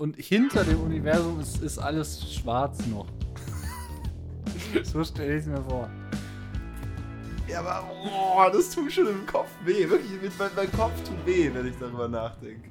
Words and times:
und 0.00 0.16
hinter 0.16 0.64
dem 0.64 0.80
Universum 0.80 1.40
ist, 1.40 1.62
ist 1.62 1.78
alles 1.78 2.32
schwarz 2.32 2.86
noch. 2.86 3.06
so 4.82 5.04
stelle 5.04 5.36
ich 5.36 5.42
es 5.42 5.46
mir 5.46 5.62
vor. 5.62 5.90
Ja, 7.46 7.60
aber 7.60 7.86
boah, 8.02 8.50
das 8.50 8.70
tut 8.70 8.90
schon 8.90 9.08
im 9.08 9.26
Kopf 9.26 9.50
weh. 9.62 9.90
Wirklich, 9.90 10.10
mein, 10.38 10.50
mein 10.56 10.72
Kopf 10.72 10.94
tut 11.06 11.26
weh, 11.26 11.52
wenn 11.52 11.66
ich 11.66 11.76
darüber 11.78 12.08
nachdenke. 12.08 12.70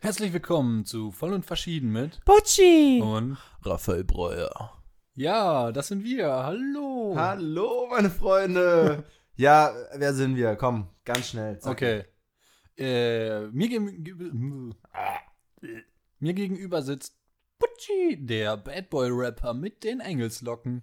Herzlich 0.00 0.32
willkommen 0.32 0.84
zu 0.84 1.10
Voll 1.10 1.32
und 1.32 1.44
Verschieden 1.44 1.90
mit 1.90 2.24
Pucci! 2.24 3.00
und 3.02 3.38
Raphael 3.64 4.04
Breuer. 4.04 4.80
ja, 5.16 5.72
das 5.72 5.88
sind 5.88 6.04
wir. 6.04 6.28
Hallo. 6.28 7.14
Hallo, 7.16 7.88
meine 7.90 8.10
Freunde. 8.10 9.02
ja, 9.34 9.72
wer 9.96 10.14
sind 10.14 10.36
wir? 10.36 10.54
Komm, 10.54 10.86
ganz 11.04 11.30
schnell. 11.30 11.58
zack. 11.58 11.72
Okay. 11.72 12.04
Äh, 12.78 13.48
mir, 13.48 13.68
gegenüber, 13.68 14.76
mir 16.20 16.34
gegenüber 16.34 16.82
sitzt 16.82 17.18
Pucci, 17.58 18.24
der 18.24 18.56
Bad 18.56 18.88
Boy 18.88 19.10
Rapper 19.10 19.52
mit 19.52 19.82
den 19.82 19.98
Engelslocken. 19.98 20.82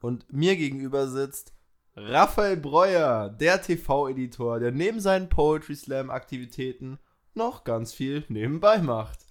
Und 0.00 0.32
mir 0.32 0.56
gegenüber 0.56 1.08
sitzt 1.08 1.52
Raphael 1.96 2.56
Breuer, 2.56 3.30
der 3.30 3.60
TV-Editor, 3.60 4.60
der 4.60 4.70
neben 4.70 5.00
seinen 5.00 5.28
Poetry 5.28 5.74
Slam-Aktivitäten 5.74 6.98
noch 7.34 7.64
ganz 7.64 7.92
viel 7.92 8.24
nebenbei 8.28 8.78
macht. 8.78 9.25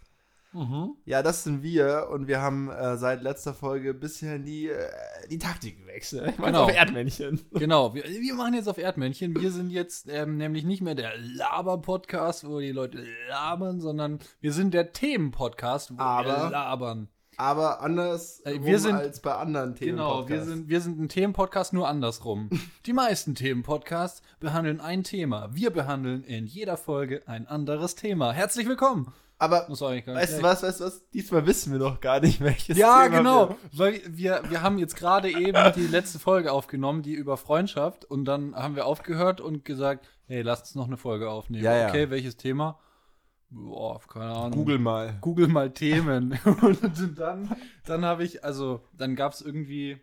Ja, 1.05 1.21
das 1.21 1.43
sind 1.43 1.63
wir 1.63 2.07
und 2.11 2.27
wir 2.27 2.41
haben 2.41 2.69
äh, 2.69 2.97
seit 2.97 3.21
letzter 3.21 3.53
Folge 3.53 3.93
bisher 3.93 4.39
die, 4.39 4.69
äh, 4.69 4.87
die 5.29 5.37
Taktik 5.37 5.79
gewechselt. 5.81 6.29
Ich 6.29 6.37
meine, 6.37 6.53
Genau. 6.53 6.63
auf 6.65 6.73
Erdmännchen. 6.73 7.41
Genau, 7.53 7.93
wir, 7.93 8.03
wir 8.05 8.33
machen 8.35 8.53
jetzt 8.53 8.69
auf 8.69 8.77
Erdmännchen. 8.77 9.39
Wir 9.39 9.51
sind 9.51 9.69
jetzt 9.69 10.07
ähm, 10.09 10.37
nämlich 10.37 10.63
nicht 10.63 10.81
mehr 10.81 10.95
der 10.95 11.11
Laber-Podcast, 11.17 12.47
wo 12.47 12.59
die 12.59 12.71
Leute 12.71 13.05
labern, 13.29 13.81
sondern 13.81 14.19
wir 14.39 14.53
sind 14.53 14.73
der 14.73 14.91
Themen-Podcast, 14.93 15.91
wo 15.91 15.95
wir 15.97 16.01
Aber- 16.01 16.49
labern. 16.49 17.09
Aber 17.37 17.81
anders 17.81 18.39
Äh, 18.45 18.77
sind- 18.77 18.95
als 18.95 19.19
bei 19.19 19.33
anderen 19.35 19.75
Themen. 19.75 19.97
Genau, 19.97 20.29
wir 20.29 20.41
sind, 20.45 20.69
wir 20.69 20.79
sind 20.79 21.01
ein 21.01 21.09
Themen-Podcast 21.09 21.73
nur 21.73 21.85
andersrum. 21.89 22.49
Die 22.85 22.93
meisten 22.93 23.35
Themen-Podcasts 23.35 24.21
behandeln 24.39 24.79
ein 24.79 25.03
Thema. 25.03 25.49
Wir 25.53 25.71
behandeln 25.71 26.23
in 26.23 26.45
jeder 26.45 26.77
Folge 26.77 27.23
ein 27.27 27.45
anderes 27.45 27.95
Thema. 27.95 28.31
Herzlich 28.31 28.69
willkommen. 28.69 29.11
Aber 29.37 29.65
Muss 29.67 29.81
eigentlich 29.83 30.05
gar 30.05 30.13
nicht 30.13 30.23
weißt 30.23 30.37
du 30.39 30.43
was, 30.43 30.63
weißt 30.63 30.79
du 30.79 30.83
was? 30.85 31.09
Diesmal 31.09 31.45
wissen 31.45 31.73
wir 31.73 31.79
noch 31.79 31.99
gar 31.99 32.21
nicht, 32.21 32.39
welches 32.39 32.77
Ja, 32.77 33.03
Thema 33.03 33.17
genau. 33.17 33.49
wir- 33.49 33.57
Weil 33.73 34.01
wir, 34.07 34.41
wir 34.49 34.61
haben 34.61 34.77
jetzt 34.77 34.95
gerade 34.95 35.29
eben 35.29 35.73
die 35.75 35.87
letzte 35.87 36.19
Folge 36.19 36.51
aufgenommen, 36.53 37.01
die 37.03 37.13
über 37.13 37.35
Freundschaft. 37.35 38.05
Und 38.05 38.25
dann 38.25 38.55
haben 38.55 38.75
wir 38.77 38.85
aufgehört 38.85 39.41
und 39.41 39.65
gesagt, 39.65 40.07
hey, 40.27 40.41
lasst 40.41 40.67
uns 40.67 40.75
noch 40.75 40.87
eine 40.87 40.95
Folge 40.97 41.29
aufnehmen. 41.29 41.63
Ja, 41.65 41.75
ja. 41.75 41.89
Okay, 41.89 42.09
welches 42.09 42.37
Thema? 42.37 42.79
Boah, 43.49 43.99
keine 44.07 44.31
Ahnung. 44.33 44.51
Google 44.51 44.79
mal. 44.79 45.17
Google 45.21 45.47
mal 45.49 45.71
Themen. 45.71 46.39
und 46.61 47.19
dann, 47.19 47.55
dann 47.85 48.05
habe 48.05 48.23
ich, 48.23 48.43
also, 48.43 48.81
dann 48.93 49.15
gab 49.15 49.33
es 49.33 49.41
irgendwie, 49.41 49.97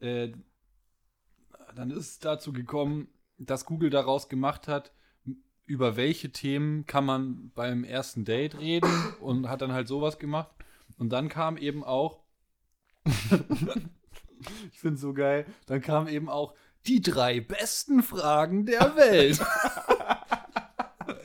äh, 0.00 0.32
dann 1.74 1.90
ist 1.90 1.98
es 1.98 2.18
dazu 2.18 2.52
gekommen, 2.52 3.08
dass 3.38 3.66
Google 3.66 3.90
daraus 3.90 4.28
gemacht 4.28 4.68
hat, 4.68 4.92
über 5.66 5.96
welche 5.96 6.30
Themen 6.30 6.86
kann 6.86 7.04
man 7.04 7.50
beim 7.54 7.84
ersten 7.84 8.24
Date 8.24 8.58
reden 8.58 8.90
und 9.20 9.48
hat 9.48 9.62
dann 9.62 9.72
halt 9.72 9.88
sowas 9.88 10.18
gemacht. 10.18 10.50
Und 10.96 11.10
dann 11.10 11.28
kam 11.28 11.56
eben 11.56 11.84
auch, 11.84 12.20
ich 13.04 14.78
finde 14.78 14.98
so 14.98 15.12
geil, 15.12 15.46
dann 15.66 15.80
kam 15.80 16.08
eben 16.08 16.28
auch 16.28 16.54
die 16.86 17.00
drei 17.00 17.40
besten 17.40 18.02
Fragen 18.02 18.64
der 18.64 18.96
Welt. 18.96 19.40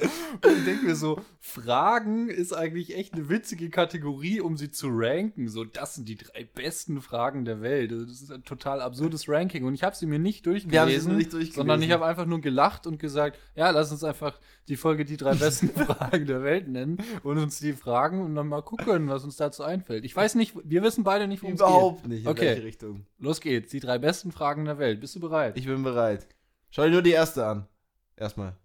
Und 0.43 0.57
ich 0.57 0.65
denke 0.65 0.85
mir 0.85 0.95
so, 0.95 1.21
Fragen 1.39 2.29
ist 2.29 2.53
eigentlich 2.53 2.95
echt 2.95 3.13
eine 3.13 3.29
witzige 3.29 3.69
Kategorie, 3.69 4.41
um 4.41 4.57
sie 4.57 4.71
zu 4.71 4.87
ranken. 4.89 5.47
So, 5.49 5.63
das 5.65 5.95
sind 5.95 6.07
die 6.09 6.15
drei 6.15 6.43
besten 6.43 7.01
Fragen 7.01 7.45
der 7.45 7.61
Welt. 7.61 7.91
Das 7.91 8.09
ist 8.21 8.31
ein 8.31 8.43
total 8.43 8.81
absurdes 8.81 9.29
Ranking. 9.29 9.65
Und 9.65 9.73
ich 9.73 9.83
habe 9.83 9.95
sie 9.95 10.05
mir 10.05 10.19
nicht 10.19 10.45
durchgelesen, 10.45 10.71
Wir 10.71 10.81
haben 10.81 10.89
sie 11.01 11.07
nur 11.07 11.17
nicht 11.17 11.33
durchgelesen. 11.33 11.55
sondern 11.55 11.81
ich 11.81 11.91
habe 11.91 12.05
einfach 12.05 12.25
nur 12.25 12.41
gelacht 12.41 12.87
und 12.87 12.99
gesagt, 12.99 13.37
ja, 13.55 13.69
lass 13.69 13.91
uns 13.91 14.03
einfach 14.03 14.39
die 14.67 14.77
Folge 14.77 15.05
die 15.05 15.17
drei 15.17 15.35
besten 15.35 15.69
Fragen 15.85 16.25
der 16.25 16.43
Welt 16.43 16.67
nennen 16.67 16.97
und 17.23 17.37
uns 17.37 17.59
die 17.59 17.73
fragen 17.73 18.21
und 18.21 18.35
dann 18.35 18.47
mal 18.47 18.61
gucken, 18.63 19.07
was 19.09 19.23
uns 19.23 19.35
dazu 19.35 19.63
einfällt. 19.63 20.05
Ich 20.05 20.15
weiß 20.15 20.35
nicht, 20.35 20.53
wir 20.63 20.81
wissen 20.83 21.03
beide 21.03 21.27
nicht, 21.27 21.43
worum 21.43 21.55
es 21.55 21.59
geht. 21.59 21.67
Überhaupt 21.67 22.07
nicht, 22.07 22.23
in 22.23 22.27
Okay. 22.27 22.45
welche 22.47 22.63
Richtung. 22.63 23.05
Los 23.19 23.41
geht's, 23.41 23.71
die 23.71 23.79
drei 23.79 23.97
besten 23.97 24.31
Fragen 24.31 24.65
der 24.65 24.77
Welt. 24.79 24.99
Bist 25.01 25.15
du 25.15 25.19
bereit? 25.19 25.57
Ich 25.57 25.65
bin 25.65 25.83
bereit. 25.83 26.27
Schau 26.69 26.83
dir 26.83 26.91
nur 26.91 27.01
die 27.01 27.11
erste 27.11 27.45
an. 27.45 27.67
Erstmal. 28.15 28.55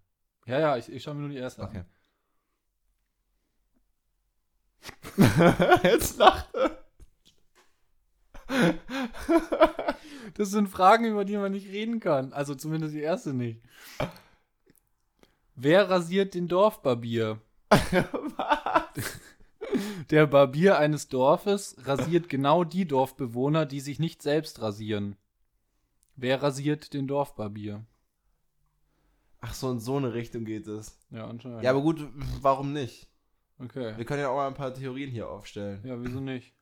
Ja, 0.47 0.59
ja, 0.61 0.77
ich, 0.77 0.91
ich 0.91 1.03
schaue 1.03 1.15
mir 1.15 1.21
nur 1.23 1.31
die 1.31 1.37
erste 1.37 1.63
Okay. 1.63 1.79
an. 1.79 1.87
Jetzt 5.83 6.19
lacht 6.19 6.55
er. 6.55 6.79
Das 10.35 10.51
sind 10.51 10.69
Fragen, 10.69 11.07
über 11.07 11.25
die 11.25 11.37
man 11.37 11.53
nicht 11.53 11.69
reden 11.69 12.01
kann. 12.01 12.33
Also 12.33 12.55
zumindest 12.55 12.95
die 12.95 13.01
erste 13.01 13.33
nicht. 13.35 13.61
Wer 15.55 15.89
rasiert 15.91 16.35
den 16.35 16.49
Dorfbarbier? 16.49 17.41
Der 20.11 20.27
Barbier 20.27 20.79
eines 20.79 21.09
Dorfes 21.09 21.77
rasiert 21.85 22.29
genau 22.29 22.63
die 22.65 22.87
Dorfbewohner, 22.87 23.67
die 23.67 23.81
sich 23.81 23.99
nicht 23.99 24.23
selbst 24.23 24.63
rasieren. 24.63 25.17
Wer 26.15 26.43
rasiert 26.43 26.95
den 26.95 27.09
Dorfbarbier? 27.09 27.85
Ach 29.49 29.55
so, 29.55 29.71
in 29.71 29.79
so 29.81 29.97
eine 29.97 30.13
Richtung 30.13 30.45
geht 30.45 30.67
es. 30.67 30.99
Ja, 31.11 31.27
anscheinend. 31.29 31.63
Ja, 31.63 31.71
aber 31.71 31.83
gut, 31.83 32.01
warum 32.41 32.73
nicht? 32.73 33.09
okay. 33.59 33.97
Wir 33.97 34.05
können 34.05 34.21
ja 34.21 34.29
auch 34.29 34.37
mal 34.37 34.49
ein 34.49 34.55
paar 34.55 34.75
Theorien 34.75 35.11
hier 35.11 35.29
aufstellen. 35.31 35.81
Ja, 35.85 36.03
wieso 36.03 36.21
nicht? 36.21 36.53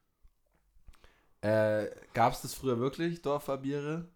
Äh, 1.41 1.91
gab 2.15 2.33
es 2.33 2.43
das 2.43 2.55
früher 2.55 2.79
wirklich, 2.79 3.23
Dorfbarbiere? 3.23 4.09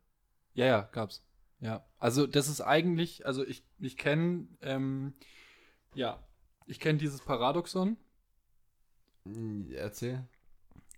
Ja, 0.55 0.67
ja, 0.67 0.89
gab's. 0.93 1.25
Ja. 1.61 1.85
Also 1.99 2.27
das 2.27 2.49
ist 2.49 2.61
eigentlich, 2.61 3.27
also 3.27 3.45
ich, 3.45 3.65
ich 3.81 3.97
kenne, 3.97 4.47
ähm, 4.63 5.15
ja, 5.95 6.23
ich 6.67 6.79
kenne 6.79 6.99
dieses 6.99 7.21
Paradoxon. 7.21 7.97
Hm, 9.25 9.71
Erzähl. 9.73 10.25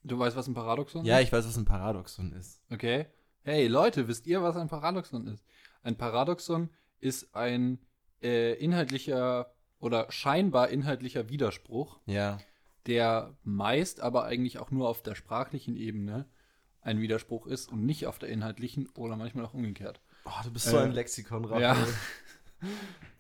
Du 0.03 0.19
weißt, 0.19 0.37
was 0.37 0.47
ein 0.49 0.55
Paradoxon 0.55 1.05
Ja, 1.05 1.19
ist? 1.19 1.25
ich 1.27 1.33
weiß, 1.33 1.47
was 1.47 1.57
ein 1.57 1.65
Paradoxon 1.65 2.33
ist. 2.33 2.61
Okay. 2.71 3.07
Hey 3.43 3.67
Leute, 3.69 4.07
wisst 4.09 4.27
ihr, 4.27 4.43
was 4.43 4.57
ein 4.57 4.69
Paradoxon 4.69 5.27
ist? 5.29 5.45
Ein 5.83 5.97
Paradoxon 5.97 6.69
ist 7.01 7.35
ein 7.35 7.79
äh, 8.23 8.55
inhaltlicher 8.55 9.53
oder 9.79 10.11
scheinbar 10.11 10.69
inhaltlicher 10.69 11.29
Widerspruch, 11.29 12.01
Ja. 12.07 12.39
der 12.87 13.35
meist 13.43 14.01
aber 14.01 14.25
eigentlich 14.25 14.59
auch 14.59 14.71
nur 14.71 14.89
auf 14.89 15.03
der 15.03 15.15
sprachlichen 15.15 15.77
Ebene 15.77 16.27
ein 16.83 17.01
Widerspruch 17.01 17.47
ist 17.47 17.71
und 17.71 17.85
nicht 17.85 18.07
auf 18.07 18.19
der 18.19 18.29
inhaltlichen 18.31 18.89
oder 18.97 19.17
manchmal 19.17 19.45
auch 19.47 19.55
umgekehrt. 19.55 20.01
Oh, 20.25 20.31
du 20.45 20.51
bist 20.51 20.67
so 20.67 20.77
Äh, 20.77 20.83
ein 20.85 20.93
Lexikon, 20.93 21.45
ja. 21.61 21.73
Raphael. 21.73 21.95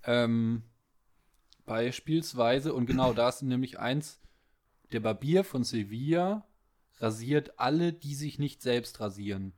Ähm, 0.04 0.62
beispielsweise, 1.66 2.74
und 2.74 2.86
genau 2.86 3.12
da 3.12 3.28
ist 3.28 3.42
nämlich 3.42 3.78
eins, 3.78 4.20
der 4.92 5.00
Barbier 5.00 5.44
von 5.44 5.64
Sevilla 5.64 6.46
rasiert 6.98 7.58
alle, 7.58 7.92
die 7.92 8.14
sich 8.14 8.38
nicht 8.38 8.60
selbst 8.62 9.00
rasieren. 9.00 9.52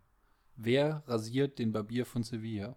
Wer 0.56 1.02
rasiert 1.06 1.58
den 1.58 1.72
Barbier 1.72 2.06
von 2.06 2.22
Sevilla? 2.22 2.76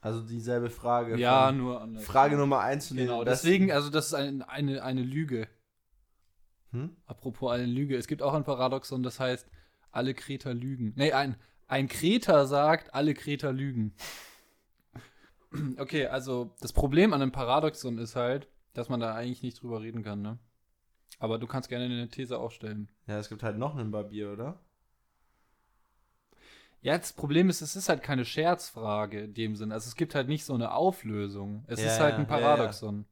Also 0.00 0.22
dieselbe 0.22 0.70
Frage. 0.70 1.18
Ja, 1.18 1.50
nur 1.52 1.80
anders. 1.80 2.04
Frage 2.04 2.36
Nummer 2.36 2.60
eins 2.60 2.90
Genau, 2.90 3.24
deswegen, 3.24 3.72
also 3.72 3.90
das 3.90 4.06
ist 4.06 4.14
ein, 4.14 4.42
eine, 4.42 4.82
eine 4.82 5.02
Lüge. 5.02 5.48
Hm? 6.72 6.96
Apropos 7.06 7.52
eine 7.52 7.66
Lüge. 7.66 7.96
Es 7.96 8.06
gibt 8.06 8.22
auch 8.22 8.34
ein 8.34 8.44
Paradoxon, 8.44 9.02
das 9.02 9.18
heißt, 9.18 9.48
alle 9.90 10.14
Kreter 10.14 10.54
lügen. 10.54 10.92
Nee, 10.96 11.12
ein, 11.12 11.36
ein 11.66 11.88
Kreter 11.88 12.46
sagt, 12.46 12.94
alle 12.94 13.14
Kreter 13.14 13.52
lügen. 13.52 13.94
Okay, 15.78 16.06
also 16.06 16.54
das 16.60 16.74
Problem 16.74 17.14
an 17.14 17.22
einem 17.22 17.32
Paradoxon 17.32 17.96
ist 17.96 18.14
halt, 18.14 18.46
dass 18.74 18.90
man 18.90 19.00
da 19.00 19.14
eigentlich 19.14 19.42
nicht 19.42 19.62
drüber 19.62 19.80
reden 19.80 20.02
kann, 20.02 20.20
ne? 20.20 20.38
Aber 21.18 21.38
du 21.38 21.46
kannst 21.46 21.70
gerne 21.70 21.86
eine 21.86 22.08
These 22.08 22.38
aufstellen. 22.38 22.90
Ja, 23.06 23.18
es 23.18 23.30
gibt 23.30 23.42
halt 23.42 23.56
noch 23.56 23.74
einen 23.74 23.90
Barbier, 23.90 24.32
oder? 24.32 24.60
Ja, 26.86 26.96
das 26.96 27.12
Problem 27.12 27.50
ist, 27.50 27.62
es 27.62 27.74
ist 27.74 27.88
halt 27.88 28.04
keine 28.04 28.24
Scherzfrage 28.24 29.22
in 29.22 29.34
dem 29.34 29.56
Sinn. 29.56 29.72
Also 29.72 29.88
es 29.88 29.96
gibt 29.96 30.14
halt 30.14 30.28
nicht 30.28 30.44
so 30.44 30.54
eine 30.54 30.70
Auflösung. 30.70 31.64
Es 31.66 31.80
Ja, 31.80 31.86
ist 31.86 31.98
halt 31.98 32.12
ja, 32.12 32.18
ein 32.20 32.28
ja, 32.30 32.38
ja. 32.38 32.46
Paradoxon. 32.46 33.06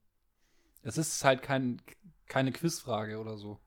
Es 0.84 0.96
ist 0.96 1.24
halt 1.24 1.42
kein, 1.42 1.82
keine 2.28 2.52
Quizfrage 2.52 3.18
oder 3.18 3.36
so. 3.36 3.58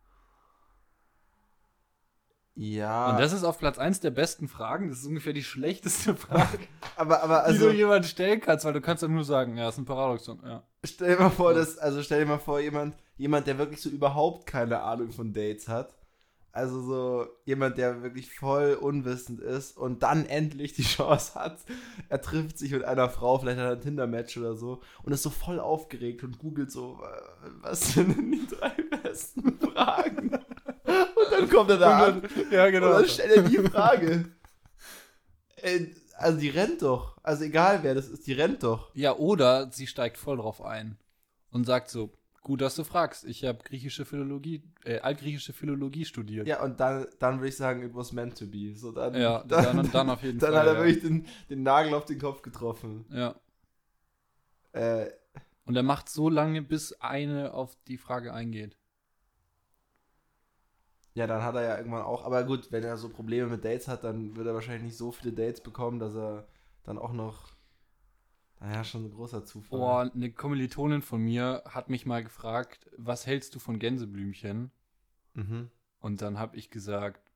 Ja. 2.55 3.09
Und 3.11 3.19
das 3.19 3.33
ist 3.33 3.43
auf 3.43 3.59
Platz 3.59 3.77
1 3.79 3.99
der 3.99 4.11
besten 4.11 4.47
Fragen. 4.47 4.87
Das 4.87 4.99
ist 4.99 5.07
ungefähr 5.07 5.33
die 5.33 5.43
schlechteste 5.43 6.15
Frage, 6.25 6.57
aber, 6.95 7.21
aber 7.21 7.39
die 7.39 7.45
also, 7.47 7.69
du 7.69 7.75
jemand 7.75 8.05
stellen 8.05 8.39
kannst, 8.39 8.63
weil 8.63 8.71
du 8.71 8.79
kannst 8.79 9.03
dann 9.03 9.13
nur 9.13 9.25
sagen, 9.25 9.57
ja, 9.57 9.67
ist 9.67 9.77
ein 9.77 9.83
Paradoxon. 9.83 10.39
Ja. 10.45 10.63
stell 10.85 11.17
dir 11.17 11.21
mal 11.21 11.31
vor, 11.31 11.53
dass, 11.53 11.77
also 11.77 12.01
stell 12.01 12.21
dir 12.21 12.27
mal 12.27 12.39
vor, 12.39 12.61
jemand, 12.61 12.95
jemand, 13.17 13.45
der 13.45 13.57
wirklich 13.57 13.81
so 13.81 13.89
überhaupt 13.89 14.47
keine 14.47 14.83
Ahnung 14.83 15.11
von 15.11 15.33
Dates 15.33 15.67
hat, 15.67 15.96
Also 16.57 16.81
so 16.81 17.27
jemand, 17.45 17.77
der 17.77 18.01
wirklich 18.01 18.33
voll 18.33 18.73
unwissend 18.73 19.39
ist 19.41 19.77
und 19.77 20.01
dann 20.01 20.25
endlich 20.25 20.73
die 20.73 20.81
Chance 20.95 21.35
hat. 21.35 21.59
Er 22.09 22.19
trifft 22.19 22.57
sich 22.57 22.71
mit 22.71 22.83
einer 22.83 23.11
Frau, 23.11 23.37
vielleicht 23.37 23.59
hat 23.59 23.65
er 23.67 23.71
ein 23.73 23.81
Tinder-Match 23.81 24.37
oder 24.37 24.55
so 24.55 24.81
und 25.03 25.13
ist 25.13 25.21
so 25.21 25.29
voll 25.29 25.59
aufgeregt 25.59 26.23
und 26.23 26.39
googelt 26.39 26.71
so, 26.71 26.99
was 27.61 27.93
sind 27.93 28.17
denn 28.17 28.31
die 28.31 28.47
drei 28.47 28.71
besten 29.03 29.59
Fragen? 29.59 30.31
Und 30.87 31.31
dann 31.31 31.49
kommt 31.49 31.69
er 31.69 31.77
da 31.77 32.05
an 32.05 32.21
Ja, 32.49 32.65
und 32.65 32.73
dann 32.73 33.05
stellt 33.07 33.35
er 33.35 33.43
die 33.43 33.57
Frage. 33.57 34.25
Äh, 35.57 35.87
Also 36.17 36.39
die 36.39 36.49
rennt 36.49 36.81
doch. 36.81 37.17
Also 37.21 37.43
egal 37.43 37.83
wer 37.83 37.93
das 37.93 38.07
ist, 38.07 38.25
die 38.25 38.33
rennt 38.33 38.63
doch. 38.63 38.89
Ja, 38.95 39.15
oder 39.15 39.69
sie 39.71 39.85
steigt 39.85 40.17
voll 40.17 40.37
drauf 40.37 40.61
ein 40.63 40.97
und 41.51 41.65
sagt 41.65 41.89
so, 41.91 42.16
gut, 42.47 42.61
dass 42.61 42.75
du 42.75 42.83
fragst. 42.83 43.25
Ich 43.25 43.45
habe 43.45 43.59
griechische 43.63 44.05
Philologie, 44.05 44.63
äh, 44.85 44.99
altgriechische 44.99 45.53
Philologie 45.53 46.05
studiert. 46.05 46.47
Ja, 46.47 46.63
und 46.63 46.79
dann, 46.79 47.05
dann 47.19 47.37
würde 47.39 47.49
ich 47.49 47.57
sagen, 47.57 47.83
it 47.83 47.93
was 47.93 48.11
meant 48.13 48.37
to 48.37 48.47
be. 48.47 48.73
So 48.75 48.91
dann, 48.91 49.13
Ja, 49.13 49.43
dann, 49.47 49.77
dann, 49.77 49.91
dann 49.91 50.09
auf 50.09 50.23
jeden 50.23 50.39
dann 50.39 50.53
Fall. 50.53 50.59
hat 50.59 50.67
er 50.67 50.73
ja. 50.73 50.79
wirklich 50.79 51.01
den, 51.01 51.25
den 51.49 51.63
Nagel 51.63 51.93
auf 51.93 52.05
den 52.05 52.19
Kopf 52.19 52.41
getroffen. 52.41 53.05
ja. 53.09 53.35
Äh, 54.73 55.11
Und 55.65 55.75
er 55.75 55.83
macht 55.83 56.09
so 56.09 56.29
lange, 56.29 56.63
bis 56.63 56.93
eine 56.93 57.53
auf 57.53 57.77
die 57.87 57.97
Frage 57.97 58.33
eingeht. 58.33 58.75
ja, 61.15 61.25
dann 61.27 61.43
hat 61.43 61.55
er 61.55 61.63
ja 61.63 61.77
irgendwann 61.77 62.03
auch, 62.03 62.23
aber 62.25 62.43
gut, 62.43 62.71
wenn 62.71 62.83
er 62.83 62.97
so 62.97 63.09
Probleme 63.09 63.47
mit 63.49 63.65
Dates 63.65 63.87
hat, 63.87 64.03
dann 64.03 64.35
wird 64.35 64.47
er 64.47 64.53
wahrscheinlich 64.53 64.83
nicht 64.83 64.97
so 64.97 65.11
viele 65.11 65.33
Dates 65.33 65.61
bekommen, 65.61 65.99
dass 65.99 66.15
er 66.15 66.47
dann 66.83 66.97
auch 66.99 67.11
noch, 67.11 67.49
naja, 68.59 68.83
schon 68.83 69.05
ein 69.05 69.11
großer 69.11 69.45
Zufall. 69.45 69.79
Oh, 69.79 70.11
eine 70.11 70.31
Kommilitonin 70.31 71.01
von 71.01 71.21
mir 71.21 71.63
hat 71.67 71.89
mich 71.89 72.05
mal 72.05 72.23
gefragt, 72.23 72.89
was 72.97 73.27
hältst 73.27 73.53
du 73.55 73.59
von 73.59 73.79
Gänseblümchen? 73.79 74.71
Mhm. 75.33 75.69
Und 75.99 76.21
dann 76.21 76.39
habe 76.39 76.57
ich 76.57 76.69
gesagt, 76.69 77.31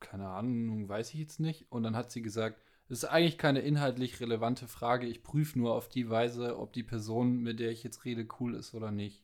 keine 0.00 0.28
Ahnung, 0.28 0.88
weiß 0.88 1.12
ich 1.14 1.20
jetzt 1.20 1.40
nicht. 1.40 1.70
Und 1.70 1.82
dann 1.82 1.96
hat 1.96 2.10
sie 2.10 2.22
gesagt, 2.22 2.60
das 2.88 2.98
ist 2.98 3.04
eigentlich 3.04 3.38
keine 3.38 3.60
inhaltlich 3.60 4.20
relevante 4.20 4.66
Frage. 4.66 5.06
Ich 5.06 5.22
prüfe 5.22 5.58
nur 5.58 5.74
auf 5.74 5.88
die 5.88 6.10
Weise, 6.10 6.58
ob 6.58 6.72
die 6.72 6.82
Person, 6.82 7.38
mit 7.38 7.60
der 7.60 7.70
ich 7.70 7.82
jetzt 7.82 8.04
rede, 8.04 8.26
cool 8.40 8.54
ist 8.54 8.74
oder 8.74 8.90
nicht. 8.90 9.21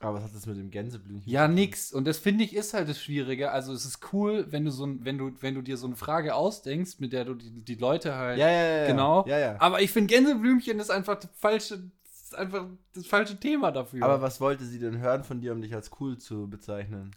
Aber 0.00 0.14
was 0.16 0.24
hat 0.24 0.34
das 0.34 0.46
mit 0.46 0.56
dem 0.56 0.70
Gänseblümchen? 0.70 1.30
Ja, 1.30 1.46
nix. 1.46 1.92
Und 1.92 2.06
das 2.06 2.18
finde 2.18 2.42
ich 2.42 2.56
ist 2.56 2.74
halt 2.74 2.88
das 2.88 3.00
Schwierige. 3.00 3.50
Also 3.50 3.72
es 3.72 3.84
ist 3.84 4.12
cool, 4.12 4.46
wenn 4.48 4.64
du 4.64 4.70
so 4.70 4.86
ein, 4.86 5.04
wenn 5.04 5.18
du, 5.18 5.32
wenn 5.40 5.54
du 5.54 5.62
dir 5.62 5.76
so 5.76 5.86
eine 5.86 5.96
Frage 5.96 6.34
ausdenkst, 6.34 7.00
mit 7.00 7.12
der 7.12 7.26
du 7.26 7.34
die, 7.34 7.50
die 7.50 7.74
Leute 7.74 8.16
halt. 8.16 8.38
Ja, 8.38 8.48
ja, 8.48 8.78
ja. 8.78 8.86
Genau. 8.86 9.24
Ja, 9.26 9.38
ja. 9.38 9.56
Aber 9.60 9.82
ich 9.82 9.90
finde 9.90 10.14
Gänseblümchen 10.14 10.80
ist 10.80 10.90
einfach 10.90 11.16
das 11.16 11.30
falsche, 11.34 11.90
ist 12.10 12.34
einfach 12.34 12.66
das 12.94 13.06
falsche 13.06 13.38
Thema 13.38 13.70
dafür. 13.72 14.02
Aber 14.02 14.22
was 14.22 14.40
wollte 14.40 14.64
sie 14.64 14.78
denn 14.78 14.98
hören 14.98 15.22
von 15.22 15.40
dir, 15.40 15.52
um 15.52 15.60
dich 15.60 15.74
als 15.74 15.90
cool 16.00 16.16
zu 16.18 16.48
bezeichnen? 16.48 17.12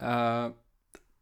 äh, 0.00 0.50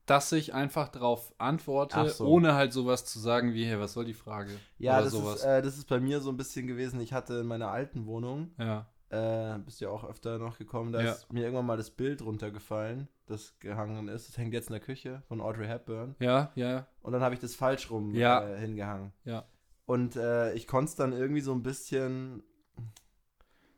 dass 0.07 0.33
ich 0.33 0.55
einfach 0.55 0.89
darauf 0.89 1.35
antworte, 1.37 2.09
so. 2.09 2.27
ohne 2.27 2.55
halt 2.55 2.73
sowas 2.73 3.05
zu 3.05 3.19
sagen 3.19 3.53
wie, 3.53 3.67
hey, 3.67 3.79
was 3.79 3.93
soll 3.93 4.07
die 4.07 4.15
Frage? 4.15 4.53
Ja, 4.79 4.95
Oder 4.95 5.05
das 5.05 5.13
sowas. 5.13 5.37
ist, 5.41 5.45
äh, 5.45 5.63
das 5.63 5.77
ist 5.77 5.87
bei 5.87 6.01
mir 6.01 6.21
so 6.21 6.31
ein 6.31 6.39
bisschen 6.39 6.67
gewesen. 6.67 6.99
Ich 7.01 7.13
hatte 7.13 7.41
in 7.41 7.47
meiner 7.47 7.71
alten 7.71 8.07
Wohnung, 8.07 8.53
ja. 8.59 8.87
Äh, 9.11 9.59
bist 9.59 9.81
ja 9.81 9.89
auch 9.89 10.05
öfter 10.05 10.39
noch 10.39 10.59
gekommen, 10.59 10.93
da 10.93 11.01
Ja. 11.03 11.13
ist 11.13 11.33
mir 11.33 11.43
irgendwann 11.45 11.67
mal 11.67 11.77
das 11.77 11.91
Bild 11.91 12.21
runtergefallen, 12.23 13.09
das 13.27 13.59
gehangen 13.59 14.09
ist. 14.09 14.29
Das 14.29 14.37
hängt 14.39 14.53
jetzt 14.53 14.69
in 14.69 14.73
der 14.75 14.81
Küche 14.83 15.23
von 15.29 15.41
Audrey 15.41 15.67
Hepburn. 15.67 16.15
Ja, 16.19 16.53
ja, 16.55 16.87
Und 17.03 17.13
dann 17.13 17.23
habe 17.23 17.35
ich 17.35 17.41
das 17.41 17.55
falsch 17.55 17.91
rum 17.91 18.15
Ja. 18.15 18.47
äh, 18.47 18.59
hingehangen. 18.61 19.13
ja. 19.25 19.45
Und 19.87 20.17
äh, 20.17 20.53
ich 20.53 20.67
konnte 20.67 20.91
es 20.91 20.97
dann 20.97 21.13
irgendwie 21.15 21.41
so 21.41 21.53
ein 21.55 21.63
bisschen, 21.63 22.43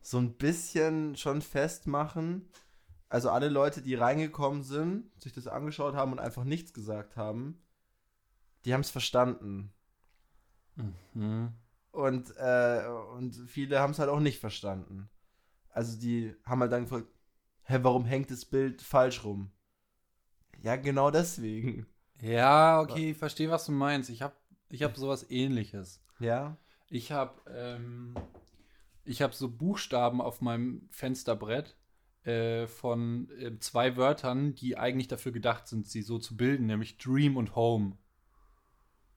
so 0.02 0.18
ein 0.18 0.32
bisschen 0.34 1.14
schon 1.14 1.40
festmachen. 1.42 2.48
Also 3.08 3.30
alle 3.30 3.48
Leute, 3.48 3.80
die 3.82 3.94
reingekommen 3.94 4.64
sind, 4.64 5.10
sich 5.22 5.32
das 5.32 5.46
angeschaut 5.46 5.94
haben 5.94 6.10
und 6.10 6.18
einfach 6.18 6.42
nichts 6.42 6.72
gesagt 6.72 7.16
haben, 7.16 7.62
die 8.64 8.74
haben 8.74 8.80
es 8.80 8.90
verstanden. 8.90 9.72
Mhm. 11.14 11.52
Und, 11.92 12.34
äh, 12.36 12.82
und 13.16 13.34
viele 13.46 13.78
haben 13.80 13.92
es 13.92 13.98
halt 13.98 14.10
auch 14.10 14.20
nicht 14.20 14.38
verstanden. 14.40 15.08
Also 15.70 15.98
die 15.98 16.34
haben 16.44 16.60
halt 16.60 16.72
dann 16.72 16.84
gefragt, 16.84 17.08
hä, 17.64 17.78
warum 17.82 18.04
hängt 18.04 18.30
das 18.30 18.44
Bild 18.44 18.82
falsch 18.82 19.24
rum? 19.24 19.50
Ja, 20.62 20.76
genau 20.76 21.10
deswegen. 21.10 21.86
Ja, 22.20 22.80
okay, 22.80 23.12
ich 23.12 23.16
verstehe, 23.16 23.50
was 23.50 23.66
du 23.66 23.72
meinst. 23.72 24.10
Ich 24.10 24.22
habe 24.22 24.34
ich 24.68 24.82
hab 24.82 24.96
sowas 24.96 25.30
ähnliches. 25.30 26.02
Ja? 26.18 26.56
Ich 26.88 27.12
habe 27.12 27.40
ähm, 27.50 28.14
ich 29.04 29.22
hab 29.22 29.34
so 29.34 29.48
Buchstaben 29.48 30.20
auf 30.20 30.40
meinem 30.40 30.88
Fensterbrett 30.90 31.76
äh, 32.24 32.66
von 32.66 33.30
äh, 33.30 33.58
zwei 33.58 33.96
Wörtern, 33.96 34.54
die 34.54 34.76
eigentlich 34.76 35.08
dafür 35.08 35.32
gedacht 35.32 35.66
sind, 35.66 35.88
sie 35.88 36.02
so 36.02 36.18
zu 36.18 36.36
bilden, 36.36 36.66
nämlich 36.66 36.98
Dream 36.98 37.36
und 37.36 37.56
Home. 37.56 37.96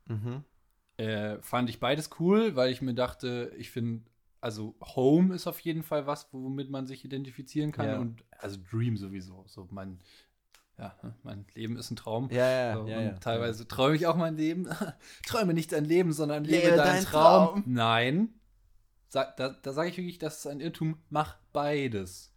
Mhm. 0.06 0.44
Äh, 0.98 1.42
fand 1.42 1.70
ich 1.70 1.80
beides 1.80 2.10
cool, 2.20 2.56
weil 2.56 2.72
ich 2.72 2.82
mir 2.82 2.94
dachte, 2.94 3.52
ich 3.58 3.72
finde, 3.72 4.06
also 4.44 4.76
Home 4.82 5.34
ist 5.34 5.48
auf 5.48 5.62
jeden 5.62 5.84
Fall 5.84 6.06
was, 6.06 6.28
womit 6.34 6.70
man 6.70 6.86
sich 6.86 7.06
identifizieren 7.06 7.72
kann. 7.72 7.88
Ja. 7.88 7.98
Und 7.98 8.26
also 8.38 8.60
Dream 8.70 8.98
sowieso. 8.98 9.46
So 9.48 9.70
mein, 9.72 10.02
ja, 10.78 10.94
ne, 11.02 11.16
mein 11.24 11.46
Leben 11.54 11.78
ist 11.78 11.92
ein 11.92 11.96
Traum. 11.96 12.30
Ja, 12.30 12.50
ja, 12.50 12.74
So, 12.74 12.88
ja, 12.88 13.12
teilweise 13.14 13.66
träume 13.66 13.96
ich 13.96 14.06
auch 14.06 14.18
mein 14.18 14.36
Leben. 14.36 14.68
Träume 15.26 15.54
nicht 15.54 15.72
dein 15.72 15.86
Leben, 15.86 16.12
sondern 16.12 16.44
lebe, 16.44 16.58
Lebe 16.58 16.76
deinen 16.76 16.88
deinen 16.88 17.06
Traum. 17.06 17.48
Traum. 17.48 17.64
Nein. 17.68 18.34
Sa 19.08 19.24
da 19.24 19.48
da 19.50 19.72
sage 19.72 19.90
ich 19.90 19.98
wirklich, 19.98 20.18
das 20.18 20.40
ist 20.40 20.48
ein 20.48 20.60
Irrtum. 20.60 20.98
Mach 21.10 21.38
beides. 21.54 22.34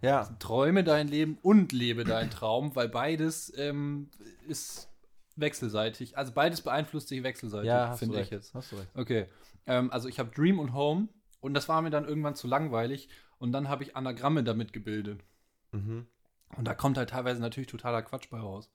Ja. 0.00 0.24
Träume 0.38 0.84
dein 0.84 1.06
Leben 1.06 1.38
und 1.42 1.72
lebe 1.72 2.04
deinen 2.04 2.30
Traum, 2.30 2.74
weil 2.76 2.88
beides 2.88 3.52
ähm, 3.58 4.08
ist 4.48 4.88
wechselseitig. 5.36 6.16
Also 6.16 6.32
beides 6.32 6.62
beeinflusst 6.62 7.08
sich 7.08 7.22
wechselseitig, 7.22 7.68
Ja, 7.68 7.94
finde 7.94 8.22
ich 8.22 8.30
jetzt. 8.30 8.54
Hast 8.54 8.72
du 8.72 8.76
recht. 8.76 8.88
Okay. 8.94 9.26
Ähm, 9.66 9.90
also 9.90 10.08
ich 10.08 10.18
habe 10.18 10.30
Dream 10.34 10.60
und 10.60 10.72
Home 10.72 11.08
und 11.46 11.54
das 11.54 11.68
war 11.68 11.80
mir 11.80 11.90
dann 11.90 12.08
irgendwann 12.08 12.34
zu 12.34 12.48
langweilig 12.48 13.08
und 13.38 13.52
dann 13.52 13.68
habe 13.68 13.84
ich 13.84 13.94
Anagramme 13.94 14.42
damit 14.42 14.72
gebildet. 14.72 15.22
Mhm. 15.70 16.08
Und 16.56 16.64
da 16.64 16.74
kommt 16.74 16.98
halt 16.98 17.10
teilweise 17.10 17.40
natürlich 17.40 17.68
totaler 17.68 18.02
Quatsch 18.02 18.28
bei 18.30 18.40
raus. 18.40 18.68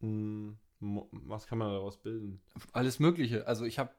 Hm, 0.00 0.58
Was 0.80 1.46
kann 1.46 1.58
man 1.58 1.70
daraus 1.70 1.96
bilden? 2.02 2.42
Alles 2.72 2.98
Mögliche. 2.98 3.46
Also 3.46 3.64
ich 3.66 3.78
habe, 3.78 3.94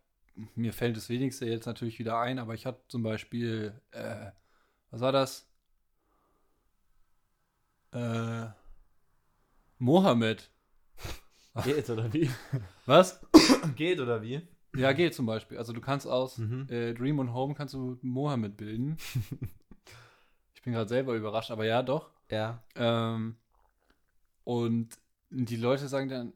mir 0.56 0.74
fällt 0.74 0.98
das 0.98 1.08
wenigste 1.08 1.46
jetzt 1.46 1.66
natürlich 1.66 1.98
wieder 1.98 2.20
ein, 2.20 2.40
aber 2.40 2.54
ich 2.54 2.66
hatte 2.66 2.82
zum 2.90 3.02
Beispiel, 3.02 3.80
äh, 3.92 4.32
was 4.92 5.00
war 5.00 5.14
das? 5.14 5.50
Äh, 7.94 8.48
Mohammed. 9.78 10.52
Geht 11.64 11.90
oder 11.90 12.12
wie? 12.12 12.30
Was? 12.86 13.26
Geht 13.78 14.02
oder 14.02 14.22
wie? 14.22 14.46
Ja, 14.76 14.94
geht 14.94 15.14
zum 15.14 15.26
Beispiel. 15.26 15.58
Also 15.58 15.74
du 15.74 15.82
kannst 15.82 16.08
aus 16.08 16.38
Mhm. 16.38 16.68
äh, 16.70 16.94
Dream 16.94 17.20
und 17.20 17.34
Home 17.34 17.54
kannst 17.56 17.74
du 17.74 17.98
Mohammed 18.02 18.58
bilden. 18.58 18.98
ich 20.54 20.62
bin 20.62 20.74
gerade 20.74 20.90
selber 20.90 21.14
überrascht, 21.16 21.52
aber 21.52 21.66
ja, 21.66 21.82
doch. 21.84 22.10
Ja. 22.30 22.64
Ähm, 22.76 23.36
und 24.44 24.98
die 25.30 25.58
Leute 25.58 25.88
sagen 25.88 26.10
dann, 26.10 26.34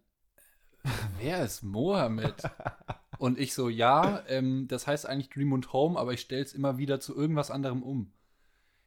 wer 1.17 1.43
ist 1.43 1.63
Mohammed? 1.63 2.35
und 3.19 3.39
ich 3.39 3.53
so, 3.53 3.69
ja, 3.69 4.23
ähm, 4.27 4.67
das 4.67 4.87
heißt 4.87 5.05
eigentlich 5.05 5.29
Dream 5.29 5.53
und 5.53 5.73
Home, 5.73 5.99
aber 5.99 6.13
ich 6.13 6.21
stelle 6.21 6.43
es 6.43 6.53
immer 6.53 6.77
wieder 6.77 6.99
zu 6.99 7.15
irgendwas 7.15 7.51
anderem 7.51 7.83
um. 7.83 8.11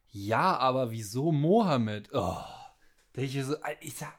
Ja, 0.09 0.57
aber 0.57 0.91
wieso 0.91 1.31
Mohammed? 1.31 2.09
Oh, 2.13 2.37
ich 3.13 3.43
so, 3.43 3.55
ich 3.81 3.95
sag, 3.95 4.13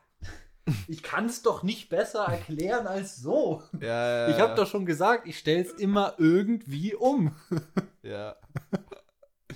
ich 0.89 1.03
kann 1.03 1.27
es 1.27 1.43
doch 1.43 1.63
nicht 1.63 1.89
besser 1.89 2.25
erklären 2.25 2.87
als 2.87 3.17
so. 3.17 3.63
Ja, 3.81 4.29
Ich 4.29 4.39
habe 4.39 4.55
doch 4.55 4.67
schon 4.67 4.87
gesagt, 4.87 5.27
ich 5.27 5.39
stelle 5.39 5.63
es 5.63 5.73
immer 5.73 6.15
irgendwie 6.19 6.95
um. 6.95 7.35
Ja. 8.03 8.37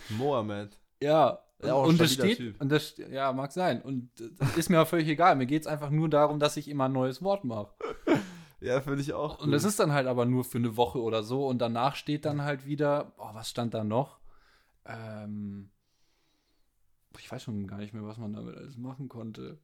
Mohammed. 0.09 0.79
Ja, 1.03 1.41
Ja, 1.63 1.75
und 1.75 2.01
das 2.01 2.15
steht, 2.15 2.39
Typ. 2.39 2.61
und 2.61 2.71
das, 2.71 2.97
ja, 2.97 3.31
mag 3.35 3.53
sein. 3.53 3.83
Und 3.83 4.11
das 4.39 4.57
ist 4.57 4.71
mir 4.71 4.81
auch 4.81 4.89
völlig 4.89 5.07
egal. 5.09 5.37
Mir 5.37 5.45
geht 5.45 5.63
es 5.63 5.67
einfach 5.69 5.91
nur 5.91 6.09
darum, 6.09 6.39
dass 6.41 6.57
ich 6.57 6.67
immer 6.69 6.87
ein 6.87 6.93
neues 6.93 7.23
Wort 7.23 7.45
mache. 7.45 7.69
Ja, 8.61 8.81
finde 8.81 9.01
ich 9.03 9.13
auch. 9.13 9.39
Und 9.39 9.53
das 9.53 9.63
ist 9.63 9.79
dann 9.79 9.93
halt 9.93 10.09
aber 10.09 10.25
nur 10.25 10.43
für 10.45 10.59
eine 10.59 10.77
Woche 10.77 11.01
oder 11.01 11.23
so. 11.23 11.47
Und 11.47 11.59
danach 11.59 11.95
steht 11.95 12.25
dann 12.25 12.43
halt 12.43 12.67
wieder, 12.67 13.13
oh, 13.17 13.29
was 13.33 13.49
stand 13.51 13.73
da 13.73 13.85
noch? 13.85 14.19
Ähm, 14.85 15.71
ich 17.17 17.31
weiß 17.31 17.45
schon 17.45 17.69
gar 17.69 17.77
nicht 17.79 17.95
mehr, 17.95 18.03
was 18.05 18.17
man 18.19 18.33
damit 18.33 18.57
alles 18.57 18.77
machen 18.77 19.09
konnte. 19.09 19.61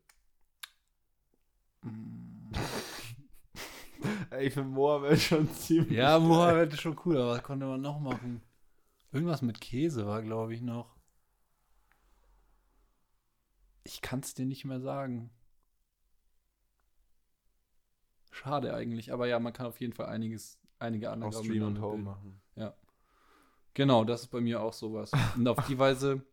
Hm. 1.82 2.52
Ey, 4.30 4.33
ich 4.44 4.54
finde 4.54 4.70
Mohammed 4.70 5.20
schon 5.20 5.50
ziemlich. 5.52 5.98
Ja, 5.98 6.18
Mohammed 6.18 6.72
ist 6.72 6.80
schon 6.80 6.98
cool, 7.04 7.16
aber 7.16 7.30
was 7.30 7.42
konnte 7.42 7.66
man 7.66 7.80
noch 7.80 8.00
machen? 8.00 8.42
Irgendwas 9.12 9.42
mit 9.42 9.60
Käse 9.60 10.06
war, 10.06 10.22
glaube 10.22 10.54
ich, 10.54 10.62
noch. 10.62 10.96
Ich 13.82 14.00
kann 14.00 14.20
es 14.20 14.34
dir 14.34 14.46
nicht 14.46 14.64
mehr 14.64 14.80
sagen. 14.80 15.30
Schade 18.30 18.74
eigentlich, 18.74 19.12
aber 19.12 19.26
ja, 19.26 19.38
man 19.38 19.52
kann 19.52 19.66
auf 19.66 19.80
jeden 19.80 19.92
Fall 19.92 20.06
einiges, 20.06 20.58
einige 20.78 21.10
andere 21.10 21.28
Aus 21.28 21.44
Stream 21.44 21.62
und 21.62 21.80
Home 21.80 22.02
machen. 22.02 22.40
Genau, 23.74 24.04
das 24.04 24.22
ist 24.22 24.28
bei 24.28 24.40
mir 24.40 24.62
auch 24.62 24.72
sowas. 24.72 25.10
Und 25.36 25.48
auf 25.48 25.66
die 25.66 25.78
Weise 25.78 26.24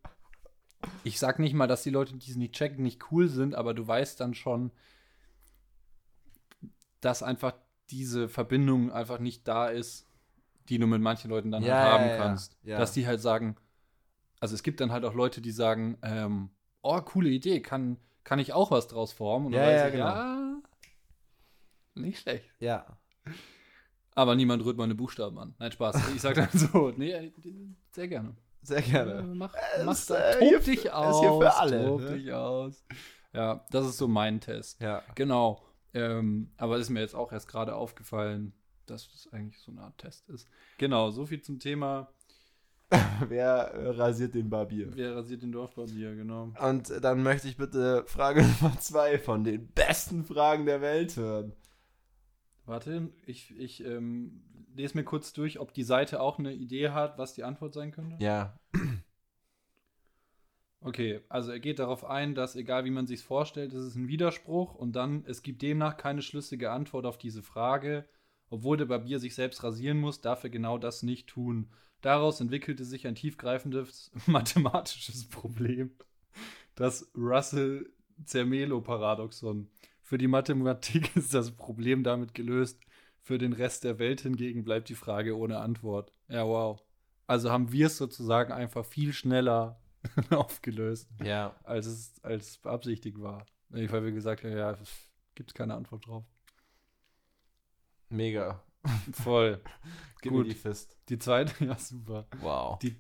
ich 1.04 1.20
sag 1.20 1.40
nicht 1.40 1.54
mal, 1.54 1.68
dass 1.68 1.84
die 1.84 1.90
Leute, 1.90 2.16
die 2.16 2.32
es 2.32 2.38
nicht 2.38 2.54
checken, 2.54 2.84
nicht 2.84 3.12
cool 3.12 3.28
sind, 3.28 3.56
aber 3.56 3.74
du 3.74 3.88
weißt 3.88 4.20
dann 4.20 4.34
schon, 4.34 4.72
dass 7.00 7.24
einfach 7.24 7.54
diese 7.92 8.30
Verbindung 8.30 8.92
einfach 8.92 9.20
nicht 9.20 9.48
da 9.48 9.68
ist, 9.68 10.08
die 10.70 10.78
du 10.80 10.88
mit 10.88 11.02
manchen 11.02 11.30
Leuten 11.30 11.52
dann 11.52 11.64
Ja, 11.64 11.76
halt 11.82 11.92
haben 11.94 12.10
ja, 12.10 12.18
kannst. 12.18 12.58
Ja. 12.64 12.78
Dass 12.78 12.94
die 12.94 13.06
halt 13.06 13.22
sagen, 13.22 13.56
also 14.40 14.56
es 14.56 14.64
gibt 14.64 14.80
dann 14.80 14.92
halt 14.92 15.04
auch 15.06 15.14
Leute, 15.14 15.42
die 15.42 15.52
sagen, 15.52 15.98
ähm, 16.02 16.50
oh, 16.82 17.00
coole 17.02 17.30
Idee, 17.30 17.62
kann, 17.62 17.98
kann 18.24 18.40
ich 18.40 18.54
auch 18.54 18.72
was 18.72 18.88
draus 18.88 19.12
formen? 19.12 19.48
Und 19.48 19.52
dann 19.54 19.62
Ja, 19.62 19.68
weiß 19.68 19.80
ja, 19.82 19.88
ich, 19.88 19.94
genau. 19.94 20.06
ja, 20.06 20.62
nicht 21.96 22.20
schlecht. 22.20 22.50
Ja. 22.60 22.86
Aber 24.16 24.36
niemand 24.36 24.64
rührt 24.66 24.78
meine 24.78 24.96
Buchstaben 24.96 25.38
an. 25.40 25.56
Nein, 25.60 25.72
Spaß. 25.72 25.96
Ich 26.16 26.22
sag 26.22 26.36
dann 26.36 26.50
so, 26.54 26.92
nee, 26.96 27.32
sehr 27.92 28.08
gerne. 28.08 28.36
Sehr 28.62 28.78
Äh, 28.80 28.82
gerne. 28.82 29.24
Mach, 29.24 29.54
Es 29.78 29.86
mach 29.86 29.92
ist, 29.94 30.10
da, 30.10 30.18
äh, 30.20 30.34
tob 30.40 30.48
hier 30.50 30.60
dich 30.60 30.82
für- 30.82 30.96
aus. 30.96 31.16
ist 31.16 31.22
hier 31.22 31.40
für 31.40 31.56
alle, 31.56 31.86
Tob 31.86 32.02
ne? 32.02 32.18
dich 32.18 32.34
aus. 32.34 32.86
Ja, 33.34 33.66
das 33.72 33.86
ist 33.88 33.98
so 33.98 34.08
mein 34.08 34.40
Test. 34.42 34.80
Ja. 34.82 35.02
Genau. 35.16 35.62
Ähm, 35.94 36.52
aber 36.58 36.78
ist 36.78 36.90
mir 36.90 37.02
jetzt 37.02 37.16
auch 37.16 37.32
erst 37.32 37.48
gerade 37.48 37.76
aufgefallen, 37.76 38.54
dass 38.86 39.08
es 39.14 39.32
eigentlich 39.32 39.60
so 39.60 39.72
eine 39.72 39.82
Art 39.82 39.98
Test 39.98 40.30
ist. 40.30 40.48
Genau, 40.78 41.12
so 41.12 41.26
viel 41.26 41.42
zum 41.42 41.60
Thema, 41.60 42.10
Wer 43.30 43.74
äh, 43.74 43.90
rasiert 43.92 44.36
den 44.36 44.50
Barbier? 44.50 44.90
wer 44.94 45.16
rasiert 45.16 45.44
den 45.44 45.52
Dorfbarbier, 45.52 46.16
genau. 46.16 46.52
Und 46.62 46.92
dann 47.02 47.24
möchte 47.24 47.48
ich 47.48 47.58
bitte 47.58 48.04
Frage 48.06 48.42
Nummer 48.62 48.78
zwei 48.80 49.18
von 49.18 49.44
den 49.44 49.68
besten 49.68 50.26
Fragen 50.26 50.66
der 50.66 50.82
Welt 50.82 51.16
hören. 51.16 51.54
Warte, 52.66 53.10
ich, 53.26 53.58
ich 53.58 53.84
ähm, 53.86 54.44
lese 54.76 54.98
mir 54.98 55.04
kurz 55.04 55.34
durch, 55.34 55.60
ob 55.60 55.74
die 55.74 55.84
Seite 55.84 56.22
auch 56.22 56.38
eine 56.38 56.54
Idee 56.54 56.90
hat, 56.90 57.18
was 57.18 57.34
die 57.34 57.44
Antwort 57.44 57.74
sein 57.74 57.92
könnte. 57.92 58.24
Ja. 58.24 58.58
Okay, 60.84 61.22
also 61.30 61.52
er 61.52 61.60
geht 61.60 61.78
darauf 61.78 62.04
ein, 62.04 62.34
dass 62.34 62.56
egal 62.56 62.86
wie 62.86 62.92
man 62.92 63.06
sich 63.06 63.22
vorstellt, 63.22 63.72
es 63.72 63.86
ist 63.86 63.96
ein 63.96 64.08
Widerspruch 64.08 64.74
und 64.74 64.96
dann, 64.96 65.24
es 65.28 65.44
gibt 65.44 65.62
demnach 65.62 65.96
keine 65.96 66.24
schlüssige 66.24 66.72
Antwort 66.72 67.06
auf 67.06 67.20
diese 67.20 67.44
Frage. 67.44 68.10
Obwohl 68.50 68.78
der 68.78 68.86
Barbier 68.86 69.20
sich 69.20 69.36
selbst 69.36 69.64
rasieren 69.64 70.00
muss, 70.00 70.22
darf 70.22 70.44
er 70.44 70.50
genau 70.50 70.80
das 70.80 71.04
nicht 71.04 71.28
tun. 71.28 71.70
Daraus 72.02 72.42
entwickelte 72.42 72.84
sich 72.84 73.08
ein 73.08 73.16
tiefgreifendes 73.16 74.12
mathematisches 74.26 75.30
Problem. 75.30 75.92
Das 76.76 77.10
Russell-Zermelo-Paradoxon. 77.16 79.70
Für 80.02 80.18
die 80.18 80.28
Mathematik 80.28 81.16
ist 81.16 81.34
das 81.34 81.52
Problem 81.52 82.04
damit 82.04 82.34
gelöst. 82.34 82.82
Für 83.22 83.38
den 83.38 83.54
Rest 83.54 83.84
der 83.84 84.00
Welt 84.00 84.22
hingegen 84.22 84.64
bleibt 84.64 84.90
die 84.90 84.96
Frage 84.96 85.38
ohne 85.38 85.60
Antwort. 85.60 86.12
Ja, 86.28 86.44
wow. 86.46 86.82
Also 87.28 87.52
haben 87.52 87.72
wir 87.72 87.86
es 87.86 87.98
sozusagen 87.98 88.52
einfach 88.52 88.84
viel 88.84 89.14
schneller 89.14 89.81
aufgelöst 90.32 91.10
Ja. 91.24 91.56
als 91.64 91.86
es 91.86 92.14
als 92.24 92.58
beabsichtigt 92.58 93.22
war. 93.22 93.46
Weil 93.70 94.04
wir 94.04 94.12
gesagt 94.12 94.44
haben, 94.44 94.56
ja, 94.58 94.78
gibt 95.36 95.52
es 95.52 95.54
keine 95.54 95.76
Antwort 95.76 96.06
drauf. 96.08 96.24
Mega. 98.10 98.62
Voll. 99.14 99.62
Gib 100.22 100.32
Gut. 100.34 100.48
mir 100.48 100.54
die 100.54 100.60
Fist. 100.60 100.98
Die 101.10 101.18
zweite, 101.18 101.64
ja, 101.66 101.78
super. 101.78 102.28
Wow. 102.40 102.80
Die, 102.80 102.96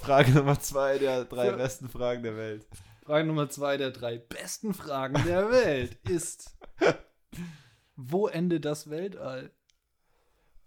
Frage 0.00 0.32
Nummer 0.32 0.58
zwei 0.60 0.98
der 0.98 1.24
drei 1.24 1.46
Ja. 1.46 1.56
besten 1.56 1.88
Fragen 1.88 2.22
der 2.22 2.36
Welt. 2.36 2.66
Frage 3.04 3.26
Nummer 3.26 3.48
zwei 3.48 3.76
der 3.76 3.90
drei 3.90 4.18
besten 4.18 4.74
Fragen 4.74 5.22
der 5.24 5.50
Welt 5.50 5.94
ist: 6.08 6.56
Wo 7.96 8.26
endet 8.28 8.64
das 8.64 8.90
Weltall? 8.90 9.50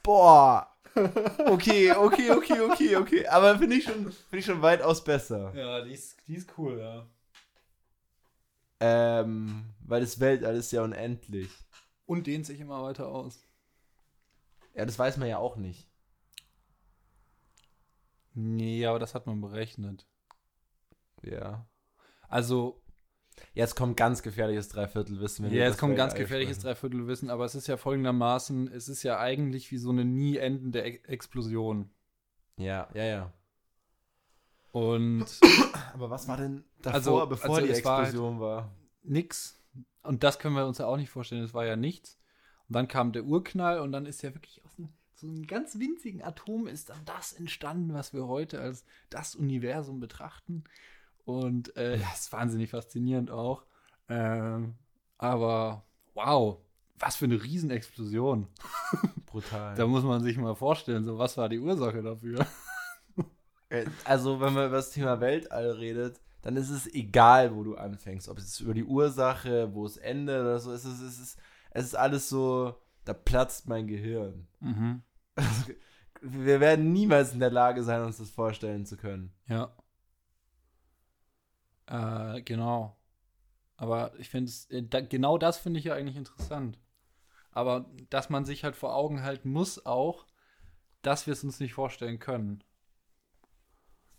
Boah. 0.03 0.76
Okay, 0.95 1.91
okay, 1.91 2.31
okay, 2.31 2.59
okay, 2.61 2.95
okay. 2.95 3.27
Aber 3.27 3.57
finde 3.57 3.75
ich, 3.75 3.83
schon- 3.85 4.11
finde 4.11 4.37
ich 4.37 4.45
schon 4.45 4.61
weitaus 4.61 5.03
besser. 5.03 5.53
Ja, 5.55 5.81
die 5.81 5.93
ist, 5.93 6.17
die 6.27 6.35
ist 6.35 6.49
cool, 6.57 6.79
ja. 6.79 7.05
Ähm, 8.79 9.65
weil 9.85 10.01
das 10.01 10.19
Weltall 10.19 10.55
ist 10.55 10.71
ja 10.71 10.83
unendlich. 10.83 11.49
Und 12.05 12.27
dehnt 12.27 12.45
sich 12.45 12.59
immer 12.59 12.81
weiter 12.83 13.07
aus. 13.07 13.39
Ja, 14.73 14.85
das 14.85 14.97
weiß 14.99 15.17
man 15.17 15.27
ja 15.27 15.37
auch 15.39 15.55
nicht. 15.55 15.87
Nee, 18.33 18.85
aber 18.85 18.99
das 18.99 19.15
hat 19.15 19.25
man 19.25 19.41
berechnet. 19.41 20.05
Ja. 21.23 21.65
Also, 22.29 22.81
Jetzt 23.53 23.75
kommt 23.75 23.97
ganz 23.97 24.21
gefährliches 24.23 24.69
Dreiviertelwissen. 24.69 25.45
wenn 25.45 25.51
wir 25.51 25.59
ja, 25.59 25.65
jetzt 25.67 25.77
kommt 25.79 25.95
ganz 25.95 26.13
gefährliches. 26.15 26.59
Dreiviertelwissen, 26.59 27.29
aber 27.29 27.45
es 27.45 27.55
ist 27.55 27.67
ja 27.67 27.77
folgendermaßen: 27.77 28.67
Es 28.71 28.87
ist 28.89 29.03
ja 29.03 29.19
eigentlich 29.19 29.71
wie 29.71 29.77
so 29.77 29.89
eine 29.89 30.05
nie 30.05 30.37
endende 30.37 30.81
E 30.85 30.99
Explosion. 31.07 31.89
Ja, 32.57 32.87
ja, 32.93 33.03
ja. 33.03 33.33
Und 34.71 35.25
Aber 35.93 36.09
was 36.09 36.27
war 36.27 36.37
denn 36.37 36.63
davor, 36.81 36.93
Also- 37.21 37.25
bevor 37.27 37.55
also 37.57 37.67
die 37.67 37.73
es 37.73 37.85
war 37.85 37.97
halt- 37.97 38.07
Explosion 38.09 38.39
war? 38.39 38.71
nix. 39.03 39.59
Und 40.03 40.23
das 40.23 40.39
können 40.39 40.55
wir 40.55 40.65
uns 40.65 40.77
ja 40.77 40.85
auch 40.85 40.97
nicht 40.97 41.09
vorstellen, 41.09 41.43
es 41.43 41.53
war 41.53 41.65
ja 41.65 41.75
nichts. 41.75 42.17
Und 42.67 42.75
dann 42.75 42.87
kam 42.87 43.11
der 43.11 43.23
Urknall 43.25 43.79
und 43.79 43.91
dann 43.91 44.05
ist 44.05 44.21
ja 44.21 44.33
wirklich 44.33 44.63
aus 44.65 44.77
einem, 44.77 44.89
so 45.15 45.27
einem 45.27 45.47
ganz 45.47 45.79
winzigen 45.79 46.21
Atom 46.21 46.67
ist 46.67 46.89
dann 46.89 47.03
das 47.05 47.33
entstanden, 47.33 47.93
was 47.93 48.13
wir 48.13 48.27
heute 48.27 48.59
als 48.61 48.85
das 49.09 49.35
Universum 49.35 49.99
betrachten. 49.99 50.63
Und 51.27 51.75
äh, 51.75 51.97
ja, 51.97 52.07
ist 52.13 52.31
wahnsinnig 52.31 52.69
faszinierend 52.69 53.31
auch. 53.31 53.65
Ähm, 54.07 54.75
aber 55.17 55.83
wow, 56.13 56.59
was 56.99 57.17
für 57.17 57.25
eine 57.25 57.43
Riesenexplosion. 57.43 58.47
Brutal. 59.25 59.75
Da 59.75 59.85
muss 59.85 60.05
man 60.05 60.23
sich 60.23 60.37
mal 60.37 60.55
vorstellen, 60.55 61.03
so 61.03 61.17
was 61.17 61.35
war 61.35 61.49
die 61.49 61.59
Ursache 61.59 62.01
dafür. 62.01 62.45
Äh, 63.69 63.85
Also, 64.05 64.39
wenn 64.39 64.53
man 64.53 64.67
über 64.67 64.77
das 64.77 64.91
Thema 64.91 65.19
Weltall 65.19 65.71
redet, 65.71 66.21
dann 66.41 66.55
ist 66.55 66.69
es 66.69 66.87
egal, 66.93 67.53
wo 67.53 67.65
du 67.65 67.75
anfängst. 67.75 68.29
Ob 68.29 68.37
es 68.37 68.61
über 68.61 68.73
die 68.73 68.85
Ursache, 68.85 69.73
wo 69.73 69.85
es 69.85 69.97
endet 69.97 70.39
oder 70.39 70.57
so. 70.61 70.71
Es 70.71 70.85
ist, 70.85 71.01
es 71.01 71.19
ist, 71.19 71.39
es 71.71 71.85
ist 71.87 71.95
alles 71.95 72.29
so, 72.29 72.75
da 73.03 73.13
platzt 73.13 73.67
mein 73.67 73.85
Gehirn. 73.87 74.47
Mhm. 74.61 75.01
Wir 76.21 76.61
werden 76.61 76.93
niemals 76.93 77.33
in 77.33 77.41
der 77.41 77.51
Lage 77.51 77.83
sein, 77.83 78.03
uns 78.03 78.19
das 78.19 78.29
vorstellen 78.29 78.85
zu 78.85 78.95
können. 78.95 79.33
Ja. 79.47 79.75
Äh, 81.87 82.41
genau. 82.43 82.97
Aber 83.75 84.11
ich 84.19 84.29
finde 84.29 84.49
es, 84.49 84.69
äh, 84.71 84.83
da, 84.83 85.01
genau 85.01 85.37
das 85.37 85.57
finde 85.57 85.79
ich 85.79 85.85
ja 85.85 85.93
eigentlich 85.93 86.17
interessant. 86.17 86.79
Aber 87.51 87.89
dass 88.09 88.29
man 88.29 88.45
sich 88.45 88.63
halt 88.63 88.75
vor 88.75 88.95
Augen 88.95 89.23
halten 89.23 89.49
muss 89.49 89.85
auch, 89.85 90.25
dass 91.01 91.25
wir 91.27 91.33
es 91.33 91.43
uns 91.43 91.59
nicht 91.59 91.73
vorstellen 91.73 92.19
können. 92.19 92.63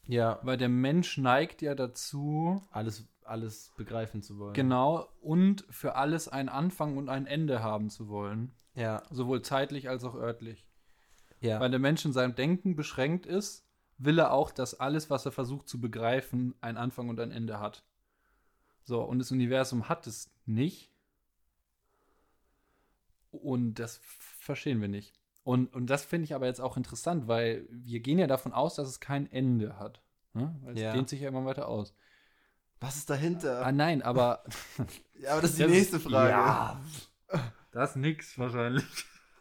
Ja. 0.07 0.41
Weil 0.43 0.57
der 0.57 0.69
Mensch 0.69 1.19
neigt 1.19 1.61
ja 1.63 1.75
dazu, 1.75 2.63
Alles, 2.71 3.07
alles 3.23 3.73
begreifen 3.77 4.23
zu 4.23 4.39
wollen. 4.39 4.55
genau, 4.55 5.07
und 5.21 5.67
für 5.71 5.97
alles 5.97 6.29
einen 6.29 6.49
Anfang 6.49 6.97
und 6.97 7.09
ein 7.09 7.27
Ende 7.27 7.63
haben 7.63 7.91
zu 7.91 8.09
wollen. 8.09 8.55
Ja. 8.75 9.03
Sowohl 9.11 9.43
zeitlich 9.43 9.89
als 9.89 10.05
auch 10.05 10.15
örtlich. 10.15 10.67
Ja. 11.41 11.61
Weil 11.61 11.71
der 11.71 11.79
Mensch 11.79 12.05
in 12.05 12.13
seinem 12.13 12.35
Denken 12.35 12.75
beschränkt 12.75 13.27
ist, 13.27 13.68
will 13.99 14.19
er 14.19 14.33
auch, 14.33 14.51
dass 14.51 14.79
alles, 14.79 15.11
was 15.11 15.27
er 15.27 15.33
versucht 15.33 15.69
zu 15.69 15.81
begreifen, 15.81 16.55
einen 16.61 16.79
Anfang 16.79 17.09
und 17.09 17.19
ein 17.21 17.33
Ende 17.33 17.59
hat. 17.61 17.85
So, 18.85 19.03
und 19.03 19.19
das 19.19 19.31
Universum 19.33 19.89
hat 19.89 20.07
es 20.07 20.31
nicht. 20.47 20.91
Und 23.31 23.75
das 23.75 24.01
verstehen 24.03 24.81
wir 24.81 24.89
nicht. 24.89 25.15
Und, 25.45 25.75
und 25.75 25.87
das 25.89 26.05
finde 26.05 26.25
ich 26.25 26.35
aber 26.35 26.47
jetzt 26.47 26.61
auch 26.61 26.77
interessant, 26.77 27.27
weil 27.29 27.67
wir 27.71 28.01
gehen 28.01 28.19
ja 28.19 28.27
davon 28.27 28.53
aus, 28.53 28.75
dass 28.75 28.89
es 28.89 29.01
kein 29.01 29.31
Ende 29.31 29.79
hat. 29.79 30.01
Ne? 30.35 30.55
Weil 30.63 30.75
es 30.75 30.81
Ja. 30.81 30.93
dehnt 30.93 31.09
sich 31.09 31.21
ja 31.21 31.29
immer 31.29 31.45
weiter 31.45 31.69
aus. 31.69 31.95
Was 32.81 32.97
ist 32.97 33.11
dahinter? 33.11 33.65
Ah, 33.67 33.73
nein, 33.73 34.03
aber. 34.03 34.45
ja, 35.21 35.33
aber 35.33 35.43
das 35.43 35.51
ist 35.51 35.59
die 35.59 35.63
Das 35.65 35.71
nächste 35.73 36.01
Frage. 36.01 36.31
Ja. 36.31 36.81
Das 37.73 37.91
ist 37.91 37.97
nix 37.97 38.39
wahrscheinlich. 38.39 38.85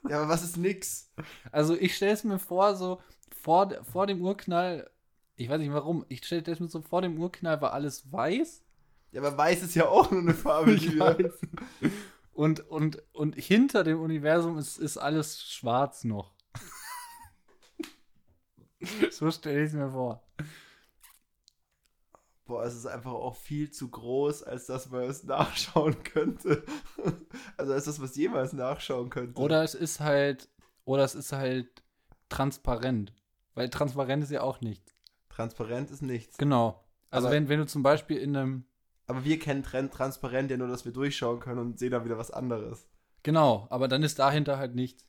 ja, 0.10 0.18
aber 0.20 0.30
was 0.30 0.44
ist 0.44 0.58
nix? 0.58 1.14
Also 1.52 1.76
ich 1.76 1.96
stelle 1.96 2.14
es 2.14 2.24
mir 2.24 2.40
vor, 2.40 2.76
so 2.76 3.02
vor, 3.48 3.82
vor 3.86 4.08
dem 4.08 4.22
Urknall, 4.22 4.92
ich 5.38 5.48
weiß 5.48 5.60
nicht 5.60 5.72
warum, 5.72 6.04
ich 6.10 6.26
stelle 6.26 6.44
es 6.52 6.60
mir 6.60 6.68
so 6.68 6.82
vor 6.82 7.02
dem 7.02 7.18
Urknall 7.18 7.62
war 7.62 7.72
alles 7.72 8.12
weiß. 8.12 8.62
Ja, 9.14 9.22
aber 9.22 9.38
weiß 9.38 9.64
ist 9.64 9.74
ja 9.74 9.88
auch 9.88 10.12
nur 10.12 10.20
eine 10.20 10.34
Farbe. 10.34 10.72
Ich 10.76 11.00
weiß. 11.00 11.32
Und, 12.34 12.70
und, 12.70 13.02
und 13.14 13.36
hinter 13.36 13.86
dem 13.86 14.02
Universum 14.02 14.58
ist, 14.58 14.78
ist 14.78 14.98
alles 14.98 15.42
schwarz 15.42 16.04
noch. 16.04 16.36
so 19.12 19.32
stelle 19.32 19.62
ich 19.62 19.68
es 19.68 19.74
mir 19.76 19.92
vor. 19.92 20.28
Boah, 22.44 22.66
es 22.66 22.76
ist 22.76 22.86
einfach 22.86 23.14
auch 23.14 23.38
viel 23.38 23.72
zu 23.72 23.90
groß, 23.90 24.44
als 24.44 24.66
dass 24.66 24.90
man 24.90 25.04
es 25.04 25.24
nachschauen 25.24 26.04
könnte. 26.04 26.66
also 27.56 27.72
als 27.72 27.86
das, 27.86 28.02
was 28.02 28.18
jemals 28.18 28.52
nachschauen 28.52 29.10
könnte. 29.10 29.40
Oder 29.40 29.64
es 29.64 29.74
ist 29.74 30.02
halt, 30.02 30.50
oder 30.84 31.06
es 31.06 31.16
ist 31.16 31.32
halt 31.32 31.82
transparent. 32.28 33.14
Weil 33.58 33.70
transparent 33.70 34.24
ist 34.24 34.32
ja 34.32 34.42
auch 34.42 34.62
nichts. 34.62 34.94
Transparent 35.30 35.92
ist 35.92 36.02
nichts. 36.02 36.38
Genau. 36.38 36.84
Also 37.10 37.28
Aber- 37.28 37.36
wenn, 37.36 37.50
wenn 37.50 37.60
du 37.60 37.66
zum 37.66 37.84
Beispiel 37.84 38.18
in 38.18 38.36
einem, 38.36 38.66
Aber 39.08 39.24
wir 39.26 39.40
kennen 39.40 39.64
Trend 39.64 39.92
transparent 39.94 40.52
ja 40.52 40.58
nur, 40.58 40.68
dass 40.68 40.86
wir 40.86 40.92
durchschauen 40.92 41.40
können 41.40 41.60
und 41.60 41.80
sehen 41.80 41.92
da 41.92 42.04
wieder 42.06 42.18
was 42.18 42.32
anderes. 42.32 42.88
Genau, 43.24 43.68
aber 43.70 43.88
dann 43.88 44.04
ist 44.04 44.20
dahinter 44.20 44.58
halt 44.58 44.76
nichts. 44.76 45.06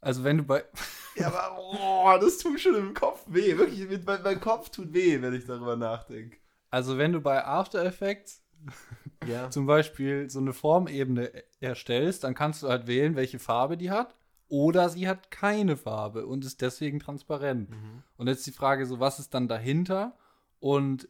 Also 0.00 0.24
wenn 0.24 0.38
du 0.38 0.44
bei, 0.44 0.64
Ja, 1.16 1.26
aber 1.28 1.58
oh, 1.58 2.18
das 2.20 2.38
tut 2.38 2.58
schon 2.60 2.74
im 2.74 2.94
Kopf 2.94 3.24
weh. 3.26 3.56
Wirklich, 3.58 3.88
mit, 3.88 4.06
mein, 4.06 4.22
mein 4.22 4.40
Kopf 4.40 4.70
tut 4.70 4.92
weh, 4.94 5.20
wenn 5.20 5.34
ich 5.34 5.44
darüber 5.46 5.76
nachdenke. 5.76 6.38
Also 6.70 6.96
wenn 6.96 7.12
du 7.12 7.20
bei 7.20 7.44
After 7.44 7.84
Effects 7.84 8.42
Ja. 9.26 9.50
zum 9.50 9.66
Beispiel 9.66 10.30
so 10.30 10.38
eine 10.40 10.52
Formebene 10.54 11.30
erstellst, 11.60 12.24
dann 12.24 12.34
kannst 12.34 12.62
du 12.62 12.68
halt 12.68 12.86
wählen, 12.86 13.14
welche 13.14 13.38
Farbe 13.38 13.76
die 13.76 13.90
hat. 13.90 14.14
Oder 14.52 14.90
sie 14.90 15.08
hat 15.08 15.30
keine 15.30 15.78
Farbe 15.78 16.26
und 16.26 16.44
ist 16.44 16.60
deswegen 16.60 17.00
transparent. 17.00 17.70
Mhm. 17.70 18.02
Und 18.18 18.26
jetzt 18.26 18.46
die 18.46 18.52
Frage 18.52 18.84
so, 18.84 19.00
was 19.00 19.18
ist 19.18 19.32
dann 19.32 19.48
dahinter? 19.48 20.14
Und 20.60 21.08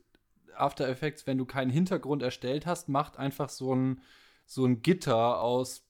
After 0.54 0.88
Effects, 0.88 1.26
wenn 1.26 1.38
du 1.38 1.44
keinen 1.44 1.72
Hintergrund 1.72 2.22
erstellt 2.22 2.66
hast, 2.66 2.88
macht 2.88 3.16
einfach 3.16 3.48
so 3.48 3.74
ein, 3.74 4.00
so 4.46 4.64
ein 4.64 4.80
Gitter 4.82 5.40
aus 5.40 5.82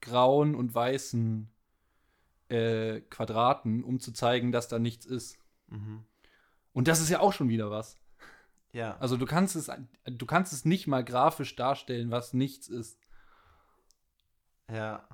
grauen 0.00 0.56
und 0.56 0.74
weißen 0.74 1.48
äh, 2.48 3.02
Quadraten, 3.02 3.84
um 3.84 4.00
zu 4.00 4.10
zeigen, 4.10 4.50
dass 4.50 4.66
da 4.66 4.80
nichts 4.80 5.06
ist. 5.06 5.38
Mhm. 5.68 6.02
Und 6.72 6.88
das 6.88 7.00
ist 7.00 7.08
ja 7.08 7.20
auch 7.20 7.32
schon 7.32 7.50
wieder 7.50 7.70
was. 7.70 8.00
Ja. 8.72 8.96
Also 8.98 9.16
du 9.16 9.26
kannst 9.26 9.54
es, 9.54 9.70
du 10.06 10.26
kannst 10.26 10.52
es 10.52 10.64
nicht 10.64 10.88
mal 10.88 11.04
grafisch 11.04 11.54
darstellen, 11.54 12.10
was 12.10 12.34
nichts 12.34 12.66
ist. 12.66 12.98
Ja. 14.68 15.06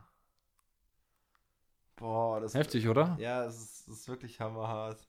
Boah, 1.98 2.40
das 2.40 2.54
Heftig, 2.54 2.88
oder? 2.88 3.16
Ja, 3.18 3.44
es 3.44 3.56
ist, 3.60 3.88
ist 3.88 4.08
wirklich 4.08 4.40
hammerhart. 4.40 5.08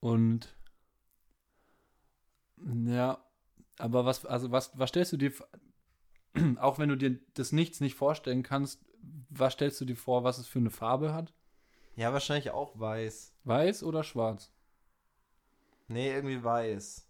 Und 0.00 0.54
ja, 2.86 3.24
aber 3.78 4.04
was, 4.04 4.26
also 4.26 4.50
was, 4.52 4.78
was 4.78 4.90
stellst 4.90 5.12
du 5.12 5.16
dir, 5.16 5.32
auch 6.58 6.78
wenn 6.78 6.90
du 6.90 6.96
dir 6.96 7.18
das 7.32 7.52
Nichts 7.52 7.80
nicht 7.80 7.94
vorstellen 7.94 8.42
kannst, 8.42 8.84
was 9.30 9.54
stellst 9.54 9.80
du 9.80 9.86
dir 9.86 9.96
vor, 9.96 10.22
was 10.22 10.38
es 10.38 10.46
für 10.46 10.58
eine 10.58 10.70
Farbe 10.70 11.14
hat? 11.14 11.32
Ja, 11.96 12.12
wahrscheinlich 12.12 12.50
auch 12.50 12.78
weiß. 12.78 13.34
Weiß 13.44 13.82
oder 13.82 14.04
schwarz? 14.04 14.52
Nee, 15.88 16.12
irgendwie 16.12 16.42
weiß. 16.42 17.08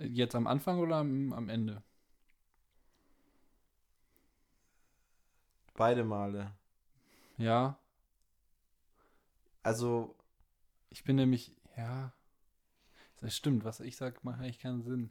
Jetzt 0.00 0.34
am 0.34 0.46
Anfang 0.46 0.78
oder 0.80 0.96
am, 0.96 1.32
am 1.32 1.48
Ende? 1.48 1.82
Beide 5.74 6.04
Male. 6.04 6.52
Ja, 7.36 7.78
Also, 9.62 10.14
ich 10.90 11.04
bin 11.04 11.16
nämlich, 11.16 11.54
ja, 11.76 12.12
das 13.20 13.34
stimmt, 13.34 13.64
was 13.64 13.80
ich 13.80 13.96
sag, 13.96 14.22
macht 14.24 14.40
eigentlich 14.40 14.58
keinen 14.58 14.82
Sinn. 14.82 15.10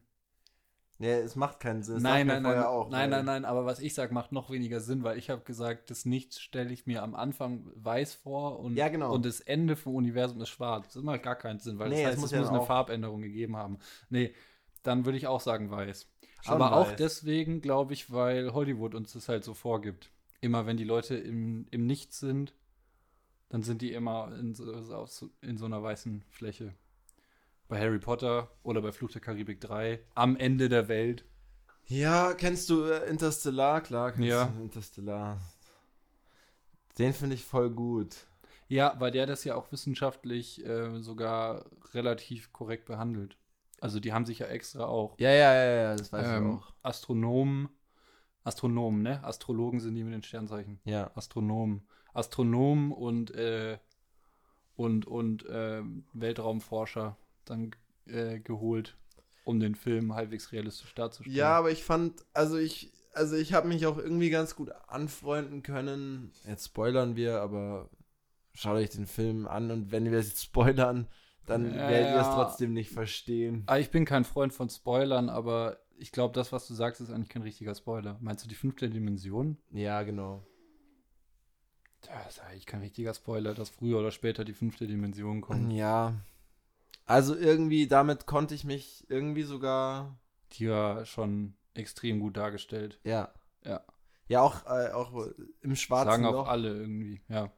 nee, 0.99 1.11
es 1.11 1.35
macht 1.35 1.59
keinen 1.59 1.81
Sinn. 1.83 1.95
Das 1.95 2.03
nein, 2.03 2.27
nein, 2.27 2.43
nein, 2.43 2.59
auch, 2.63 2.89
nein, 2.89 3.09
nein, 3.09 3.25
nein, 3.25 3.45
aber 3.45 3.65
was 3.65 3.79
ich 3.79 3.93
sag, 3.95 4.11
macht 4.11 4.31
noch 4.31 4.51
weniger 4.51 4.79
Sinn, 4.79 5.03
weil 5.03 5.17
ich 5.17 5.29
habe 5.31 5.41
gesagt, 5.43 5.89
das 5.89 6.05
Nichts 6.05 6.39
stelle 6.39 6.71
ich 6.71 6.85
mir 6.85 7.01
am 7.03 7.15
Anfang 7.15 7.65
weiß 7.75 8.13
vor 8.13 8.59
und, 8.59 8.75
Ja, 8.77 8.89
genau. 8.89 9.11
und 9.13 9.25
das 9.25 9.39
Ende 9.39 9.75
vom 9.75 9.95
Universum 9.95 10.39
ist 10.41 10.49
schwarz. 10.49 10.93
Das 10.93 11.01
macht 11.03 11.23
gar 11.23 11.35
keinen 11.35 11.59
Sinn, 11.59 11.79
weil 11.79 11.89
Nee, 11.89 11.95
das 11.95 12.01
es 12.03 12.07
heißt, 12.11 12.17
muss 12.19 12.25
es 12.27 12.31
ja 12.33 12.39
muss 12.41 12.49
eine 12.49 12.59
auch- 12.59 12.67
Farbänderung 12.67 13.21
gegeben 13.21 13.57
haben. 13.57 13.79
Nee, 14.09 14.33
dann 14.83 15.05
würde 15.05 15.17
ich 15.17 15.25
auch 15.27 15.41
sagen 15.41 15.71
weiß. 15.71 16.07
Schon 16.43 16.53
aber 16.53 16.73
auch 16.77 16.89
weiß. 16.89 16.95
deswegen, 16.97 17.59
glaube 17.61 17.93
ich, 17.93 18.11
weil 18.11 18.53
Hollywood 18.53 18.93
uns 18.95 19.13
das 19.13 19.27
halt 19.29 19.43
so 19.43 19.53
vorgibt. 19.55 20.11
Immer 20.43 20.65
wenn 20.65 20.77
die 20.77 20.83
Leute 20.83 21.15
im, 21.15 21.67
im 21.71 21.85
Nichts 21.85 22.19
sind, 22.19 22.53
dann 23.49 23.63
sind 23.63 23.81
die 23.81 23.93
immer 23.93 24.35
in 24.37 24.53
so, 24.55 24.65
in 25.41 25.57
so 25.57 25.65
einer 25.65 25.81
weißen 25.81 26.23
Fläche. 26.29 26.73
Bei 27.69 27.79
Harry 27.79 27.99
Potter 27.99 28.51
oder 28.63 28.81
bei 28.81 28.91
Fluch 28.91 29.11
der 29.11 29.21
Karibik 29.21 29.61
3, 29.61 29.99
am 30.15 30.35
Ende 30.35 30.69
der 30.69 30.87
Welt. 30.89 31.25
Ja, 31.87 32.33
kennst 32.33 32.69
du 32.69 32.83
äh, 32.83 33.09
Interstellar? 33.09 33.81
Klar, 33.81 34.11
kennst 34.11 34.29
Ja. 34.29 34.45
du 34.57 34.63
Interstellar. 34.63 35.39
Den 36.97 37.13
finde 37.13 37.35
ich 37.35 37.45
voll 37.45 37.69
gut. 37.69 38.15
Ja, 38.67 38.95
weil 38.99 39.11
der 39.11 39.25
das 39.25 39.43
ja 39.43 39.55
auch 39.55 39.71
wissenschaftlich 39.71 40.65
äh, 40.65 40.99
sogar 41.01 41.65
relativ 41.93 42.51
korrekt 42.53 42.85
behandelt. 42.85 43.37
Also 43.81 43.99
die 43.99 44.13
haben 44.13 44.25
sich 44.25 44.39
ja 44.39 44.47
extra 44.47 44.85
auch 44.85 45.19
Ja, 45.19 45.29
ja, 45.31 45.53
ja, 45.53 45.73
ja, 45.75 45.95
das 45.95 46.11
weiß 46.13 46.27
ähm, 46.27 46.59
ich 46.59 46.63
auch. 46.63 46.73
Astronomen, 46.83 47.69
Astronomen, 48.43 49.01
ne? 49.01 49.23
Astrologen 49.23 49.79
sind 49.79 49.95
die 49.95 50.03
mit 50.03 50.13
den 50.13 50.23
Sternzeichen. 50.23 50.79
Ja. 50.85 51.11
Astronomen. 51.15 51.87
Astronomen 52.13 52.91
und, 52.91 53.31
äh, 53.35 53.77
und, 54.75 55.05
und 55.07 55.45
ähm, 55.49 56.05
Weltraumforscher 56.13 57.17
dann 57.45 57.71
äh, 58.07 58.39
geholt, 58.39 58.97
um 59.45 59.59
den 59.59 59.75
Film 59.75 60.13
halbwegs 60.13 60.51
realistisch 60.51 60.93
darzustellen. 60.93 61.35
Ja, 61.35 61.57
aber 61.57 61.71
ich 61.71 61.83
fand, 61.83 62.23
also 62.33 62.57
ich, 62.57 62.91
also 63.13 63.35
ich 63.35 63.53
habe 63.53 63.67
mich 63.67 63.85
auch 63.85 63.97
irgendwie 63.97 64.29
ganz 64.29 64.55
gut 64.55 64.71
anfreunden 64.87 65.63
können. 65.63 66.31
Jetzt 66.47 66.65
spoilern 66.65 67.15
wir, 67.15 67.41
aber 67.41 67.89
schaut 68.53 68.75
euch 68.75 68.89
den 68.89 69.07
Film 69.07 69.47
an 69.47 69.71
und 69.71 69.91
wenn 69.91 70.05
wir 70.11 70.19
es 70.19 70.29
jetzt 70.29 70.43
spoilern, 70.43 71.07
dann 71.45 71.65
Ja, 71.73 71.89
werdet 71.89 72.15
ihr 72.15 72.21
es 72.21 72.27
trotzdem 72.27 72.73
nicht 72.73 72.91
verstehen. 72.91 73.63
Ah, 73.67 73.77
Ich 73.77 73.91
bin 73.91 74.05
kein 74.05 74.23
Freund 74.23 74.53
von 74.53 74.69
Spoilern, 74.69 75.29
aber 75.29 75.77
ich 75.97 76.11
glaube, 76.11 76.33
das, 76.33 76.51
was 76.51 76.67
du 76.67 76.73
sagst, 76.73 77.01
ist 77.01 77.11
eigentlich 77.11 77.29
kein 77.29 77.41
richtiger 77.41 77.75
Spoiler. 77.75 78.17
Meinst 78.21 78.43
du 78.43 78.49
die 78.49 78.55
fünfte 78.55 78.89
Dimension? 78.89 79.57
Ja, 79.71 80.03
genau. 80.03 80.45
Das 82.01 82.35
ist 82.35 82.39
eigentlich 82.41 82.65
kein 82.65 82.81
richtiger 82.81 83.13
Spoiler, 83.13 83.53
dass 83.53 83.69
früher 83.69 83.99
oder 83.99 84.11
später 84.11 84.43
die 84.43 84.53
fünfte 84.53 84.87
Dimension 84.87 85.41
kommt. 85.41 85.71
Ja. 85.71 86.13
Also 87.05 87.35
irgendwie, 87.35 87.87
damit 87.87 88.25
konnte 88.25 88.55
ich 88.55 88.63
mich 88.63 89.05
irgendwie 89.09 89.43
sogar, 89.43 90.17
Die 90.53 90.69
war 90.69 91.05
schon 91.05 91.55
extrem 91.73 92.19
gut 92.19 92.37
dargestellt. 92.37 92.99
ja. 93.03 93.31
Ja. 93.65 93.81
Ja, 94.29 94.41
auch, 94.41 94.65
äh, 94.65 94.91
auch 94.91 95.27
im 95.61 95.75
schwarzen 95.75 96.09
Sagen 96.09 96.25
auch 96.25 96.31
Loch 96.31 96.47
alle 96.47 96.73
irgendwie, 96.73 97.21
ja. 97.27 97.51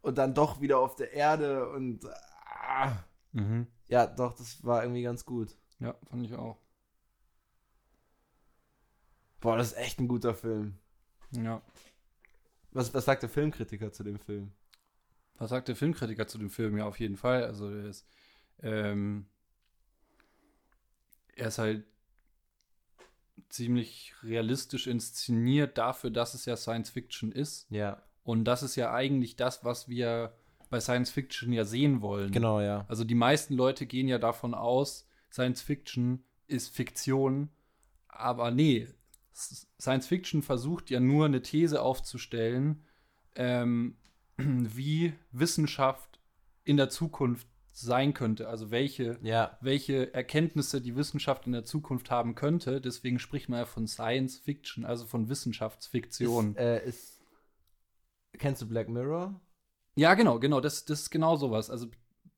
und 0.00 0.16
dann 0.18 0.34
doch 0.34 0.60
wieder 0.60 0.78
auf 0.78 0.96
der 0.96 1.12
Erde 1.12 1.68
und 1.70 2.00
ah. 2.46 3.04
Mhm. 3.32 3.66
ja, 3.88 4.06
doch, 4.06 4.34
das 4.34 4.64
war 4.64 4.82
irgendwie 4.82 5.02
ganz 5.02 5.24
gut. 5.26 5.54
Ja, 5.80 5.94
fand 6.10 6.24
ich 6.24 6.34
auch. 6.34 6.58
Boah, 9.40 9.56
das 9.56 9.68
ist 9.68 9.78
echt 9.78 10.00
ein 10.00 10.08
guter 10.08 10.34
Film. 10.34 10.78
Ja. 11.30 11.62
Was, 12.72 12.92
was 12.94 13.04
sagt 13.04 13.22
der 13.22 13.30
Filmkritiker 13.30 13.92
zu 13.92 14.02
dem 14.02 14.18
Film? 14.18 14.52
Was 15.38 15.50
sagt 15.50 15.68
der 15.68 15.76
Filmkritiker 15.76 16.26
zu 16.26 16.38
dem 16.38 16.50
Film? 16.50 16.76
Ja, 16.76 16.86
auf 16.86 16.98
jeden 16.98 17.16
Fall. 17.16 17.44
Also, 17.44 17.70
er 17.70 17.84
ist, 17.86 18.06
ähm, 18.60 19.26
er 21.36 21.48
ist 21.48 21.58
halt 21.58 21.84
ziemlich 23.48 24.14
realistisch 24.24 24.88
inszeniert 24.88 25.78
dafür, 25.78 26.10
dass 26.10 26.34
es 26.34 26.44
ja 26.44 26.56
Science 26.56 26.90
Fiction 26.90 27.30
ist. 27.30 27.66
Ja, 27.70 28.02
Und 28.24 28.44
das 28.44 28.62
ist 28.64 28.74
ja 28.76 28.92
eigentlich 28.92 29.36
das, 29.36 29.64
was 29.64 29.88
wir 29.88 30.34
bei 30.70 30.80
Science 30.80 31.10
Fiction 31.10 31.52
ja 31.52 31.64
sehen 31.64 32.02
wollen. 32.02 32.32
genau, 32.32 32.60
ja. 32.60 32.84
Also 32.88 33.04
die 33.04 33.14
meisten 33.14 33.54
Leute 33.54 33.86
gehen 33.86 34.08
ja 34.08 34.18
davon 34.18 34.52
aus, 34.54 35.07
Science 35.30 35.62
Fiction 35.62 36.24
ist 36.46 36.74
Fiktion, 36.74 37.50
aber 38.08 38.50
nee, 38.50 38.88
Science 39.32 40.06
Fiction 40.06 40.42
versucht 40.42 40.90
ja 40.90 41.00
nur 41.00 41.26
eine 41.26 41.42
These 41.42 41.80
aufzustellen, 41.80 42.84
ähm, 43.36 43.96
wie 44.36 45.12
Wissenschaft 45.30 46.20
in 46.64 46.76
der 46.76 46.90
Zukunft 46.90 47.46
sein 47.72 48.12
könnte, 48.12 48.48
also 48.48 48.72
welche, 48.72 49.18
Ja, 49.22 49.56
welche 49.60 50.12
Erkenntnisse 50.12 50.80
die 50.80 50.96
Wissenschaft 50.96 51.46
in 51.46 51.52
der 51.52 51.64
Zukunft 51.64 52.10
haben 52.10 52.34
könnte. 52.34 52.80
Deswegen 52.80 53.20
spricht 53.20 53.48
man 53.48 53.60
ja 53.60 53.66
von 53.66 53.86
Science 53.86 54.36
Fiction, 54.38 54.84
also 54.84 55.06
von 55.06 55.28
Wissenschaftsfiktion. 55.28 56.56
Ist, 56.56 56.58
äh, 56.58 56.84
ist, 56.84 57.20
kennst 58.36 58.62
du 58.62 58.68
Black 58.68 58.88
Mirror? 58.88 59.40
Ja, 59.94 60.14
genau, 60.14 60.40
genau, 60.40 60.60
das, 60.60 60.86
das 60.86 61.02
ist 61.02 61.10
genau 61.10 61.36
sowas. 61.36 61.70
Also 61.70 61.86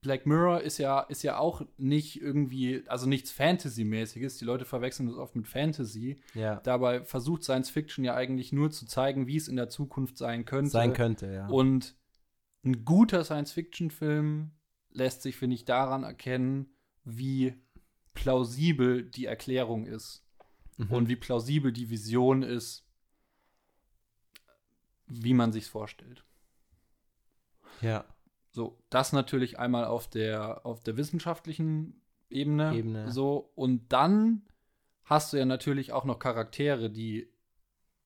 Black 0.02 0.24
Mirror 0.26 0.62
ist 0.62 0.78
ja, 0.78 1.00
ist 1.00 1.22
ja 1.22 1.36
auch 1.38 1.62
nicht 1.76 2.20
irgendwie, 2.22 2.82
also 2.88 3.06
nichts 3.06 3.30
Fantasy-mäßiges. 3.32 4.38
Die 4.38 4.46
Leute 4.46 4.64
verwechseln 4.64 5.08
das 5.08 5.16
oft 5.18 5.36
mit 5.36 5.46
Fantasy. 5.46 6.20
Ja. 6.34 6.56
Dabei 6.60 7.04
versucht 7.04 7.42
Science 7.44 7.68
Fiction 7.68 8.02
ja 8.04 8.14
eigentlich 8.14 8.50
nur 8.52 8.70
zu 8.70 8.86
zeigen, 8.86 9.26
wie 9.26 9.36
es 9.36 9.46
in 9.48 9.56
der 9.56 9.68
Zukunft 9.68 10.16
sein 10.16 10.46
könnte. 10.46 10.70
Sein 10.70 10.94
könnte, 10.94 11.30
ja. 11.32 11.48
Und 11.48 11.96
ein 12.64 12.84
guter 12.84 13.24
Science-Fiction-Film 13.24 14.52
lässt 14.90 15.22
sich, 15.22 15.36
finde 15.36 15.54
ich, 15.54 15.64
daran 15.66 16.02
erkennen, 16.02 16.74
wie 17.04 17.54
plausibel 18.14 19.02
die 19.04 19.26
Erklärung 19.26 19.86
ist 19.86 20.24
Mhm. 20.78 20.90
und 20.92 21.08
wie 21.08 21.16
plausibel 21.16 21.72
die 21.72 21.90
Vision 21.90 22.42
ist, 22.42 22.86
wie 25.06 25.34
man 25.34 25.52
sich's 25.52 25.68
vorstellt. 25.68 26.24
ja. 27.82 28.04
So, 28.50 28.78
das 28.90 29.12
natürlich 29.12 29.58
einmal 29.58 29.84
auf 29.84 30.08
der, 30.08 30.66
auf 30.66 30.82
der 30.82 30.96
wissenschaftlichen 30.96 32.00
Ebene, 32.28 32.74
Ebene. 32.74 33.10
So, 33.10 33.52
und 33.54 33.92
dann 33.92 34.42
hast 35.04 35.32
du 35.32 35.36
ja 35.36 35.44
natürlich 35.44 35.92
auch 35.92 36.04
noch 36.04 36.18
Charaktere, 36.18 36.90
die 36.90 37.32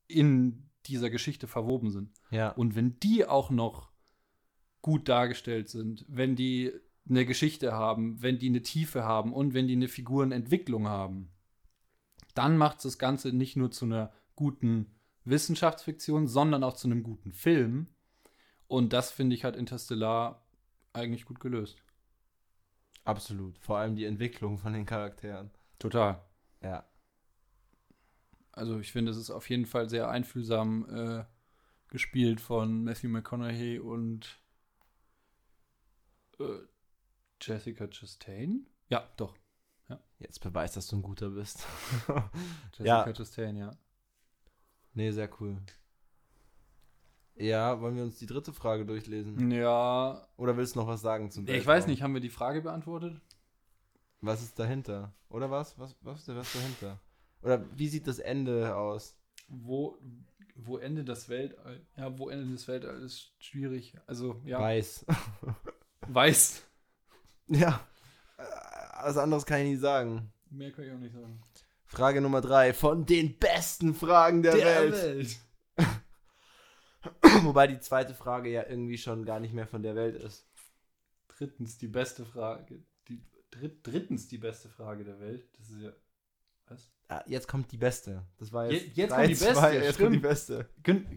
in 0.07 0.70
dieser 0.87 1.11
Geschichte 1.11 1.46
verwoben 1.46 1.90
sind. 1.90 2.11
Ja. 2.30 2.50
Und 2.50 2.74
wenn 2.74 2.98
die 3.00 3.26
auch 3.26 3.50
noch 3.50 3.90
gut 4.83 5.09
dargestellt 5.09 5.68
sind, 5.68 6.04
wenn 6.09 6.37
die 6.37 6.72
eine 7.09 7.26
Geschichte 7.26 7.72
haben, 7.72 8.22
wenn 8.22 8.38
die 8.38 8.48
eine 8.48 8.62
Tiefe 8.62 9.04
haben 9.04 9.33
und 9.33 9.54
wenn 9.54 9.66
die 9.66 9.76
eine 9.76 9.88
Figurenentwicklung 9.88 10.88
haben, 10.88 11.30
dann 12.35 12.57
macht 12.57 12.85
das 12.85 12.98
Ganze 12.98 13.33
nicht 13.33 13.57
nur 13.57 13.70
zu 13.70 13.85
einer 13.85 14.12
guten 14.37 14.94
Wissenschaftsfiktion, 15.24 16.26
sondern 16.26 16.64
auch 16.64 16.74
zu 16.74 16.88
einem 16.88 17.02
guten 17.02 17.33
Film. 17.33 17.88
Und 18.74 18.92
das 18.92 19.12
finde 19.12 19.37
ich 19.37 19.44
hat 19.44 19.54
Interstellar 19.54 20.44
eigentlich 20.92 21.26
gut 21.26 21.38
gelöst. 21.38 21.80
Absolut. 23.04 23.56
Vor 23.60 23.78
allem 23.78 23.94
die 23.94 24.04
Entwicklung 24.04 24.58
von 24.58 24.72
den 24.72 24.84
Charakteren. 24.84 25.52
Total. 25.78 26.20
Ja. 26.60 26.84
Also 28.50 28.80
ich 28.80 28.90
finde, 28.90 29.12
es 29.12 29.16
ist 29.16 29.30
auf 29.30 29.48
jeden 29.48 29.66
Fall 29.66 29.88
sehr 29.88 30.08
einfühlsam 30.08 30.88
äh, 30.92 31.24
gespielt 31.87 32.40
von 32.40 32.82
Matthew 32.82 33.10
McConaughey 33.10 33.78
und 33.78 34.40
äh, 36.40 36.58
Jessica 37.40 37.87
Chastain. 37.87 38.66
Ja, 38.88 39.08
doch. 39.16 39.37
Jetzt 40.18 40.40
beweist, 40.40 40.76
dass 40.76 40.88
du 40.88 40.96
ein 40.96 41.02
guter 41.02 41.30
bist. 41.30 41.64
Jessica 42.72 43.06
Ja. 43.06 43.12
Chastain, 43.12 43.56
ja. 43.56 43.70
nee, 44.94 45.12
sehr 45.12 45.30
cool. 45.40 45.62
Ja, 47.37 47.81
wollen 47.81 47.97
wir 47.97 48.05
uns 48.05 48.18
die 48.18 48.27
dritte 48.27 48.53
Frage 48.53 48.87
durchlesen? 48.87 49.51
Ja, 49.51 50.27
Oder 50.37 50.57
willst 50.57 50.77
du 50.77 50.81
noch 50.81 50.87
was 50.87 51.01
sagen 51.01 51.31
zum 51.31 51.44
ich 51.44 51.49
Weltraum? 51.49 51.66
weiß 51.66 51.87
nicht, 51.88 52.03
haben 52.03 52.14
wir 52.14 52.20
die 52.20 52.31
Frage 52.31 52.62
beantwortet? 52.62 53.20
Was 54.20 54.42
ist 54.42 54.59
dahinter? 54.59 55.12
Oder 55.29 55.51
was? 55.51 55.79
Was, 55.79 55.97
was 56.03 56.20
ist 56.20 56.29
was 56.35 56.53
dahinter? 56.53 57.01
Oder 57.42 57.64
wie 57.77 57.88
sieht 57.88 58.07
das 58.07 58.20
Ende 58.20 58.75
aus? 58.77 59.16
Wo, 59.49 59.99
wo 60.55 60.79
endet 60.79 61.09
das 61.09 61.29
Weltall? 61.29 61.85
Ja, 61.97 62.16
wo 62.18 62.29
endet 62.31 62.55
das 62.55 62.68
Weltall 62.68 63.03
ist 63.03 63.33
schwierig. 63.38 63.94
Also, 64.07 64.40
ja, 64.44 64.61
Weiß. 64.61 65.05
weiß. 66.09 66.62
ja. 67.49 67.81
Was 69.03 69.18
anderes 69.18 69.44
kann 69.44 69.61
ich 69.61 69.70
nicht 69.73 69.81
sagen. 69.81 70.33
Mehr 70.51 70.73
kann 70.73 70.85
ich 70.85 70.92
auch 70.92 70.99
nicht 70.99 71.12
sagen. 71.12 71.42
Frage 71.85 72.20
Nummer 72.20 72.40
drei 72.40 72.73
von 72.73 73.05
den 73.05 73.37
besten 73.38 73.92
Fragen 73.94 74.42
der, 74.42 74.55
Welt. 74.55 75.37
Wobei 77.48 77.66
die 77.66 77.80
zweite 77.80 78.14
Frage 78.14 78.50
ja 78.50 78.64
irgendwie 78.68 78.98
schon 78.98 79.24
gar 79.24 79.40
nicht 79.40 79.54
mehr 79.54 79.66
von 79.66 79.83
der 79.83 79.94
Welt 79.94 80.16
ist. 80.16 80.46
Drittens 81.28 81.78
die 81.78 81.88
beste 81.88 82.24
Frage. 82.24 82.83
Die, 83.09 83.20
dritt, 83.50 83.78
drittens 83.87 84.28
die 84.28 84.38
beste 84.38 84.68
Frage 84.68 85.04
der 85.04 85.18
Welt. 85.20 85.46
Das 85.59 85.70
ist 85.70 85.83
ja. 85.83 85.90
Was? 86.68 86.90
Ah, 87.09 87.22
jetzt 87.26 87.48
kommt 87.48 87.70
die 87.72 87.76
beste. 87.76 88.24
Das 88.38 88.52
war 88.52 88.70
jetzt. 88.70 88.96
Je- 88.96 89.02
jetzt 89.02 89.11
drei, 89.11 89.16
kommt 89.16 89.28
die 89.28 89.44
beste, 89.44 89.54
zwei, 89.54 89.74
jetzt 89.74 89.98
kommt 89.98 90.14
die 90.14 90.18
stimmt. 90.18 90.22
beste. 90.22 90.68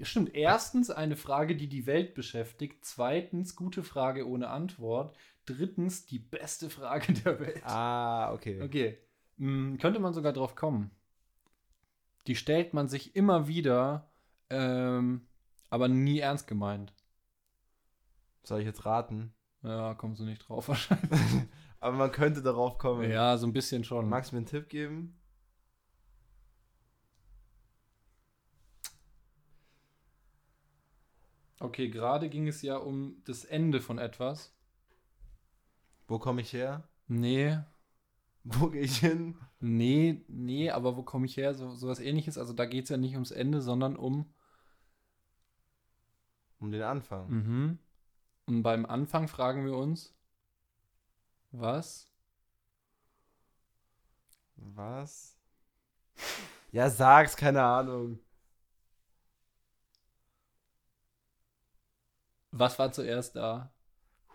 Stimmt, 0.04 0.36
erstens 0.36 0.90
eine 0.90 1.16
Frage, 1.16 1.56
die 1.56 1.68
die 1.70 1.86
Welt 1.86 2.14
beschäftigt. 2.16 2.84
Zweitens, 2.84 3.56
gute 3.56 3.84
Frage 3.84 4.28
ohne 4.28 4.50
Antwort. 4.50 5.16
Drittens, 5.46 6.06
die 6.06 6.20
beste 6.20 6.70
Frage 6.70 7.14
der 7.14 7.40
Welt. 7.40 7.62
Ah, 7.64 8.34
okay. 8.34 8.62
Okay. 8.62 8.98
Hm, 9.38 9.78
könnte 9.78 10.00
man 10.00 10.14
sogar 10.14 10.34
drauf 10.34 10.56
kommen. 10.56 10.92
Die 12.26 12.36
stellt 12.36 12.74
man 12.74 12.90
sich 12.90 13.16
immer 13.16 13.48
wieder, 13.48 14.10
ähm, 14.50 15.26
aber 15.70 15.88
nie 15.88 16.20
ernst 16.20 16.48
gemeint. 16.48 16.94
Soll 18.44 18.62
ich 18.62 18.66
jetzt 18.66 18.86
raten? 18.86 19.34
Ja, 19.64 19.94
kommst 19.96 20.20
du 20.22 20.26
nicht 20.26 20.48
drauf 20.48 20.68
wahrscheinlich. 20.70 21.22
Aber 21.80 21.96
man 21.98 22.12
könnte 22.12 22.42
darauf 22.42 22.78
kommen. 22.78 23.10
Ja, 23.10 23.38
so 23.38 23.48
ein 23.48 23.54
bisschen 23.54 23.84
schon. 23.84 24.08
Magst 24.10 24.32
du 24.32 24.36
mir 24.36 24.40
einen 24.40 24.46
Tipp 24.48 24.70
geben? 24.70 25.20
Okay, 31.60 31.90
gerade 31.90 32.30
ging 32.30 32.48
es 32.48 32.64
ja 32.64 32.78
um 32.78 33.22
das 33.26 33.46
Ende 33.46 33.80
von 33.82 34.00
etwas. 34.00 34.56
Wo 36.08 36.20
komme 36.20 36.42
ich 36.42 36.52
her? 36.54 36.90
Nee, 37.08 37.60
Wo 38.44 38.70
gehe 38.72 38.82
ich 38.82 38.98
hin? 38.98 39.36
nee, 39.60 40.24
nee, 40.28 40.70
aber 40.72 40.98
wo 40.98 41.04
komme 41.04 41.26
ich 41.26 41.38
her? 41.38 41.54
So 41.54 41.72
sowas 41.76 42.00
ähnliches. 42.00 42.38
Also 42.38 42.54
da 42.54 42.66
geht 42.66 42.86
es 42.86 42.90
ja 42.90 42.98
nicht 42.98 43.14
ums 43.14 43.32
Ende, 43.32 43.62
sondern 43.62 43.96
um. 43.96 44.34
Um 46.60 46.72
den 46.72 46.82
Anfang. 46.82 47.30
Mhm. 47.30 47.80
Und 48.46 48.64
beim 48.64 48.86
Anfang 48.86 49.28
fragen 49.28 49.66
wir 49.66 49.76
uns, 49.76 50.16
was? 51.52 52.10
Was? 54.56 55.38
Ja, 56.72 56.90
sag's, 56.90 57.36
keine 57.36 57.64
Ahnung. 57.64 58.20
Was 62.52 62.80
war 62.80 62.92
zuerst 62.92 63.36
da? 63.36 63.72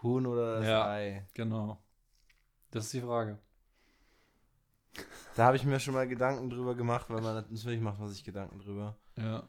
Huhn 0.02 0.26
oder 0.26 0.58
das 0.58 0.66
Ja. 0.66 0.90
Ei? 0.90 1.26
Genau. 1.34 1.82
Das 2.70 2.84
ist 2.84 2.92
die 2.94 3.00
Frage. 3.00 3.38
Da 5.34 5.46
habe 5.46 5.56
ich 5.56 5.64
mir 5.64 5.80
schon 5.80 5.94
mal 5.94 6.06
Gedanken 6.06 6.50
drüber 6.50 6.74
gemacht, 6.74 7.08
weil 7.08 7.22
man 7.22 7.34
natürlich 7.34 7.80
macht 7.80 7.98
man 7.98 8.08
sich 8.08 8.24
Gedanken 8.24 8.58
drüber. 8.58 8.96
Ja. 9.16 9.48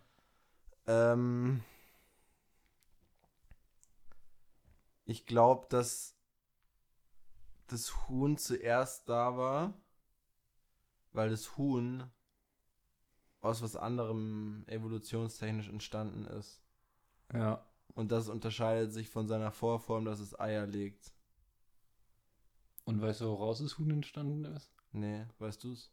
Ähm, 0.88 1.64
ich 5.06 5.26
glaube, 5.26 5.68
dass 5.70 6.18
das 7.68 8.08
Huhn 8.08 8.38
zuerst 8.38 9.10
da 9.10 9.38
war, 9.38 9.74
weil 11.12 11.30
das 11.30 11.58
Huhn 11.58 12.10
aus 13.42 13.62
was 13.62 13.76
anderem 13.76 14.64
evolutionstechnisch 14.68 15.68
entstanden 15.68 16.26
ist. 16.26 16.62
Ja. 17.34 17.66
Und 17.94 18.12
das 18.12 18.30
unterscheidet 18.30 18.92
sich 18.94 19.10
von 19.10 19.28
seiner 19.28 19.52
Vorform, 19.52 20.06
dass 20.06 20.20
es 20.20 20.40
Eier 20.40 20.66
legt. 20.66 21.14
Und 22.86 23.02
weißt 23.02 23.22
du, 23.22 23.26
woraus 23.26 23.60
das 23.60 23.78
Huhn 23.78 23.92
entstanden 23.92 24.46
ist? 24.46 24.74
Nee, 24.92 25.26
weißt 25.40 25.64
du's? 25.64 25.92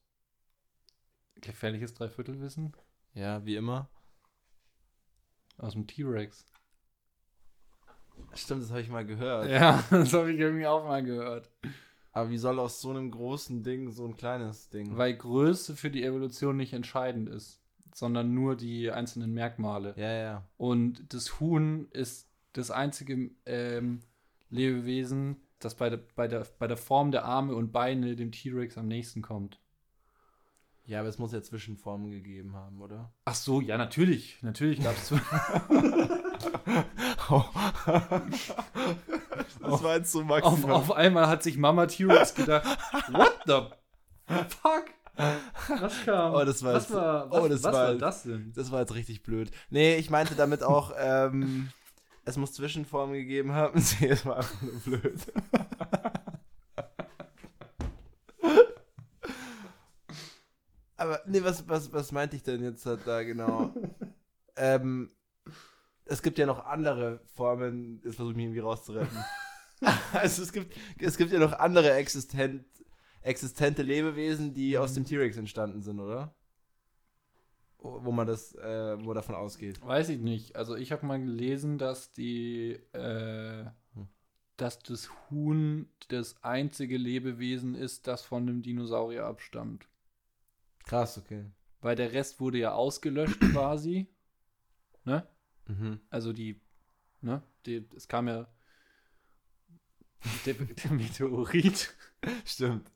Gefährliches 1.36 1.94
Dreiviertelwissen? 1.94 2.76
Ja, 3.14 3.44
wie 3.44 3.56
immer. 3.56 3.88
Aus 5.56 5.72
dem 5.72 5.86
T-Rex. 5.86 6.46
Stimmt, 8.34 8.62
das 8.62 8.70
habe 8.70 8.80
ich 8.80 8.88
mal 8.88 9.04
gehört. 9.04 9.50
Ja, 9.50 9.82
das 9.90 10.12
habe 10.12 10.32
ich 10.32 10.38
irgendwie 10.38 10.66
auch 10.66 10.84
mal 10.84 11.02
gehört. 11.02 11.50
Aber 12.12 12.30
wie 12.30 12.38
soll 12.38 12.58
aus 12.58 12.80
so 12.80 12.90
einem 12.90 13.10
großen 13.10 13.62
Ding 13.62 13.90
so 13.90 14.06
ein 14.06 14.16
kleines 14.16 14.68
Ding? 14.68 14.96
Weil 14.96 15.16
Größe 15.16 15.76
für 15.76 15.90
die 15.90 16.04
Evolution 16.04 16.56
nicht 16.56 16.72
entscheidend 16.72 17.28
ist, 17.28 17.60
sondern 17.94 18.34
nur 18.34 18.56
die 18.56 18.90
einzelnen 18.90 19.32
Merkmale. 19.32 19.94
ja, 19.96 20.12
ja. 20.12 20.48
Und 20.56 21.12
das 21.12 21.40
Huhn 21.40 21.88
ist 21.92 22.28
das 22.52 22.70
einzige 22.70 23.30
ähm, 23.46 24.00
Lebewesen, 24.48 25.36
das 25.60 25.76
bei 25.76 25.88
der, 25.88 26.00
bei, 26.16 26.26
der, 26.26 26.46
bei 26.58 26.66
der 26.66 26.76
Form 26.76 27.12
der 27.12 27.24
Arme 27.24 27.54
und 27.54 27.70
Beine 27.70 28.16
dem 28.16 28.32
T-Rex 28.32 28.76
am 28.76 28.88
nächsten 28.88 29.22
kommt. 29.22 29.60
Ja, 30.86 31.00
aber 31.00 31.08
es 31.08 31.18
muss 31.18 31.32
ja 31.32 31.42
Zwischenformen 31.42 32.10
gegeben 32.10 32.56
haben, 32.56 32.80
oder? 32.80 33.12
Ach 33.24 33.36
so, 33.36 33.60
ja, 33.60 33.78
natürlich. 33.78 34.42
Natürlich 34.42 34.82
gab 34.82 34.96
es. 34.96 35.12
das 39.60 39.82
war 39.82 39.96
jetzt 39.96 40.12
so 40.12 40.20
auf, 40.20 40.26
maximal. 40.26 40.72
auf 40.76 40.92
einmal 40.92 41.28
hat 41.28 41.42
sich 41.42 41.56
Mama 41.56 41.86
T-Rex 41.86 42.34
gedacht: 42.34 42.66
What 43.12 43.38
the 43.46 43.60
fuck? 44.48 44.84
Was 45.80 46.04
kam? 46.04 46.34
Oh, 46.34 46.44
das 46.44 46.62
war 46.62 46.74
was 46.74 46.84
jetzt- 46.88 46.94
war, 46.94 47.30
was, 47.30 47.40
oh, 47.40 47.48
das 47.48 47.62
was 47.62 47.72
war 47.74 47.88
war 47.88 47.94
das 47.94 48.22
denn? 48.22 48.52
Das 48.54 48.70
war 48.72 48.80
jetzt 48.80 48.94
richtig 48.94 49.22
blöd. 49.22 49.50
Nee, 49.68 49.96
ich 49.96 50.08
meinte 50.10 50.34
damit 50.34 50.62
auch, 50.62 50.92
ähm, 50.98 51.68
es 52.24 52.36
muss 52.36 52.52
Zwischenformen 52.52 53.14
gegeben 53.14 53.52
haben. 53.52 53.82
Nee, 54.00 54.08
es 54.08 54.24
war 54.24 54.36
einfach 54.38 54.62
nur 54.62 54.80
blöd. 54.80 55.20
Aber, 60.96 61.20
nee, 61.26 61.42
was, 61.42 61.66
was, 61.68 61.92
was 61.92 62.12
meinte 62.12 62.36
ich 62.36 62.42
denn 62.42 62.62
jetzt 62.62 62.86
da 62.86 63.22
genau? 63.22 63.72
ähm, 64.56 65.10
es 66.10 66.22
gibt 66.22 66.38
ja 66.38 66.46
noch 66.46 66.66
andere 66.66 67.20
Formen, 67.34 68.00
jetzt 68.04 68.16
versuche 68.16 68.32
ich 68.32 68.36
mich 68.36 68.46
irgendwie 68.46 68.60
rauszuretten. 68.60 69.16
also 70.12 70.42
es 70.42 70.52
gibt, 70.52 70.76
es 70.98 71.16
gibt 71.16 71.32
ja 71.32 71.38
noch 71.38 71.54
andere 71.54 71.94
existent, 71.94 72.64
existente 73.22 73.82
Lebewesen, 73.82 74.52
die 74.52 74.76
aus 74.76 74.94
dem 74.94 75.04
T-Rex 75.06 75.36
entstanden 75.36 75.80
sind, 75.80 76.00
oder? 76.00 76.34
Wo 77.78 78.12
man 78.12 78.26
das, 78.26 78.54
äh, 78.56 79.02
wo 79.02 79.14
davon 79.14 79.34
ausgeht. 79.34 79.80
Weiß 79.82 80.10
ich 80.10 80.18
nicht. 80.18 80.54
Also, 80.54 80.76
ich 80.76 80.92
habe 80.92 81.06
mal 81.06 81.18
gelesen, 81.18 81.78
dass 81.78 82.12
die. 82.12 82.72
Äh, 82.92 83.64
Hm. 83.94 84.08
dass 84.58 84.80
das 84.80 85.08
Huhn 85.30 85.88
das 86.08 86.44
einzige 86.44 86.98
Lebewesen 86.98 87.74
ist, 87.74 88.06
das 88.06 88.20
von 88.20 88.42
einem 88.42 88.60
Dinosaurier 88.60 89.24
abstammt. 89.24 89.88
Krass, 90.84 91.16
okay. 91.16 91.46
Weil 91.80 91.96
der 91.96 92.12
Rest 92.12 92.38
wurde 92.38 92.58
ja 92.58 92.74
ausgelöscht 92.74 93.40
quasi. 93.52 94.08
Ne? 95.04 95.26
Mhm. 95.70 96.00
Also 96.10 96.32
die, 96.32 96.60
ne? 97.20 97.42
Die, 97.66 97.86
es 97.96 98.08
kam 98.08 98.28
ja 98.28 98.48
der, 100.46 100.54
der 100.84 100.92
Meteorit. 100.92 101.94
Stimmt. 102.44 102.90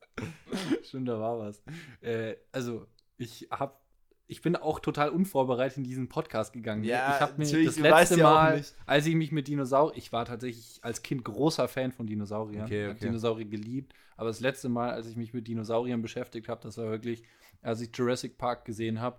Stimmt, 0.84 1.08
da 1.08 1.18
war 1.18 1.38
was. 1.38 1.62
Äh, 2.00 2.36
also 2.52 2.86
ich 3.16 3.48
hab, 3.50 3.82
ich 4.26 4.42
bin 4.42 4.56
auch 4.56 4.80
total 4.80 5.10
unvorbereitet 5.10 5.78
in 5.78 5.84
diesen 5.84 6.08
Podcast 6.08 6.52
gegangen. 6.52 6.84
Ja, 6.84 7.14
ich 7.14 7.20
habe 7.20 7.32
mir 7.38 7.64
das 7.64 7.78
letzte 7.78 8.18
ja 8.18 8.30
Mal, 8.30 8.64
als 8.86 9.06
ich 9.06 9.14
mich 9.14 9.32
mit 9.32 9.48
Dinosauriern, 9.48 9.98
ich 9.98 10.12
war 10.12 10.24
tatsächlich 10.24 10.78
als 10.82 11.02
Kind 11.02 11.24
großer 11.24 11.68
Fan 11.68 11.92
von 11.92 12.06
Dinosauriern, 12.06 12.64
Okay, 12.64 12.84
habe 12.84 12.94
okay. 12.94 13.06
Dinosaurier 13.06 13.46
geliebt, 13.46 13.92
aber 14.16 14.28
das 14.28 14.40
letzte 14.40 14.68
Mal, 14.68 14.90
als 14.90 15.06
ich 15.06 15.16
mich 15.16 15.34
mit 15.34 15.48
Dinosauriern 15.48 16.02
beschäftigt 16.02 16.48
habe, 16.48 16.60
das 16.62 16.78
war 16.78 16.90
wirklich, 16.90 17.24
als 17.62 17.80
ich 17.80 17.90
Jurassic 17.94 18.38
Park 18.38 18.64
gesehen 18.64 19.00
habe 19.00 19.18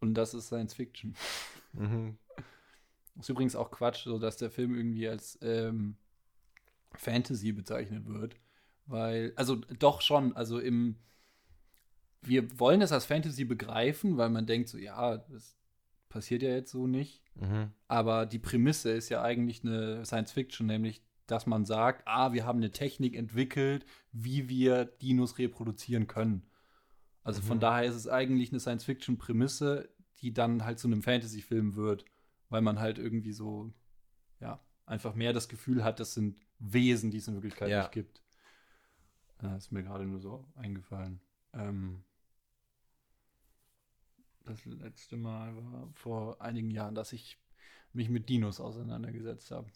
Und 0.00 0.14
das 0.14 0.34
ist 0.34 0.46
Science 0.46 0.74
Fiction. 0.74 1.14
Mhm. 1.72 2.18
Ist 3.18 3.28
übrigens 3.28 3.56
auch 3.56 3.70
Quatsch, 3.70 4.04
so 4.04 4.18
dass 4.18 4.36
der 4.36 4.50
Film 4.50 4.74
irgendwie 4.74 5.08
als 5.08 5.38
ähm, 5.42 5.96
Fantasy 6.96 7.52
bezeichnet 7.52 8.06
wird. 8.06 8.36
Weil, 8.86 9.32
also 9.36 9.56
doch 9.78 10.02
schon, 10.02 10.36
also 10.36 10.58
im, 10.58 10.96
wir 12.22 12.58
wollen 12.58 12.82
es 12.82 12.92
als 12.92 13.04
Fantasy 13.04 13.44
begreifen, 13.44 14.16
weil 14.16 14.30
man 14.30 14.46
denkt 14.46 14.68
so, 14.68 14.78
ja, 14.78 15.16
das 15.18 15.56
passiert 16.08 16.42
ja 16.42 16.50
jetzt 16.50 16.70
so 16.70 16.86
nicht. 16.86 17.22
Mhm. 17.34 17.70
Aber 17.88 18.26
die 18.26 18.38
Prämisse 18.38 18.90
ist 18.90 19.08
ja 19.08 19.22
eigentlich 19.22 19.64
eine 19.64 20.04
Science 20.04 20.32
Fiction, 20.32 20.66
nämlich, 20.66 21.02
dass 21.26 21.46
man 21.46 21.64
sagt, 21.64 22.02
ah, 22.06 22.32
wir 22.32 22.44
haben 22.44 22.58
eine 22.58 22.70
Technik 22.70 23.14
entwickelt, 23.16 23.86
wie 24.12 24.48
wir 24.48 24.84
Dinos 24.84 25.38
reproduzieren 25.38 26.06
können. 26.06 26.46
Also 27.22 27.40
von 27.40 27.56
Mhm. 27.56 27.62
daher 27.62 27.88
ist 27.88 27.96
es 27.96 28.08
eigentlich 28.08 28.50
eine 28.50 28.60
Science 28.60 28.84
Fiction 28.84 29.16
Prämisse, 29.16 29.88
die 30.20 30.32
dann 30.34 30.64
halt 30.64 30.78
zu 30.78 30.88
einem 30.88 31.02
Fantasy 31.02 31.40
Film 31.40 31.74
wird, 31.74 32.04
weil 32.50 32.60
man 32.62 32.78
halt 32.80 32.98
irgendwie 32.98 33.32
so 33.32 33.72
ja, 34.40 34.60
einfach 34.86 35.14
mehr 35.14 35.32
das 35.32 35.48
Gefühl 35.48 35.84
hat, 35.84 36.00
das 36.00 36.14
sind 36.14 36.38
Wesen, 36.58 37.10
die 37.10 37.18
es 37.18 37.28
in 37.28 37.34
Wirklichkeit 37.34 37.68
Ja. 37.68 37.80
nicht 37.82 37.92
gibt. 37.92 38.22
Ja, 39.42 39.56
ist 39.56 39.72
mir 39.72 39.82
gerade 39.82 40.04
nur 40.06 40.20
so 40.20 40.46
eingefallen. 40.54 41.20
Ähm, 41.52 42.02
das 44.44 44.64
letzte 44.64 45.16
Mal 45.16 45.56
war 45.56 45.88
vor 45.94 46.40
einigen 46.40 46.70
Jahren, 46.70 46.94
dass 46.94 47.12
ich 47.12 47.38
mich 47.92 48.08
mit 48.10 48.28
Dinos 48.28 48.60
auseinandergesetzt 48.60 49.50
habe. 49.50 49.68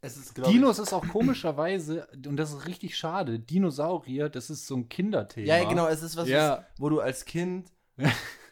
Es 0.00 0.16
ist, 0.16 0.36
Dinos 0.36 0.78
ist 0.78 0.92
auch 0.92 1.06
komischerweise, 1.08 2.06
und 2.26 2.36
das 2.36 2.52
ist 2.52 2.66
richtig 2.66 2.96
schade, 2.96 3.38
Dinosaurier, 3.38 4.28
das 4.28 4.50
ist 4.50 4.66
so 4.66 4.76
ein 4.76 4.88
Kinderthema. 4.88 5.46
Ja, 5.46 5.68
genau, 5.68 5.86
es 5.88 6.02
ist 6.02 6.16
was, 6.16 6.28
Ja. 6.28 6.58
was 6.58 6.80
wo 6.80 6.88
du 6.88 7.00
als 7.00 7.24
Kind 7.24 7.72
äh, 7.96 8.08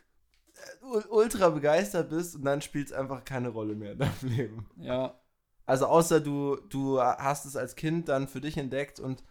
ultra 1.11 1.51
begeistert 1.51 2.11
bist 2.11 2.37
und 2.37 2.45
dann 2.45 2.61
spielt 2.63 2.87
es 2.89 2.93
einfach 2.93 3.25
keine 3.25 3.49
Rolle 3.49 3.75
mehr 3.75 3.93
in 3.93 3.99
deinem 3.99 4.13
Leben. 4.23 4.67
Ja, 4.77 5.19
Also 5.67 5.87
außer 5.87 6.21
du, 6.21 6.57
du 6.69 7.01
hast 7.01 7.45
es 7.47 7.57
als 7.57 7.75
Kind 7.77 8.09
dann 8.09 8.29
für 8.29 8.41
dich 8.41 8.57
entdeckt 8.57 9.01
und 9.01 9.25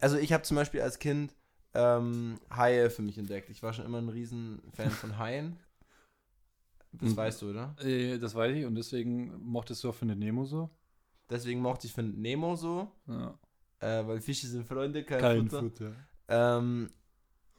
also 0.00 0.16
ich 0.18 0.32
habe 0.32 0.42
zum 0.44 0.56
Beispiel 0.56 0.80
als 0.82 0.98
Kind 0.98 1.34
ähm, 1.74 2.38
Haie 2.54 2.90
für 2.90 3.02
mich 3.02 3.16
entdeckt. 3.18 3.48
Ich 3.50 3.62
war 3.62 3.72
schon 3.72 3.86
immer 3.86 3.98
ein 3.98 4.08
riesen 4.10 4.60
Fan 4.74 4.90
von 4.90 5.18
Haien. 5.18 5.58
Das 6.92 7.10
Mhm. 7.12 7.16
weißt 7.16 7.42
du, 7.42 7.50
oder? 7.50 7.74
äh, 7.82 8.18
das 8.18 8.34
weiß 8.34 8.54
ich, 8.54 8.66
und 8.66 8.74
deswegen 8.74 9.34
mochtest 9.42 9.82
du 9.82 9.88
auch 9.88 9.94
Findet 9.94 10.18
Nemo 10.18 10.44
so. 10.44 10.68
Deswegen 11.30 11.60
mochte 11.62 11.86
ich 11.86 11.94
Find 11.94 12.18
Nemo 12.18 12.54
so, 12.56 12.90
Ja. 13.06 13.38
äh, 13.80 14.06
weil 14.06 14.20
Fische 14.20 14.46
sind 14.46 14.66
Freunde, 14.66 15.02
kein, 15.04 15.20
Kein 15.20 15.48
Futter. 15.48 15.60
Futter. 15.60 15.92
Ähm, 16.28 16.90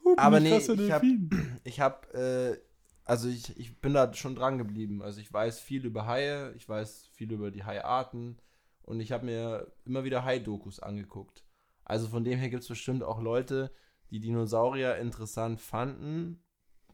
Oh, 0.05 0.15
Aber 0.17 0.41
nee, 0.41 0.57
ich 0.57 0.69
hab- 0.91 1.01
Delfin. 1.01 1.29
ich 1.63 1.79
habe, 1.79 2.13
äh, 2.13 2.57
also 3.05 3.27
ich, 3.29 3.57
ich 3.57 3.79
bin 3.79 3.93
da 3.93 4.13
schon 4.13 4.35
dran 4.35 4.57
geblieben. 4.57 5.01
Also 5.01 5.19
ich 5.19 5.31
weiß 5.31 5.59
viel 5.59 5.85
über 5.85 6.05
Haie, 6.05 6.53
ich 6.55 6.67
weiß 6.67 7.07
viel 7.07 7.31
über 7.31 7.51
die 7.51 7.63
Haiarten 7.63 8.37
und 8.83 8.99
ich 8.99 9.11
habe 9.11 9.25
mir 9.25 9.71
immer 9.85 10.03
wieder 10.03 10.23
Hai-Dokus 10.23 10.79
angeguckt. 10.79 11.43
Also 11.83 12.07
von 12.07 12.23
dem 12.23 12.39
her 12.39 12.49
gibt 12.49 12.63
es 12.63 12.69
bestimmt 12.69 13.03
auch 13.03 13.21
Leute, 13.21 13.73
die 14.09 14.19
Dinosaurier 14.19 14.97
interessant 14.97 15.59
fanden, 15.59 16.41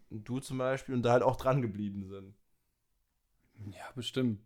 du 0.10 0.40
zum 0.40 0.58
Beispiel, 0.58 0.96
und 0.96 1.04
da 1.04 1.12
halt 1.12 1.24
auch 1.24 1.36
dran 1.36 1.62
geblieben 1.62 2.06
sind. 2.06 2.36
Ja, 3.72 3.92
bestimmt. 3.96 4.42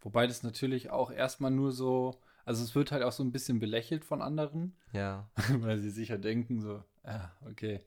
Wobei 0.00 0.26
das 0.26 0.42
natürlich 0.42 0.90
auch 0.90 1.10
erstmal 1.10 1.50
nur 1.50 1.72
so, 1.72 2.20
also 2.44 2.62
es 2.62 2.74
wird 2.74 2.92
halt 2.92 3.02
auch 3.02 3.12
so 3.12 3.22
ein 3.22 3.32
bisschen 3.32 3.58
belächelt 3.58 4.04
von 4.04 4.22
anderen, 4.22 4.76
Ja. 4.92 5.30
weil 5.58 5.80
sie 5.80 5.90
sicher 5.90 6.18
denken 6.18 6.60
so, 6.60 6.82
ah, 7.02 7.30
okay. 7.50 7.84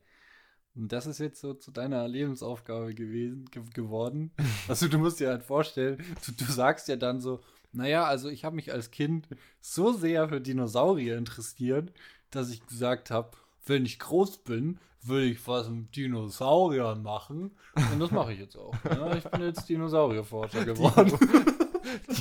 Und 0.78 0.92
das 0.92 1.08
ist 1.08 1.18
jetzt 1.20 1.42
so 1.42 1.54
zu 1.56 1.72
deiner 1.72 2.08
Lebensaufgabe 2.08 2.94
gewesen, 2.94 3.46
ge 3.52 3.64
geworden. 3.74 4.32
Also 4.68 4.88
du 4.88 4.98
musst 5.00 5.20
dir 5.20 5.30
halt 5.30 5.44
vorstellen, 5.44 5.98
du, 6.26 6.32
du 6.34 6.52
sagst 6.52 6.88
ja 6.88 6.96
dann 6.96 7.20
so, 7.22 7.40
naja, 7.72 8.04
also 8.04 8.30
ich 8.30 8.46
habe 8.46 8.56
mich 8.56 8.72
als 8.72 8.92
Kind 8.92 9.28
so 9.60 9.92
sehr 9.94 10.30
für 10.30 10.42
Dinosaurier 10.42 11.18
interessiert, 11.18 11.92
dass 12.32 12.50
ich 12.50 12.66
gesagt 12.68 13.12
habe, 13.12 13.32
wenn 13.66 13.86
ich 13.86 14.00
groß 14.00 14.40
bin, 14.40 14.80
will 15.02 15.32
ich 15.32 15.48
was 15.48 15.70
mit 15.70 15.96
Dinosauriern 15.96 17.02
machen. 17.02 17.52
Und 17.92 18.00
das 18.00 18.12
mache 18.12 18.34
ich 18.34 18.40
jetzt 18.40 18.58
auch. 18.58 18.74
Ja, 18.84 19.16
ich 19.16 19.24
bin 19.24 19.42
jetzt 19.42 19.68
Dinosaurierforscher 19.70 20.66
geworden. 20.66 21.14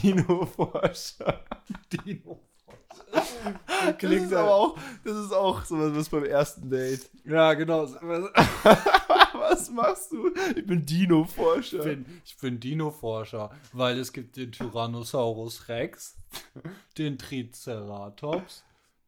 Dino-Forscher. 0.03 1.45
Dino. 1.93 2.41
Das 3.13 3.99
Klingt 3.99 4.27
ist 4.27 4.33
aber 4.33 4.55
auch, 4.55 4.79
das 5.05 5.17
ist 5.17 5.33
auch 5.33 5.65
sowas 5.65 5.93
was 5.95 6.09
beim 6.09 6.25
ersten 6.25 6.69
Date. 6.71 7.09
Ja, 7.25 7.55
genau. 7.55 7.87
Was 9.39 9.71
machst 9.71 10.13
du? 10.13 10.31
Ich 10.57 10.67
bin 10.67 10.85
Dino-Forscher. 10.85 11.79
Ich 11.79 11.85
bin, 11.85 12.07
bin 12.41 12.61
Dino-Forscher, 12.61 13.51
weil 13.73 13.99
es 13.99 14.13
gibt 14.13 14.37
den 14.37 14.51
Tyrannosaurus 14.51 15.69
Rex, 15.69 16.17
den 16.99 17.19
Triceratops, 17.19 18.65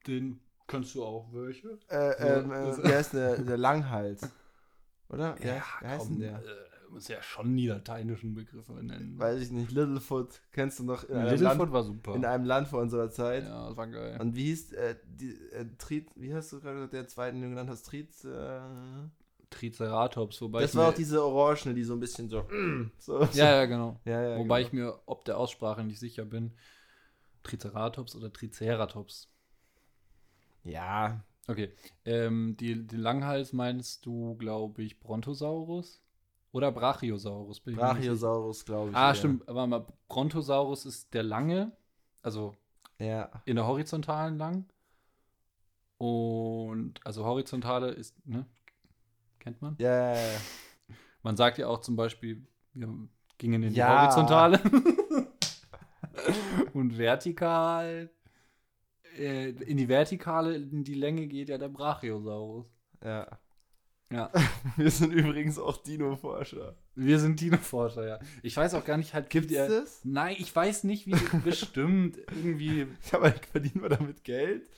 den 0.07 0.38
kannst 0.66 0.94
du 0.94 1.05
auch 1.05 1.27
welche? 1.33 1.79
Äh, 1.88 2.38
ähm, 2.40 2.51
Das- 2.51 2.79
äh, 2.79 2.83
der 2.88 3.01
ist 3.01 3.12
der, 3.14 3.38
der 3.38 3.57
Langhals. 3.57 4.21
Oder? 5.09 5.35
Wer, 5.40 5.62
wer 5.81 5.90
heißt 5.90 6.09
denn 6.11 6.21
der? 6.21 6.35
Äh, 6.38 6.67
muss 6.90 7.09
ja 7.09 7.22
schon 7.22 7.57
die 7.57 7.66
lateinischen 7.66 8.35
Begriffe 8.35 8.72
nennen. 8.72 9.18
Weiß 9.18 9.40
ich 9.40 9.51
nicht. 9.51 9.70
Littlefoot. 9.70 10.40
Kennst 10.53 10.79
du 10.79 10.85
noch 10.85 11.05
in 11.05 11.16
einem, 11.16 11.31
Littlefoot 11.31 11.59
Land, 11.59 11.72
war 11.72 11.83
super. 11.85 12.14
in 12.14 12.24
einem 12.24 12.44
Land 12.44 12.68
vor 12.68 12.81
unserer 12.81 13.11
Zeit? 13.11 13.44
ja, 13.44 13.68
das 13.68 13.77
war 13.77 13.87
geil. 13.87 14.18
Und 14.20 14.35
wie 14.37 14.44
hieß 14.44 14.72
äh, 14.72 14.96
die, 15.07 15.31
äh, 15.53 15.66
Triz, 15.79 16.09
wie 16.16 16.35
hast 16.35 16.53
du 16.53 16.61
gerade 16.61 16.77
gesagt, 16.77 16.92
der 16.92 17.09
zweiten, 17.09 17.37
den 17.37 17.44
du 17.44 17.48
genannt 17.51 17.70
hast? 17.70 17.85
Triz, 17.85 18.24
äh, 18.24 18.61
Triceratops, 19.51 20.42
wobei 20.42 20.61
Das 20.61 20.70
ich 20.70 20.77
war 20.77 20.87
mir, 20.87 20.90
auch 20.90 20.96
diese 20.96 21.24
Orangene, 21.24 21.74
die 21.74 21.85
so 21.85 21.94
ein 21.94 22.01
bisschen 22.01 22.29
so. 22.29 22.46
so, 22.98 23.24
so. 23.31 23.38
Ja, 23.38 23.57
ja, 23.57 23.64
genau. 23.66 24.01
ja, 24.05 24.22
ja, 24.22 24.38
wobei 24.38 24.59
genau. 24.59 24.66
ich 24.66 24.72
mir 24.72 25.01
ob 25.07 25.24
der 25.24 25.38
Aussprache 25.38 25.85
nicht 25.85 25.98
sicher 25.98 26.24
bin. 26.24 26.53
Triceratops 27.42 28.14
oder 28.14 28.33
Triceratops. 28.33 29.31
Ja, 30.64 31.24
Okay. 31.48 31.72
Ähm, 32.05 32.57
die, 32.61 32.87
den 32.87 33.01
Langhals 33.01 33.55
meinst 33.55 34.05
du, 34.05 34.37
glaube 34.37 34.83
ich, 34.83 35.01
Brontosaurus? 35.01 36.03
Oder 36.53 36.73
Brachiosaurus? 36.73 37.61
Bin. 37.61 37.77
Brachiosaurus, 37.77 38.65
glaube 38.65 38.91
ich. 38.91 38.97
Ah, 38.97 39.09
ja. 39.09 39.15
stimmt. 39.15 39.43
Warte 39.47 39.67
mal, 39.69 39.87
Brontosaurus 40.09 40.87
ist 40.87 41.13
der 41.15 41.23
lange, 41.23 41.73
also 42.23 42.55
Ja. 42.99 43.31
in 43.45 43.57
der 43.57 43.67
horizontalen 43.67 44.39
lang. 44.39 44.65
Und 45.99 46.95
also 47.05 47.25
horizontale 47.25 47.91
ist, 47.91 48.15
ne? 48.27 48.47
Kennt 49.41 49.61
man? 49.63 49.77
Ja, 49.79 50.15
ja. 50.15 50.39
Man 51.23 51.37
sagt 51.37 51.59
ja 51.59 51.67
auch 51.67 51.81
zum 51.81 51.97
Beispiel, 51.97 52.47
wir 52.73 52.89
gingen 53.39 53.63
in 53.65 53.71
die 53.75 53.79
Ja. 53.81 54.03
horizontale. 54.03 54.61
Und 56.73 56.97
vertikal, 56.99 58.11
äh, 59.17 59.51
in 59.51 59.77
die 59.77 59.89
vertikale, 59.89 60.55
in 60.57 60.85
die 60.85 60.95
Länge 60.95 61.27
geht 61.27 61.49
ja 61.49 61.59
der 61.59 61.69
Brachiosaurus. 61.69 62.73
ja. 63.05 63.27
Ja. 64.11 64.33
Wir 64.77 64.90
sind 64.90 65.12
übrigens 65.12 65.59
auch 65.59 65.77
Dino-Forscher. 65.83 66.77
Wir 66.94 67.18
sind 67.18 67.40
Dino-Forscher, 67.40 68.07
ja. 68.07 68.18
Ich 68.42 68.57
weiß 68.57 68.75
auch 68.75 68.85
gar 68.85 68.97
nicht, 68.97 69.12
halt, 69.14 69.29
Gibt's 69.31 69.53
ihr- 69.53 69.68
das? 69.68 70.01
Nein, 70.05 70.37
ich 70.38 70.55
weiß 70.55 70.85
nicht, 70.85 71.07
wie 71.07 71.14
bestimmt 71.44 72.16
irgendwie, 72.16 72.87
Ich 73.05 73.12
habe 73.12 73.35
verdienen 73.53 73.83
wir 73.83 73.90
damit 73.90 74.25
Geld? 74.25 74.68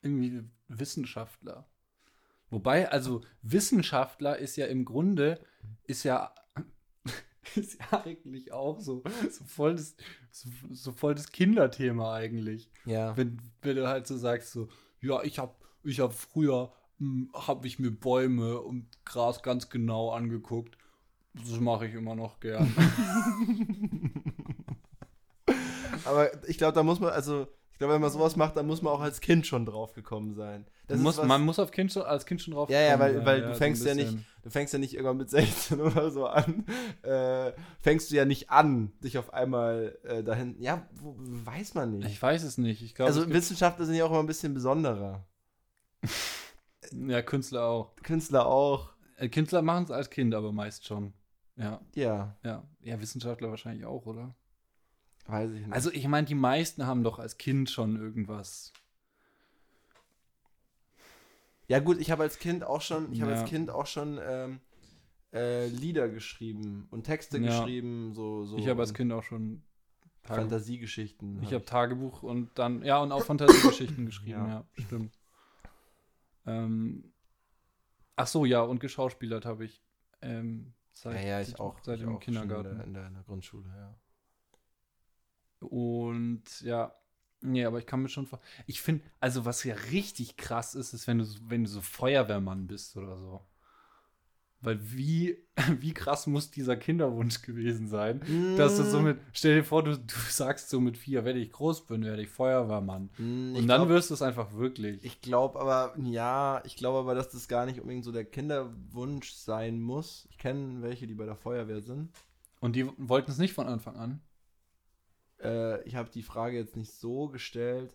irgendwie 0.00 0.44
Wissenschaftler. 0.68 1.68
Wobei, 2.50 2.88
also 2.90 3.20
Wissenschaftler 3.42 4.38
ist 4.38 4.56
ja 4.56 4.66
im 4.66 4.84
Grunde, 4.84 5.40
ist 5.84 6.04
ja, 6.04 6.32
ist 7.56 7.78
ja 7.80 8.04
eigentlich 8.04 8.52
auch 8.52 8.78
so, 8.80 9.02
so, 9.28 9.44
voll 9.44 9.74
das, 9.74 9.96
so, 10.30 10.48
so 10.70 10.92
voll 10.92 11.16
das 11.16 11.32
Kinderthema 11.32 12.14
eigentlich. 12.14 12.70
Ja. 12.86 13.16
Wenn, 13.16 13.42
wenn 13.62 13.76
du 13.76 13.88
halt 13.88 14.06
so 14.06 14.16
sagst, 14.16 14.52
so, 14.52 14.68
ja, 15.00 15.20
ich 15.24 15.40
hab, 15.40 15.60
ich 15.82 15.98
hab 16.00 16.14
früher, 16.14 16.72
habe 17.34 17.66
ich 17.66 17.78
mir 17.78 17.90
Bäume 17.90 18.60
und 18.60 18.86
Gras 19.04 19.42
ganz 19.42 19.68
genau 19.68 20.10
angeguckt. 20.10 20.76
Das 21.34 21.60
mache 21.60 21.86
ich 21.86 21.94
immer 21.94 22.14
noch 22.14 22.40
gern. 22.40 22.74
Aber 26.04 26.48
ich 26.48 26.58
glaube, 26.58 26.72
da 26.74 26.82
muss 26.82 27.00
man, 27.00 27.10
also, 27.10 27.46
ich 27.72 27.78
glaube, 27.78 27.94
wenn 27.94 28.00
man 28.00 28.10
sowas 28.10 28.34
macht, 28.34 28.56
dann 28.56 28.66
muss 28.66 28.82
man 28.82 28.92
auch 28.92 29.00
als 29.00 29.20
Kind 29.20 29.46
schon 29.46 29.64
drauf 29.66 29.92
gekommen 29.94 30.34
sein. 30.34 30.66
Muss, 30.88 31.22
man 31.22 31.42
muss 31.42 31.58
auf 31.58 31.70
kind 31.70 31.92
schon, 31.92 32.02
als 32.02 32.24
Kind 32.24 32.40
schon 32.40 32.54
drauf 32.54 32.70
Ja, 32.70 32.80
ja, 32.80 32.96
kommen, 32.96 33.16
weil, 33.16 33.26
weil 33.26 33.42
du 33.42 33.48
so 33.48 33.54
fängst 33.54 33.86
ein 33.86 33.98
ja 33.98 34.04
nicht, 34.04 34.16
du 34.42 34.50
fängst 34.50 34.72
ja 34.72 34.78
nicht 34.78 34.94
irgendwann 34.94 35.18
mit 35.18 35.28
16 35.28 35.80
oder 35.82 36.10
so 36.10 36.26
an, 36.26 36.64
äh, 37.02 37.52
fängst 37.80 38.10
du 38.10 38.16
ja 38.16 38.24
nicht 38.24 38.50
an, 38.50 38.92
dich 39.04 39.18
auf 39.18 39.34
einmal 39.34 39.98
äh, 40.04 40.24
dahin, 40.24 40.56
ja, 40.60 40.88
wo, 40.94 41.14
weiß 41.18 41.74
man 41.74 41.98
nicht. 41.98 42.08
Ich 42.08 42.20
weiß 42.20 42.42
es 42.42 42.56
nicht. 42.56 42.82
Ich 42.82 42.94
glaube, 42.94 43.08
also 43.08 43.28
Wissenschaftler 43.28 43.84
sind 43.84 43.96
ja 43.96 44.06
auch 44.06 44.10
immer 44.10 44.20
ein 44.20 44.26
bisschen 44.26 44.54
besonderer. 44.54 45.26
ja, 46.92 47.22
Künstler 47.22 47.64
auch. 47.66 47.94
Künstler 47.96 48.46
auch. 48.46 48.90
Äh, 49.16 49.28
Künstler 49.28 49.62
machen 49.62 49.84
es 49.84 49.90
als 49.90 50.10
Kind, 50.10 50.34
aber 50.34 50.52
meist 50.52 50.86
schon. 50.86 51.12
Ja, 51.56 51.80
Ja, 51.94 52.36
ja. 52.44 52.62
Ja, 52.80 53.00
Wissenschaftler 53.00 53.50
wahrscheinlich 53.50 53.84
auch, 53.84 54.06
oder? 54.06 54.34
weiß 55.26 55.50
ich 55.52 55.60
nicht. 55.60 55.72
Also, 55.72 55.90
ich 55.90 56.06
meine, 56.08 56.26
die 56.26 56.34
meisten 56.34 56.86
haben 56.86 57.02
doch 57.02 57.18
als 57.18 57.36
Kind 57.36 57.68
schon 57.68 57.96
irgendwas. 57.96 58.72
ja 61.66 61.80
gut, 61.80 61.98
ich 62.00 62.10
habe 62.10 62.22
als 62.22 62.38
Kind 62.38 62.64
auch 62.64 62.80
schon, 62.80 63.12
ich 63.12 63.20
habe 63.20 63.32
Ja. 63.32 63.40
als 63.40 63.48
Kind 63.50 63.70
auch 63.70 63.86
schon 63.86 64.18
ähm, 64.22 64.60
äh, 65.34 65.66
Lieder 65.68 66.08
geschrieben 66.08 66.86
und 66.90 67.04
Texte 67.04 67.38
Ja. 67.38 67.44
geschrieben, 67.44 68.14
so, 68.14 68.44
so 68.46 68.56
ich 68.56 68.68
habe 68.68 68.80
als 68.80 68.94
Kind 68.94 69.12
auch 69.12 69.22
schon 69.22 69.62
Tagebuch. 70.22 70.42
Fantasiegeschichten. 70.50 71.38
Ich 71.42 71.46
hab 71.48 71.52
habe 71.54 71.64
Tagebuch 71.66 72.22
und 72.22 72.50
dann, 72.58 72.82
ja, 72.82 72.98
und 73.02 73.12
auch 73.12 73.24
Fantasiegeschichten 73.24 74.06
geschrieben, 74.06 74.30
Ja. 74.30 74.48
ja, 74.48 74.64
stimmt. 74.86 75.17
Ähm, 76.48 77.12
ach 78.16 78.26
so, 78.26 78.44
ja, 78.44 78.62
und 78.62 78.80
geschauspielert 78.80 79.44
habe 79.44 79.64
ich. 79.66 79.82
Ähm, 80.22 80.72
seit, 80.92 81.22
ja, 81.22 81.28
ja, 81.28 81.40
ich 81.40 81.48
seit- 81.48 81.60
auch. 81.60 81.78
Seit 81.82 81.98
ich 81.98 82.04
dem 82.04 82.16
auch 82.16 82.20
Kindergarten. 82.20 82.80
In 82.80 82.94
der, 82.94 83.06
in, 83.06 83.14
der, 83.14 83.22
Grundschule, 83.22 83.68
ja. 83.68 83.94
Und 85.60 86.60
ja, 86.60 86.94
nee, 87.40 87.64
aber 87.64 87.78
ich 87.78 87.86
kann 87.86 88.00
mir 88.02 88.08
schon 88.08 88.26
vor. 88.26 88.40
Ich 88.66 88.80
finde, 88.80 89.04
also 89.20 89.44
was 89.44 89.64
ja 89.64 89.74
richtig 89.90 90.36
krass 90.36 90.74
ist, 90.74 90.92
ist, 90.92 91.06
wenn 91.06 91.18
du, 91.18 91.26
wenn 91.42 91.64
du 91.64 91.70
so 91.70 91.80
Feuerwehrmann 91.80 92.66
bist 92.66 92.96
oder 92.96 93.16
so. 93.18 93.44
Weil 94.60 94.78
wie, 94.82 95.38
wie 95.80 95.94
krass 95.94 96.26
muss 96.26 96.50
dieser 96.50 96.76
Kinderwunsch 96.76 97.42
gewesen 97.42 97.86
sein, 97.86 98.20
dass 98.56 98.76
du 98.76 98.82
so 98.84 99.00
mit, 99.00 99.18
stell 99.32 99.56
dir 99.56 99.64
vor, 99.64 99.84
du, 99.84 99.96
du 99.96 100.14
sagst 100.30 100.68
so 100.68 100.80
mit 100.80 100.96
vier, 100.96 101.24
wenn 101.24 101.36
ich 101.36 101.52
groß 101.52 101.86
bin, 101.86 102.04
werde 102.04 102.22
ich 102.22 102.28
Feuerwehrmann. 102.28 103.10
Mm, 103.18 103.52
ich 103.54 103.62
Und 103.62 103.68
dann 103.68 103.82
glaub- 103.82 103.88
wirst 103.90 104.10
du 104.10 104.14
es 104.14 104.22
einfach 104.22 104.52
wirklich. 104.54 105.04
Ich 105.04 105.20
glaube 105.20 105.60
aber, 105.60 105.94
ja, 106.02 106.60
ich 106.64 106.76
glaube 106.76 106.98
aber, 106.98 107.14
dass 107.14 107.30
das 107.30 107.46
gar 107.46 107.66
nicht 107.66 107.80
unbedingt 107.80 108.04
so 108.04 108.10
der 108.12 108.24
Kinderwunsch 108.24 109.32
sein 109.32 109.80
muss. 109.80 110.26
Ich 110.30 110.38
kenne 110.38 110.82
welche, 110.82 111.06
die 111.06 111.14
bei 111.14 111.24
der 111.26 111.36
Feuerwehr 111.36 111.80
sind. 111.80 112.10
Und 112.60 112.74
die 112.74 112.88
wollten 112.96 113.30
es 113.30 113.38
nicht 113.38 113.52
von 113.54 113.68
Anfang 113.68 113.94
an. 113.96 114.20
Äh, 115.40 115.82
ich 115.84 115.94
habe 115.94 116.10
die 116.10 116.22
Frage 116.24 116.56
jetzt 116.56 116.74
nicht 116.76 116.92
so 116.92 117.28
gestellt, 117.28 117.92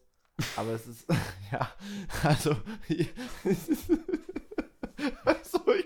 aber 0.55 0.71
es 0.71 0.87
ist, 0.87 1.05
ja, 1.51 1.69
also, 2.23 2.51
also 2.51 2.55
ich 2.87 3.09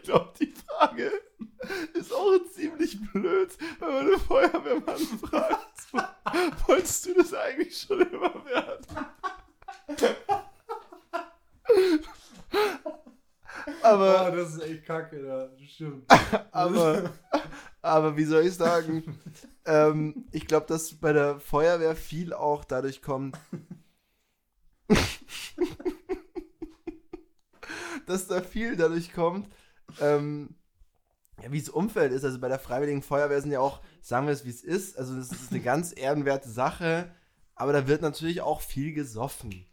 glaube, 0.07 0.33
die 0.39 0.53
Frage 0.53 1.11
ist 1.93 2.13
auch 2.13 2.39
ziemlich 2.53 2.99
blöd, 3.11 3.49
wenn 3.79 3.89
man 3.89 4.07
einen 4.07 4.19
Feuerwehrmann 4.19 4.97
fragt. 4.97 6.67
Wolltest 6.67 7.05
du 7.05 7.13
das 7.13 7.33
eigentlich 7.33 7.77
schon 7.77 8.01
immer 8.01 8.45
werden? 8.45 8.85
Aber, 13.81 14.31
das 14.31 14.55
ist 14.55 14.63
echt 14.63 14.85
kacke, 14.85 15.21
da. 15.21 15.49
Stimmt. 15.67 16.05
aber, 16.51 17.11
aber 17.81 18.15
wie 18.15 18.23
soll 18.23 18.45
ich 18.45 18.53
sagen? 18.53 19.19
ähm, 19.65 20.25
ich 20.31 20.47
glaube, 20.47 20.67
dass 20.67 20.95
bei 20.95 21.11
der 21.11 21.39
Feuerwehr 21.39 21.95
viel 21.95 22.33
auch 22.33 22.63
dadurch 22.63 23.01
kommt, 23.01 23.37
dass 28.05 28.27
da 28.27 28.41
viel 28.41 28.77
dadurch 28.77 29.11
kommt, 29.13 29.49
ähm, 30.01 30.55
ja, 31.41 31.51
wie 31.51 31.59
das 31.59 31.69
Umfeld 31.69 32.11
ist. 32.11 32.23
Also 32.23 32.39
bei 32.39 32.47
der 32.47 32.59
Freiwilligen 32.59 33.01
Feuerwehr 33.01 33.41
sind 33.41 33.51
ja 33.51 33.59
auch, 33.59 33.81
sagen 34.01 34.27
wir 34.27 34.33
es 34.33 34.45
wie 34.45 34.49
es 34.49 34.63
ist, 34.63 34.97
also 34.97 35.15
das 35.15 35.31
ist 35.31 35.51
eine 35.51 35.61
ganz 35.61 35.93
ehrenwerte 35.95 36.49
Sache, 36.49 37.11
aber 37.55 37.73
da 37.73 37.87
wird 37.87 38.01
natürlich 38.01 38.41
auch 38.41 38.61
viel 38.61 38.93
gesoffen. 38.93 39.65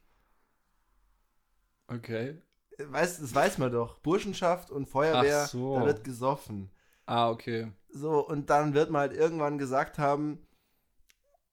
Okay. 1.88 2.40
Weißt, 2.78 3.22
das 3.22 3.34
weiß 3.34 3.58
man 3.58 3.70
doch. 3.70 3.98
Burschenschaft 3.98 4.70
und 4.70 4.86
Feuerwehr, 4.86 5.46
so. 5.46 5.78
da 5.78 5.86
wird 5.86 6.02
gesoffen. 6.02 6.70
Ah, 7.06 7.30
okay. 7.30 7.70
So, 7.90 8.26
und 8.26 8.50
dann 8.50 8.74
wird 8.74 8.90
man 8.90 9.02
halt 9.02 9.12
irgendwann 9.12 9.58
gesagt 9.58 9.98
haben, 9.98 10.44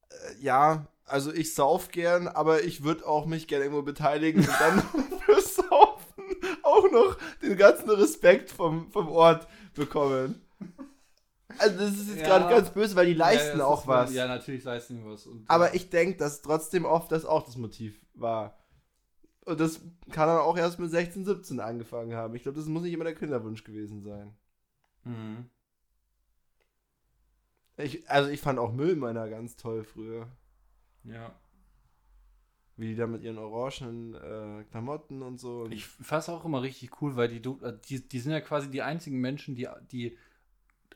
äh, 0.10 0.42
ja, 0.42 0.88
also 1.06 1.32
ich 1.32 1.54
sauf 1.54 1.90
gern, 1.90 2.28
aber 2.28 2.64
ich 2.64 2.84
würde 2.84 3.06
auch 3.06 3.26
mich 3.26 3.48
gerne 3.48 3.66
irgendwo 3.66 3.84
beteiligen 3.84 4.42
und 4.42 4.60
dann 4.60 4.82
Saufen 5.28 5.51
auch 6.96 7.10
noch 7.10 7.18
den 7.42 7.58
ganzen 7.58 7.90
Respekt 7.90 8.50
vom, 8.52 8.92
vom 8.92 9.10
Ort 9.10 9.48
bekommen. 9.74 10.42
Also 11.58 11.78
das 11.78 11.92
ist 11.92 12.10
jetzt 12.10 12.22
Ja. 12.22 12.28
gerade 12.40 12.50
ganz 12.54 12.70
böse, 12.70 12.96
weil 12.96 13.08
die 13.08 13.14
leisten 13.14 13.60
Ja, 13.60 13.66
auch 13.66 13.86
was. 13.88 14.14
Ja, 14.14 14.28
natürlich 14.28 14.64
leisten 14.64 14.98
die 14.98 15.06
was. 15.06 15.26
Und, 15.28 15.50
Aber 15.50 15.74
ich 15.74 15.90
denke, 15.90 16.18
dass 16.18 16.42
trotzdem 16.42 16.86
oft 16.86 17.12
das 17.12 17.26
auch 17.26 17.44
das 17.44 17.58
Motiv 17.58 18.00
war. 18.14 18.58
Und 19.46 19.60
das 19.60 19.82
kann 20.12 20.28
dann 20.28 20.38
auch 20.40 20.56
erst 20.58 20.80
mit 20.80 20.92
16, 20.92 21.26
17 21.26 21.60
angefangen 21.60 22.14
haben. 22.14 22.36
Ich 22.36 22.44
glaube, 22.44 22.58
das 22.58 22.68
muss 22.68 22.84
nicht 22.84 22.94
immer 22.94 23.04
der 23.04 23.16
Kinderwunsch 23.16 23.64
gewesen 23.64 24.02
sein. 24.04 24.34
Mhm. 25.04 25.50
Ich, 27.78 28.10
also 28.10 28.30
ich 28.30 28.40
fand 28.40 28.60
auch 28.60 28.72
Müllmänner 28.72 29.28
ganz 29.30 29.56
toll 29.56 29.84
früher. 29.84 30.28
Ja. 31.04 31.34
Wie 32.82 32.88
die 32.88 32.96
da 32.96 33.06
mit 33.06 33.22
ihren 33.22 33.38
orangenen 33.38 34.16
äh, 34.16 34.64
Klamotten 34.72 35.22
und 35.22 35.40
so. 35.40 35.62
Und 35.62 35.72
Ich 35.72 35.86
fasse 35.86 36.34
auch 36.34 36.46
immer 36.46 36.64
richtig 36.64 37.00
cool, 37.00 37.16
weil 37.16 37.28
die, 37.28 37.38
äh, 37.38 37.78
die, 37.88 38.02
die 38.08 38.20
sind 38.20 38.32
ja 38.32 38.42
quasi 38.42 38.72
die 38.72 38.82
einzigen 38.82 39.22
Menschen, 39.22 39.54
die, 39.54 39.68
die 39.92 40.18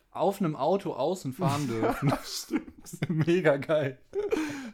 auf 0.09 0.39
einem 0.39 0.55
Auto 0.55 0.93
außen 0.93 1.33
fahren 1.33 1.67
dürfen. 1.67 2.11
stimmt. 2.23 2.65
Mega 3.27 3.57
geil. 3.57 3.99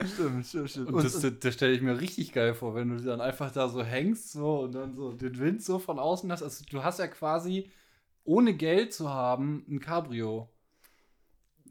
stimmt, 0.06 0.46
stimmt, 0.46 0.70
stimmt. 0.70 0.88
Und 0.88 1.04
das, 1.04 1.20
das, 1.20 1.34
das 1.38 1.54
stelle 1.54 1.74
ich 1.74 1.82
mir 1.82 2.00
richtig 2.00 2.32
geil 2.32 2.54
vor, 2.54 2.76
wenn 2.76 2.96
du 2.96 3.04
dann 3.04 3.20
einfach 3.20 3.52
da 3.52 3.68
so 3.68 3.84
hängst 3.84 4.32
so 4.32 4.62
und 4.62 4.72
dann 4.74 4.96
so 4.96 5.12
den 5.12 5.38
Wind 5.38 5.62
so 5.62 5.80
von 5.80 6.00
außen 6.00 6.32
hast. 6.32 6.44
Also 6.44 6.64
du 6.70 6.82
hast 6.82 7.00
ja 7.00 7.08
quasi, 7.08 7.70
ohne 8.24 8.54
Geld 8.54 8.94
zu 8.94 9.10
haben, 9.10 9.66
ein 9.70 9.82
Cabrio. 9.82 10.48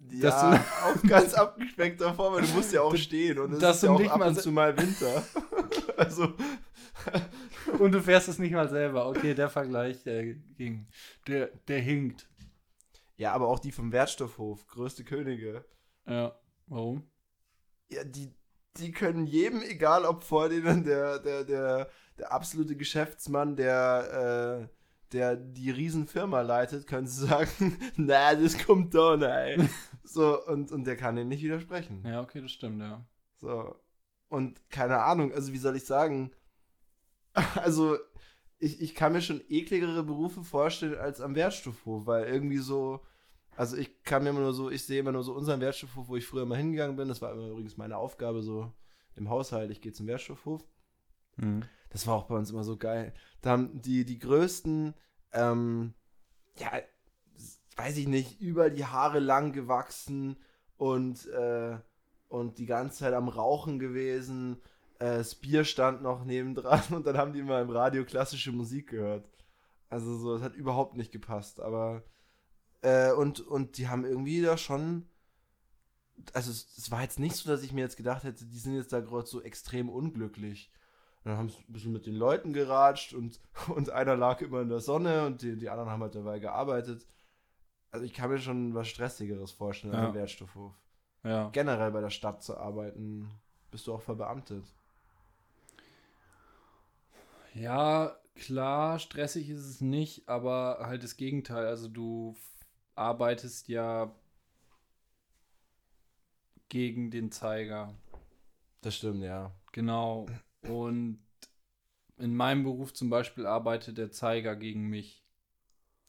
Ja, 0.09 0.23
dass 0.23 0.61
auch 0.85 1.03
ganz 1.09 1.35
abgespeckter 1.35 2.15
Form, 2.15 2.35
weil 2.35 2.43
du 2.43 2.53
musst 2.55 2.73
ja 2.73 2.83
auch 2.83 2.97
stehen 2.97 3.39
und 3.39 3.53
es 3.53 3.63
ist 3.63 3.83
ja 3.83 3.97
du 3.97 4.05
auch 4.05 4.11
ab 4.11 4.27
und 4.27 4.41
zu 4.41 4.51
mal 4.51 4.77
Winter. 4.77 5.23
also, 5.97 6.35
Und 7.79 7.93
du 7.93 8.01
fährst 8.03 8.29
es 8.29 8.39
nicht 8.39 8.53
mal 8.53 8.69
selber. 8.69 9.07
Okay, 9.07 9.35
der 9.35 9.49
Vergleich, 9.49 10.03
der 10.03 10.25
ging. 10.25 10.87
Der, 11.27 11.49
der 11.69 11.81
hinkt. 11.81 12.29
ja, 13.17 13.33
aber 13.33 13.49
auch 13.49 13.59
die 13.59 13.73
vom 13.73 13.93
Wertstoffhof, 13.93 14.67
größte 14.67 15.05
Könige. 15.05 15.65
Ja. 16.07 16.39
Warum? 16.67 17.11
Ja, 17.89 18.05
die, 18.05 18.33
die 18.77 18.93
können 18.93 19.27
jedem, 19.27 19.63
egal 19.63 20.05
ob 20.05 20.25
vor 20.25 20.49
denen 20.49 20.85
der, 20.85 21.19
der, 21.19 21.45
der, 21.45 21.91
der 22.19 22.33
absolute 22.33 22.77
Geschäftsmann, 22.77 23.57
der, 23.57 24.69
äh, 24.71 24.75
der 25.13 25.37
die 25.37 25.71
Riesenfirma 25.71 26.41
leitet, 26.43 26.87
können 26.87 27.07
sie 27.07 27.27
sagen, 27.27 27.79
na, 27.97 28.35
das 28.35 28.65
kommt 28.65 28.95
da, 28.95 29.17
nein. 29.17 29.69
So, 30.13 30.45
und, 30.45 30.73
und 30.73 30.85
der 30.87 30.97
kann 30.97 31.15
denen 31.15 31.29
nicht 31.29 31.43
widersprechen. 31.43 32.03
Ja, 32.05 32.21
okay, 32.21 32.41
das 32.41 32.51
stimmt, 32.51 32.81
ja. 32.81 33.07
So. 33.37 33.77
Und 34.29 34.69
keine 34.71 35.03
Ahnung, 35.03 35.33
also 35.33 35.53
wie 35.53 35.59
soll 35.59 35.77
ich 35.77 35.85
sagen? 35.85 36.33
Also, 37.55 37.97
ich, 38.59 38.83
ich 38.83 38.97
kann 38.97 39.13
mir 39.13 39.23
schon 39.23 39.41
ekligere 39.49 40.03
Berufe 40.03 40.43
vorstellen 40.43 40.99
als 40.99 41.21
am 41.21 41.37
Wertstoffhof, 41.37 42.07
weil 42.07 42.25
irgendwie 42.25 42.59
so, 42.59 43.07
also 43.57 43.77
ich 43.77 44.03
kann 44.03 44.25
mir 44.25 44.31
immer 44.31 44.41
nur 44.41 44.53
so, 44.53 44.69
ich 44.69 44.85
sehe 44.85 44.99
immer 44.99 45.13
nur 45.13 45.23
so 45.23 45.33
unseren 45.33 45.61
Wertstoffhof, 45.61 46.09
wo 46.09 46.17
ich 46.17 46.27
früher 46.27 46.45
mal 46.45 46.59
hingegangen 46.59 46.97
bin. 46.97 47.07
Das 47.07 47.23
war 47.23 47.33
immer 47.33 47.49
übrigens 47.49 47.77
meine 47.77 47.97
Aufgabe 47.97 48.43
so 48.43 48.73
im 49.15 49.31
Haushalt, 49.31 49.71
ich 49.71 49.81
gehe 49.81 49.93
zum 49.93 50.09
Wertstoffhof. 50.09 50.67
Mhm. 51.37 51.63
Das 51.91 52.07
war 52.09 52.17
auch 52.17 52.25
bei 52.25 52.35
uns 52.35 52.51
immer 52.51 52.65
so 52.65 52.77
geil. 52.77 53.15
Da 53.43 53.51
haben 53.51 53.81
die, 53.81 54.05
die 54.05 54.19
größten, 54.19 54.95
ähm, 55.33 55.95
ja, 56.59 56.71
weiß 57.81 57.97
ich 57.97 58.09
nicht, 58.09 58.41
über 58.41 58.69
die 58.71 58.85
Haare 58.85 59.21
lang 59.21 59.53
gewachsen 59.53 60.37
und, 60.77 61.27
äh, 61.29 61.79
und 62.29 62.59
die 62.59 62.67
ganze 62.67 62.99
Zeit 62.99 63.15
am 63.15 63.29
Rauchen 63.29 63.79
gewesen. 63.79 64.61
Äh, 64.99 65.19
das 65.19 65.35
Bier 65.35 65.65
stand 65.65 66.03
noch 66.03 66.25
nebendran 66.25 66.83
und 66.91 67.07
dann 67.07 67.17
haben 67.17 67.33
die 67.33 67.41
immer 67.41 67.61
im 67.61 67.71
Radio 67.71 68.05
klassische 68.05 68.53
Musik 68.53 68.91
gehört. 68.91 69.29
Also 69.89 70.17
so, 70.19 70.35
das 70.35 70.43
hat 70.43 70.55
überhaupt 70.55 70.97
nicht 70.97 71.11
gepasst, 71.11 71.61
aber 71.61 72.03
äh, 72.83 73.13
und, 73.13 73.41
und 73.41 73.79
die 73.79 73.89
haben 73.89 74.05
irgendwie 74.05 74.43
da 74.43 74.57
schon 74.57 75.07
also 76.35 76.51
es, 76.51 76.77
es 76.77 76.91
war 76.91 77.01
jetzt 77.01 77.19
nicht 77.19 77.35
so, 77.35 77.49
dass 77.49 77.63
ich 77.63 77.73
mir 77.73 77.81
jetzt 77.81 77.97
gedacht 77.97 78.25
hätte, 78.25 78.45
die 78.45 78.59
sind 78.59 78.75
jetzt 78.75 78.93
da 78.93 79.01
gerade 79.01 79.27
so 79.27 79.41
extrem 79.41 79.89
unglücklich. 79.89 80.71
Und 81.25 81.31
dann 81.31 81.39
haben 81.39 81.49
sie 81.49 81.59
ein 81.59 81.73
bisschen 81.73 81.93
mit 81.93 82.05
den 82.05 82.15
Leuten 82.15 82.53
geratscht 82.53 83.15
und, 83.15 83.41
und 83.75 83.89
einer 83.89 84.17
lag 84.17 84.43
immer 84.43 84.61
in 84.61 84.69
der 84.69 84.81
Sonne 84.81 85.27
und 85.27 85.41
die, 85.43 85.57
die 85.57 85.71
anderen 85.71 85.91
haben 85.91 86.03
halt 86.03 86.15
dabei 86.15 86.39
gearbeitet. 86.39 87.07
Also 87.91 88.05
ich 88.05 88.15
kann 88.15 88.31
mir 88.31 88.39
schon 88.39 88.75
was 88.75 88.89
Stressigeres 88.89 89.51
vorstellen 89.53 89.95
Ja. 89.95 90.09
im 90.09 90.15
Wertstoffhof. 90.15 90.73
Ja. 91.25 91.49
Generell 91.51 91.91
bei 91.91 92.01
der 92.01 92.11
Stadt 92.11 92.43
zu 92.43 92.57
arbeiten, 92.57 93.31
bist 93.71 93.87
du 93.87 93.95
auch 93.95 94.03
verbeamtet. 94.03 94.65
Ja, 97.55 98.17
klar, 98.35 98.99
stressig 98.99 99.51
ist 99.51 99.67
es 99.67 99.81
nicht, 99.81 100.29
aber 100.29 100.79
halt 100.83 101.03
das 101.03 101.17
Gegenteil. 101.17 101.67
Also 101.67 101.89
du 101.89 102.37
arbeitest 102.95 103.69
ja 103.69 104.15
gegen 106.69 107.11
den 107.11 107.33
Zeiger. 107.33 107.95
Das 108.83 108.97
stimmt, 108.97 109.23
ja. 109.23 109.53
Genau. 109.73 110.27
Und 110.63 111.19
in 112.17 112.37
meinem 112.37 112.63
Beruf 112.63 112.95
zum 112.95 113.11
Beispiel 113.11 113.47
arbeitet 113.47 113.99
der 113.99 114.13
Zeiger 114.13 114.55
gegen 114.57 114.89
mich. 114.89 115.20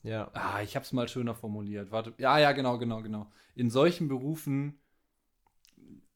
Ja. 0.04 0.32
Ah, 0.34 0.62
ich 0.62 0.76
hab's 0.76 0.94
mal 0.94 1.08
schöner 1.08 1.36
formuliert. 1.36 1.92
Warte. 1.92 2.14
Ja, 2.18 2.40
ja, 2.40 2.52
genau, 2.52 2.78
genau, 2.78 3.02
genau. 3.02 3.32
In 3.56 3.70
solchen 3.70 4.08
Berufen 4.08 4.80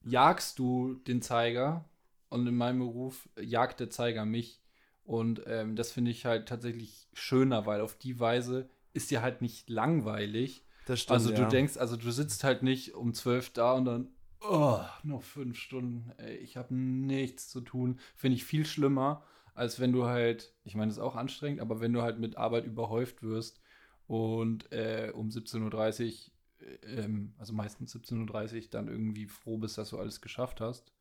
jagst 0.02 0.58
du 0.58 0.94
den 0.94 1.22
Zeiger 1.22 1.84
und 2.28 2.46
in 2.46 2.56
meinem 2.56 2.80
Beruf 2.80 3.28
jagt 3.40 3.80
der 3.80 3.90
Zeiger 3.90 4.24
mich. 4.24 4.62
Und 5.04 5.42
ähm, 5.46 5.76
das 5.76 5.92
finde 5.92 6.10
ich 6.10 6.24
halt 6.24 6.48
tatsächlich 6.48 7.08
schöner, 7.12 7.66
weil 7.66 7.80
auf 7.80 7.96
die 7.96 8.18
Weise 8.18 8.68
ist 8.92 9.10
dir 9.10 9.22
halt 9.22 9.40
nicht 9.40 9.70
langweilig. 9.70 10.64
Das 10.86 11.00
stimmt. 11.00 11.12
Also 11.12 11.30
du 11.30 11.42
ja. 11.42 11.48
denkst, 11.48 11.76
also 11.76 11.96
du 11.96 12.10
sitzt 12.10 12.42
halt 12.42 12.62
nicht 12.62 12.94
um 12.94 13.14
zwölf 13.14 13.50
da 13.50 13.74
und 13.74 13.84
dann, 13.84 14.08
oh, 14.40 14.80
noch 15.04 15.22
fünf 15.22 15.58
Stunden, 15.58 16.12
ey, 16.18 16.36
ich 16.36 16.56
habe 16.56 16.74
nichts 16.74 17.48
zu 17.48 17.60
tun. 17.60 18.00
Finde 18.16 18.36
ich 18.36 18.44
viel 18.44 18.66
schlimmer, 18.66 19.22
als 19.54 19.78
wenn 19.78 19.92
du 19.92 20.06
halt, 20.06 20.54
ich 20.64 20.74
meine, 20.74 20.88
das 20.88 20.96
ist 20.96 21.02
auch 21.02 21.16
anstrengend, 21.16 21.60
aber 21.60 21.80
wenn 21.80 21.92
du 21.92 22.02
halt 22.02 22.18
mit 22.18 22.36
Arbeit 22.36 22.64
überhäuft 22.64 23.22
wirst 23.22 23.60
und 24.06 24.70
äh, 24.72 25.12
um 25.14 25.28
17.30 25.28 26.30
Uhr, 26.62 26.68
äh, 26.88 27.08
also 27.38 27.52
meistens 27.52 27.94
17.30 27.94 28.54
Uhr, 28.56 28.68
dann 28.70 28.88
irgendwie 28.88 29.26
froh 29.26 29.58
bist, 29.58 29.78
dass 29.78 29.90
du 29.90 29.98
alles 29.98 30.20
geschafft 30.20 30.60
hast. 30.60 30.92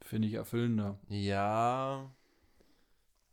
Finde 0.00 0.28
ich 0.28 0.34
erfüllender. 0.34 0.98
Ja. 1.08 2.10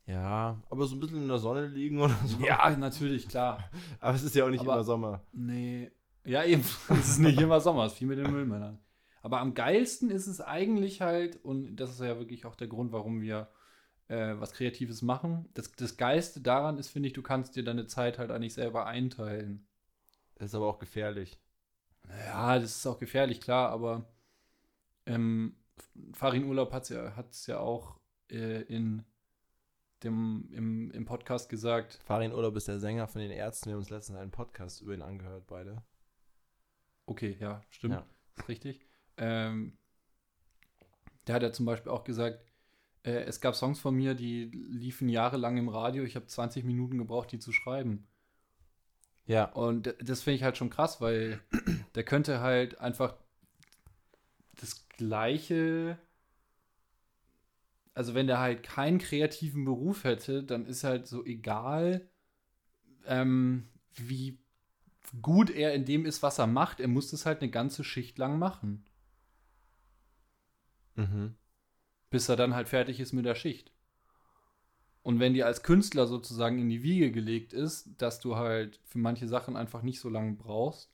Ja, 0.05 0.61
aber 0.69 0.86
so 0.88 0.95
ein 0.95 0.99
bisschen 0.99 1.22
in 1.22 1.28
der 1.28 1.38
Sonne 1.38 1.67
liegen 1.67 1.99
oder 1.99 2.15
so. 2.26 2.39
Ja, 2.45 2.69
natürlich, 2.76 3.28
klar. 3.28 3.69
Aber 3.99 4.15
es 4.15 4.24
ist 4.24 4.36
ja 4.36 4.45
auch 4.45 4.49
nicht 4.49 4.61
Aber- 4.61 4.74
immer 4.74 4.84
Sommer. 4.84 5.22
Nee. 5.32 5.91
Ja, 6.26 6.43
eben. 6.43 6.63
Es 6.89 7.09
ist 7.09 7.19
nicht 7.19 7.39
immer 7.39 7.61
Sommer, 7.61 7.86
es 7.86 7.93
ist 7.93 7.97
viel 7.99 8.07
mit 8.07 8.17
den 8.19 8.32
Müllmännern. 8.32 8.80
Aber 9.22 9.39
am 9.39 9.53
geilsten 9.53 10.09
ist 10.09 10.28
es 10.28 10.41
eigentlich 10.41 11.01
halt, 11.01 11.38
und 11.45 11.76
das 11.76 11.91
ist 11.91 11.99
ja 12.01 12.17
wirklich 12.17 12.45
auch 12.45 12.55
der 12.55 12.67
Grund, 12.67 12.91
warum 12.91 13.22
wir 13.22 13.49
äh, 14.12 14.39
was 14.39 14.51
Kreatives 14.51 15.01
machen. 15.01 15.47
Das, 15.53 15.72
das 15.72 15.95
Geilste 15.95 16.41
daran 16.41 16.78
ist, 16.78 16.89
finde 16.89 17.07
ich, 17.07 17.14
du 17.14 17.22
kannst 17.22 17.55
dir 17.55 17.64
deine 17.64 17.88
Zeit 17.88 18.20
halt 18.20 18.30
eigentlich 18.30 18.53
selber 18.53 18.86
einteilen. 18.86 19.66
Das 20.36 20.49
ist 20.49 20.55
aber 20.55 20.68
auch 20.68 20.80
gefährlich. 20.80 21.39
Ja, 22.26 22.59
das 22.59 22.76
ist 22.76 22.86
auch 22.88 22.99
gefährlich, 22.99 23.39
klar, 23.39 23.70
aber 23.70 24.05
ähm, 25.05 25.55
Farin 26.14 26.43
Urlaub 26.43 26.74
hat 26.74 26.84
es 26.84 26.89
ja, 26.89 27.16
hat's 27.16 27.47
ja 27.47 27.59
auch 27.59 27.99
äh, 28.30 28.62
in 28.64 29.05
dem, 30.03 30.49
im, 30.51 30.91
im 30.91 31.05
Podcast 31.05 31.47
gesagt. 31.47 31.99
Farin 32.03 32.34
Urlaub 32.34 32.55
ist 32.57 32.68
der 32.68 32.80
Sänger 32.80 33.07
von 33.07 33.22
den 33.22 33.32
Ärzten. 33.32 33.68
Wir 33.68 33.74
haben 33.74 33.80
uns 33.80 33.91
letztens 33.91 34.18
einen 34.18 34.32
Podcast 34.32 34.82
über 34.82 34.93
ihn 34.93 35.03
angehört, 35.03 35.47
beide. 35.47 35.84
Okay, 37.05 37.38
ja, 37.39 37.62
stimmt. 37.70 37.93
Ja. 37.93 38.05
Ist 38.36 38.49
richtig. 38.49 38.86
Ähm, 39.18 39.78
der 41.28 41.36
hat 41.36 41.43
ja 41.43 41.51
zum 41.53 41.66
Beispiel 41.66 41.91
auch 41.91 42.03
gesagt, 42.03 42.51
äh, 43.04 43.24
es 43.24 43.41
gab 43.41 43.56
Songs 43.56 43.80
von 43.80 43.95
mir, 43.95 44.14
die 44.14 44.45
liefen 44.45 45.10
jahrelang 45.10 45.58
im 45.58 45.70
Radio. 45.70 46.04
Ich 46.04 46.16
habe 46.16 46.28
20 46.28 46.64
Minuten 46.64 46.97
gebraucht, 46.97 47.32
die 47.32 47.39
zu 47.39 47.52
schreiben. 47.52 48.08
Ja. 49.26 49.45
Und 49.45 49.95
das 49.99 50.24
finde 50.24 50.36
ich 50.36 50.43
halt 50.43 50.58
schon 50.58 50.70
krass, 50.70 51.02
weil 51.02 51.41
der 51.95 52.04
könnte 52.04 52.41
halt 52.41 52.80
einfach 52.80 53.16
das 54.60 54.88
gleiche. 54.89 55.97
Also, 57.93 58.14
wenn 58.14 58.28
der 58.28 58.39
halt 58.39 58.64
keinen 58.64 58.99
kreativen 58.99 59.66
Beruf 59.66 60.04
hätte, 60.06 60.43
dann 60.43 60.66
ist 60.66 60.84
halt 60.84 61.08
so 61.08 61.26
egal, 61.26 62.10
ähm, 63.06 63.68
wie 63.95 64.39
gut 65.22 65.49
er 65.49 65.74
in 65.74 65.86
dem 65.86 66.06
ist, 66.06 66.24
was 66.24 66.39
er 66.39 66.47
macht. 66.47 66.80
Er 66.80 66.88
muss 66.88 67.12
das 67.12 67.26
halt 67.26 67.41
eine 67.41 67.52
ganze 67.52 67.84
Schicht 67.84 68.18
lang 68.18 68.39
machen, 68.39 68.86
Mhm. 70.95 71.36
Bis 72.12 72.30
er 72.30 72.36
dann 72.36 72.53
halt 72.53 72.70
fertig 72.70 72.99
ist 72.99 73.14
mit 73.14 73.26
der 73.26 73.34
Schicht. 73.36 73.72
Und 75.01 75.20
wenn 75.20 75.34
dir 75.34 75.47
als 75.47 75.64
Künstler 75.64 76.05
sozusagen 76.05 76.59
in 76.59 76.70
die 76.70 76.84
Wiege 76.84 77.12
gelegt 77.12 77.53
ist, 77.53 77.89
dass 77.97 78.20
du 78.20 78.36
halt 78.36 78.80
für 78.86 78.99
manche 78.99 79.28
Sachen 79.28 79.55
einfach 79.57 79.82
nicht 79.82 79.99
so 79.99 80.09
lange 80.09 80.34
brauchst, 80.34 80.91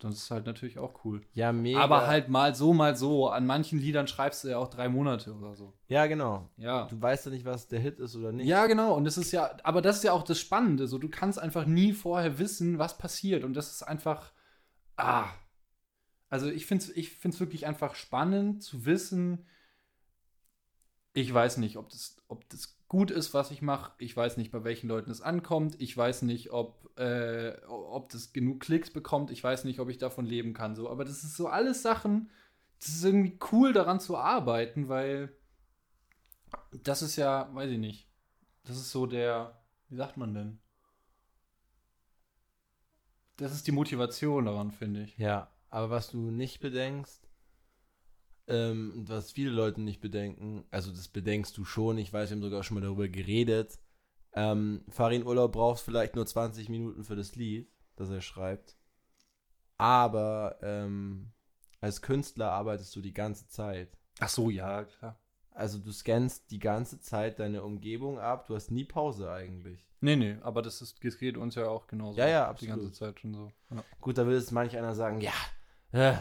dann 0.00 0.12
ist 0.12 0.22
es 0.22 0.30
halt 0.30 0.46
natürlich 0.46 0.78
auch 0.78 1.04
cool. 1.04 1.22
Ja, 1.32 1.50
mega. 1.50 1.80
Aber 1.80 2.06
halt 2.06 2.28
mal 2.28 2.54
so, 2.54 2.72
mal 2.72 2.94
so. 2.94 3.28
An 3.30 3.46
manchen 3.46 3.80
Liedern 3.80 4.06
schreibst 4.06 4.44
du 4.44 4.48
ja 4.48 4.58
auch 4.58 4.68
drei 4.68 4.88
Monate 4.88 5.34
oder 5.34 5.56
so. 5.56 5.72
Ja, 5.88 6.06
genau. 6.06 6.48
Ja. 6.56 6.84
Du 6.84 7.00
weißt 7.00 7.26
ja 7.26 7.32
nicht, 7.32 7.44
was 7.44 7.66
der 7.66 7.80
Hit 7.80 7.98
ist 7.98 8.14
oder 8.14 8.30
nicht. 8.30 8.46
Ja, 8.46 8.66
genau. 8.66 8.94
Und 8.94 9.04
das 9.04 9.18
ist 9.18 9.32
ja, 9.32 9.56
aber 9.64 9.82
das 9.82 9.96
ist 9.96 10.04
ja 10.04 10.12
auch 10.12 10.22
das 10.22 10.38
Spannende. 10.38 10.86
So, 10.86 10.98
du 10.98 11.08
kannst 11.08 11.38
einfach 11.38 11.66
nie 11.66 11.92
vorher 11.92 12.38
wissen, 12.38 12.78
was 12.78 12.98
passiert. 12.98 13.42
Und 13.42 13.54
das 13.54 13.72
ist 13.72 13.82
einfach, 13.82 14.32
ah. 14.96 15.26
Also 16.28 16.48
ich 16.48 16.66
finde 16.66 16.84
es 16.84 16.90
ich 16.90 17.10
find's 17.10 17.40
wirklich 17.40 17.66
einfach 17.66 17.94
spannend 17.94 18.62
zu 18.62 18.84
wissen, 18.84 19.46
ich 21.12 21.32
weiß 21.32 21.56
nicht, 21.58 21.76
ob 21.76 21.88
das, 21.88 22.16
ob 22.28 22.48
das 22.48 22.78
gut 22.88 23.10
ist, 23.10 23.34
was 23.34 23.50
ich 23.50 23.62
mache. 23.62 23.92
Ich 23.98 24.16
weiß 24.16 24.36
nicht, 24.36 24.50
bei 24.50 24.64
welchen 24.64 24.88
Leuten 24.88 25.10
es 25.10 25.20
ankommt. 25.20 25.80
Ich 25.80 25.96
weiß 25.96 26.22
nicht, 26.22 26.50
ob, 26.50 26.90
äh, 26.98 27.56
ob 27.66 28.10
das 28.10 28.32
genug 28.32 28.60
Klicks 28.60 28.90
bekommt. 28.90 29.30
Ich 29.30 29.44
weiß 29.44 29.64
nicht, 29.64 29.80
ob 29.80 29.88
ich 29.88 29.98
davon 29.98 30.24
leben 30.24 30.54
kann. 30.54 30.74
So. 30.74 30.88
Aber 30.88 31.04
das 31.04 31.24
ist 31.24 31.36
so 31.36 31.48
alles 31.48 31.82
Sachen, 31.82 32.30
das 32.78 32.88
ist 32.88 33.04
irgendwie 33.04 33.38
cool 33.52 33.72
daran 33.72 34.00
zu 34.00 34.16
arbeiten, 34.16 34.88
weil 34.88 35.36
das 36.72 37.02
ist 37.02 37.16
ja, 37.16 37.52
weiß 37.54 37.70
ich 37.70 37.78
nicht. 37.78 38.08
Das 38.64 38.76
ist 38.76 38.90
so 38.90 39.06
der, 39.06 39.60
wie 39.88 39.96
sagt 39.96 40.16
man 40.16 40.34
denn? 40.34 40.58
Das 43.36 43.52
ist 43.52 43.66
die 43.66 43.72
Motivation 43.72 44.46
daran, 44.46 44.72
finde 44.72 45.02
ich. 45.02 45.16
Ja, 45.16 45.50
aber 45.70 45.90
was 45.90 46.10
du 46.10 46.30
nicht 46.30 46.60
bedenkst, 46.60 47.27
ähm, 48.48 49.04
was 49.06 49.32
viele 49.32 49.50
Leute 49.50 49.80
nicht 49.80 50.00
bedenken, 50.00 50.64
also 50.70 50.90
das 50.90 51.08
bedenkst 51.08 51.56
du 51.56 51.64
schon, 51.64 51.98
ich 51.98 52.12
weiß, 52.12 52.30
wir 52.30 52.36
haben 52.36 52.42
sogar 52.42 52.62
schon 52.62 52.76
mal 52.76 52.80
darüber 52.80 53.08
geredet, 53.08 53.78
ähm, 54.32 54.84
Farin 54.88 55.24
Urlaub 55.26 55.52
braucht 55.52 55.80
vielleicht 55.80 56.14
nur 56.16 56.26
20 56.26 56.68
Minuten 56.68 57.04
für 57.04 57.16
das 57.16 57.36
Lied, 57.36 57.70
das 57.96 58.10
er 58.10 58.20
schreibt, 58.20 58.76
aber 59.76 60.58
ähm, 60.62 61.32
als 61.80 62.02
Künstler 62.02 62.50
arbeitest 62.52 62.94
du 62.96 63.00
die 63.00 63.14
ganze 63.14 63.48
Zeit. 63.48 63.96
Ach 64.20 64.28
so, 64.28 64.50
ja, 64.50 64.84
klar. 64.84 65.20
Also 65.50 65.78
du 65.78 65.92
scannst 65.92 66.50
die 66.50 66.58
ganze 66.58 67.00
Zeit 67.00 67.38
deine 67.40 67.62
Umgebung 67.62 68.18
ab, 68.18 68.46
du 68.46 68.54
hast 68.54 68.70
nie 68.70 68.84
Pause 68.84 69.30
eigentlich. 69.30 69.88
Nee, 70.00 70.14
nee, 70.16 70.36
aber 70.42 70.62
das, 70.62 70.80
ist, 70.80 71.04
das 71.04 71.18
geht 71.18 71.36
uns 71.36 71.56
ja 71.56 71.66
auch 71.66 71.88
genauso. 71.88 72.18
Ja, 72.18 72.28
ja, 72.28 72.44
Die 72.44 72.50
absolut. 72.50 72.76
ganze 72.76 72.92
Zeit 72.92 73.18
schon 73.20 73.34
so. 73.34 73.52
Ja. 73.70 73.82
Gut, 74.00 74.18
da 74.18 74.26
will 74.26 74.36
es 74.36 74.52
manch 74.52 74.76
einer 74.76 74.94
sagen, 74.94 75.20
ja, 75.20 75.32
äh, 75.90 76.14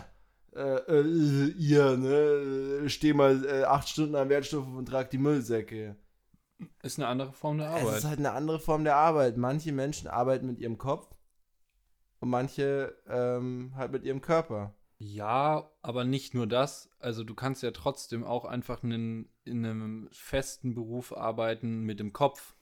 äh, 0.58 1.00
äh, 1.02 1.48
ihr, 1.58 1.98
ne, 1.98 2.90
steh 2.90 3.14
mal 3.14 3.46
äh, 3.46 3.64
acht 3.64 3.90
Stunden 3.90 4.16
am 4.16 4.30
Wertstoff 4.30 4.66
und 4.68 4.88
trag 4.88 5.10
die 5.12 5.18
Müllsäcke. 5.18 5.96
Ist 6.82 6.98
eine 6.98 7.08
andere 7.08 7.34
Form 7.34 7.60
der 7.60 7.70
Es 7.76 7.82
Arbeit. 7.84 7.98
ist 8.00 8.06
halt 8.06 8.20
eine 8.20 8.32
andere 8.32 8.60
Form 8.60 8.84
der 8.84 8.96
Arbeit. 8.96 9.38
Manche 9.38 9.72
Menschen 9.72 10.08
arbeiten 10.08 10.48
mit 10.48 10.60
ihrem 10.60 10.78
Kopf 10.78 11.08
und 12.20 12.30
manche 12.30 12.96
ähm, 13.08 13.74
halt 13.76 13.92
mit 13.92 14.04
ihrem 14.04 14.22
Körper. 14.22 14.74
Ja, 14.98 15.70
aber 15.84 16.04
nicht 16.04 16.34
nur 16.34 16.48
das. 16.48 16.90
Also 17.00 17.24
du 17.24 17.36
kannst 17.36 17.62
ja 17.62 17.70
trotzdem 17.70 18.24
auch 18.24 18.46
einfach 18.46 18.82
einen, 18.84 19.30
in 19.44 19.64
einem 19.64 20.10
festen 20.12 20.74
Beruf 20.74 21.16
arbeiten 21.16 21.82
mit 21.82 22.00
dem 22.00 22.14
Kopf 22.14 22.56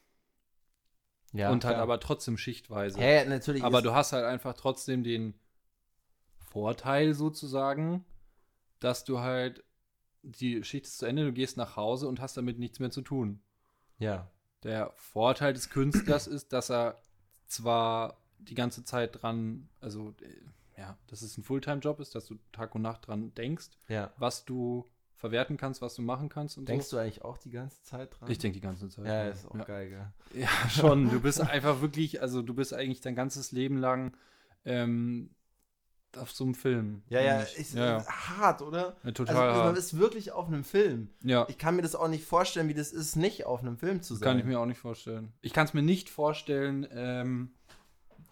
Ja, 1.32 1.50
und 1.52 1.64
halt 1.64 1.76
klar. 1.76 1.84
aber 1.84 2.02
trotzdem 2.02 2.38
schichtweise. 2.38 3.00
Hä, 3.00 3.24
natürlich. 3.30 3.64
aber 3.64 3.82
du 3.82 3.94
hast 3.94 4.12
halt 4.12 4.26
einfach 4.26 4.54
trotzdem 4.54 5.04
den 5.06 5.40
Vorteil 6.56 7.14
sozusagen, 7.14 8.06
dass 8.80 9.04
du 9.04 9.20
halt 9.20 9.66
die 10.24 10.64
Schicht 10.64 10.86
ist 10.86 11.00
zu 11.00 11.06
Ende, 11.06 11.26
du 11.26 11.34
gehst 11.34 11.58
nach 11.58 11.76
Hause 11.76 12.08
und 12.08 12.22
hast 12.22 12.38
damit 12.38 12.60
nichts 12.60 12.80
mehr 12.80 12.92
zu 12.92 13.02
tun. 13.02 13.42
Ja, 14.00 14.32
Der 14.64 14.94
Vorteil 14.96 15.52
des 15.52 15.70
Künstlers 15.70 16.28
ist, 16.28 16.54
dass 16.54 16.72
er 16.72 16.96
zwar 17.48 18.22
die 18.40 18.56
ganze 18.56 18.86
Zeit 18.86 19.22
dran, 19.22 19.68
also 19.82 20.16
äh, 20.22 20.80
ja, 20.80 20.98
dass 21.08 21.24
es 21.24 21.38
ein 21.38 21.44
Fulltime-Job 21.44 22.00
ist, 22.00 22.16
dass 22.16 22.26
du 22.26 22.38
Tag 22.54 22.74
und 22.74 22.84
Nacht 22.84 23.06
dran 23.08 23.34
denkst, 23.36 23.72
ja. 23.90 24.14
was 24.18 24.46
du 24.46 24.90
verwerten 25.14 25.58
kannst, 25.58 25.82
was 25.82 25.96
du 25.96 26.04
machen 26.04 26.30
kannst 26.30 26.58
und 26.58 26.70
Denkst 26.70 26.86
so. 26.86 26.96
du 26.96 27.02
eigentlich 27.02 27.26
auch 27.26 27.38
die 27.38 27.52
ganze 27.52 27.84
Zeit 27.84 28.18
dran? 28.18 28.32
Ich 28.32 28.38
denke 28.38 28.54
die 28.54 28.62
ganze 28.62 28.88
Zeit. 28.88 29.06
Ja, 29.06 29.28
ist 29.28 29.46
auch 29.46 29.56
ja. 29.56 29.64
geil, 29.66 29.90
gell? 29.90 30.42
Ja, 30.42 30.70
schon. 30.70 31.10
Du 31.10 31.20
bist 31.20 31.42
einfach 31.42 31.82
wirklich, 31.82 32.22
also 32.22 32.42
du 32.42 32.54
bist 32.54 32.74
eigentlich 32.74 33.02
dein 33.02 33.16
ganzes 33.16 33.52
Leben 33.52 33.78
lang 33.78 34.16
ähm, 34.64 35.32
auf 36.18 36.32
so 36.32 36.44
einem 36.44 36.56
Film. 36.56 37.02
Ja, 37.10 37.22
ja, 37.22 37.40
ist 37.42 37.74
ja, 37.74 37.98
ja. 37.98 38.06
hart, 38.06 38.62
oder? 38.62 38.96
ja 39.04 39.12
total 39.12 39.36
also, 39.36 39.60
man 39.60 39.68
hart. 39.68 39.78
ist 39.78 39.98
wirklich 39.98 40.32
auf 40.32 40.48
einem 40.48 40.64
Film. 40.64 41.10
Ja, 41.24 41.46
Ich 41.50 41.58
kann 41.58 41.76
mir 41.76 41.82
das 41.82 41.96
auch 41.96 42.08
nicht 42.08 42.26
vorstellen, 42.26 42.68
wie 42.68 42.74
das 42.74 42.92
ist, 42.92 43.16
nicht 43.16 43.46
auf 43.46 43.62
einem 43.62 43.78
Film 43.78 44.02
zu 44.02 44.16
sein. 44.16 44.28
kann 44.28 44.40
ich 44.40 44.46
mir 44.46 44.60
auch 44.60 44.66
nicht 44.66 44.80
vorstellen. 44.80 45.32
Ich 45.42 45.54
kann 45.54 45.66
es 45.66 45.74
mir 45.74 45.82
nicht 45.82 46.10
vorstellen, 46.10 46.88
ähm, 46.92 47.52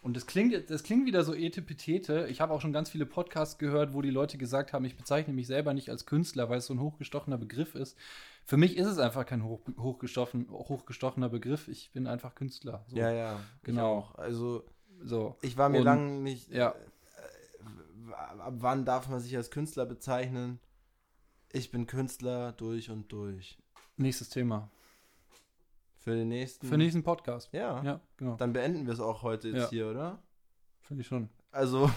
und 0.03 0.17
das 0.17 0.25
klingt, 0.27 0.69
das 0.69 0.83
klingt 0.83 1.05
wieder 1.05 1.23
so 1.23 1.33
etepetete. 1.33 2.27
Ich 2.29 2.41
habe 2.41 2.53
auch 2.53 2.59
schon 2.59 2.73
ganz 2.73 2.89
viele 2.89 3.05
Podcasts 3.05 3.57
gehört, 3.57 3.93
wo 3.93 4.01
die 4.01 4.09
Leute 4.09 4.37
gesagt 4.37 4.73
haben, 4.73 4.83
ich 4.83 4.97
bezeichne 4.97 5.33
mich 5.33 5.47
selber 5.47 5.73
nicht 5.73 5.89
als 5.89 6.05
Künstler, 6.05 6.49
weil 6.49 6.57
es 6.57 6.65
so 6.65 6.73
ein 6.73 6.81
hochgestochener 6.81 7.37
Begriff 7.37 7.73
ist. 7.73 7.97
Für 8.45 8.57
mich 8.57 8.75
ist 8.75 8.87
es 8.87 8.97
einfach 8.99 9.25
kein 9.25 9.45
hoch, 9.45 9.61
hochgestochen, 9.79 10.47
hochgestochener 10.51 11.29
Begriff. 11.29 11.69
Ich 11.69 11.91
bin 11.93 12.05
einfach 12.07 12.35
Künstler. 12.35 12.83
So. 12.87 12.97
Ja, 12.97 13.11
ja, 13.13 13.39
Genau. 13.63 14.09
Ich. 14.15 14.19
Also, 14.19 14.65
So. 15.05 15.37
ich 15.41 15.55
war 15.55 15.69
mir 15.69 15.81
lange 15.81 16.19
nicht. 16.19 16.51
Ja. 16.51 16.75
Ab 18.13 18.53
wann 18.57 18.85
darf 18.85 19.09
man 19.09 19.19
sich 19.19 19.35
als 19.35 19.51
Künstler 19.51 19.85
bezeichnen? 19.85 20.59
Ich 21.51 21.71
bin 21.71 21.85
Künstler 21.85 22.51
durch 22.53 22.89
und 22.89 23.11
durch. 23.11 23.57
Nächstes 23.97 24.29
Thema. 24.29 24.69
Für 25.97 26.15
den 26.15 26.27
nächsten. 26.29 26.65
Für 26.67 26.73
den 26.73 26.79
nächsten 26.81 27.03
Podcast. 27.03 27.49
Ja. 27.53 27.83
Ja, 27.83 28.01
genau. 28.17 28.35
Dann 28.35 28.53
beenden 28.53 28.85
wir 28.85 28.93
es 28.93 28.99
auch 28.99 29.21
heute 29.21 29.49
jetzt 29.49 29.57
Ja. 29.63 29.69
hier, 29.69 29.89
oder? 29.89 30.21
Finde 30.81 31.01
ich 31.01 31.07
schon. 31.07 31.29
Also. 31.51 31.89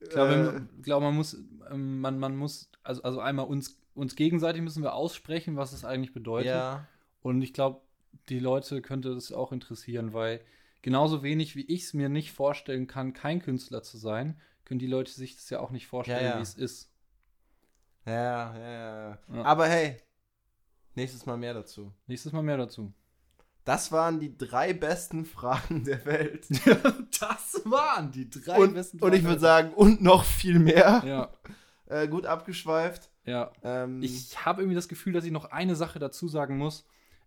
Ich 0.00 0.10
glaube, 0.10 0.32
äh, 0.34 0.76
ich 0.78 0.82
glaube, 0.82 1.06
man 1.06 1.14
muss, 1.14 1.34
ähm, 1.70 2.00
man, 2.00 2.18
man 2.18 2.36
muss, 2.36 2.70
also, 2.82 3.02
also 3.04 3.20
einmal 3.20 3.46
uns, 3.46 3.78
uns 3.94 4.16
gegenseitig 4.16 4.60
müssen 4.60 4.82
wir 4.82 4.92
aussprechen, 4.94 5.56
was 5.56 5.72
es 5.72 5.84
eigentlich 5.84 6.12
bedeutet. 6.12 6.50
ja. 6.50 6.86
Und 7.22 7.40
ich 7.40 7.54
glaube, 7.54 7.80
die 8.28 8.38
Leute 8.38 8.82
könnte 8.82 9.10
es 9.12 9.32
auch 9.32 9.50
interessieren, 9.50 10.12
weil 10.12 10.42
genauso 10.82 11.22
wenig 11.22 11.56
wie 11.56 11.64
ich 11.64 11.84
es 11.84 11.94
mir 11.94 12.10
nicht 12.10 12.32
vorstellen 12.32 12.86
kann, 12.86 13.14
kein 13.14 13.40
Künstler 13.40 13.82
zu 13.82 13.96
sein, 13.96 14.38
können 14.64 14.80
die 14.80 14.86
Leute 14.86 15.12
sich 15.12 15.36
das 15.36 15.50
ja 15.50 15.60
auch 15.60 15.70
nicht 15.70 15.86
vorstellen, 15.86 16.24
Ja, 16.24 16.30
ja. 16.32 16.38
wie 16.38 16.42
es 16.42 16.54
ist. 16.54 16.90
Ja, 18.06 18.56
ja, 18.58 19.18
ja. 19.32 19.42
Aber 19.44 19.66
hey, 19.66 19.96
nächstes 20.94 21.24
Mal 21.26 21.36
mehr 21.36 21.54
dazu. 21.54 21.92
Nächstes 22.06 22.32
Mal 22.32 22.42
mehr 22.42 22.56
dazu. 22.58 22.92
Das 23.64 23.92
waren 23.92 24.20
die 24.20 24.36
drei 24.36 24.74
besten 24.74 25.24
Fragen 25.24 25.84
der 25.84 26.04
Welt. 26.04 26.46
das 27.20 27.62
waren 27.64 28.10
die 28.12 28.28
drei 28.28 28.58
Und, 28.58 28.74
besten 28.74 28.98
und 29.00 29.12
ich 29.14 29.20
Fragen. 29.20 29.28
würde 29.28 29.40
sagen, 29.40 29.72
und 29.74 30.02
noch 30.02 30.24
viel 30.24 30.58
mehr. 30.58 31.02
Ja, 31.06 31.32
Äh, 31.86 32.08
gut 32.08 32.26
abgeschweift. 32.26 33.10
ja. 33.24 33.52
Ähm, 33.62 34.02
Ich 34.02 34.44
habe 34.44 34.60
irgendwie 34.62 34.74
das 34.74 34.88
Gefühl, 34.88 35.12
dass 35.14 35.24
ich 35.24 35.30
noch 35.32 35.46
eine 35.46 35.76
Sache 35.76 35.98
dazu 35.98 36.28
sagen 36.28 36.58
muss. 36.58 36.86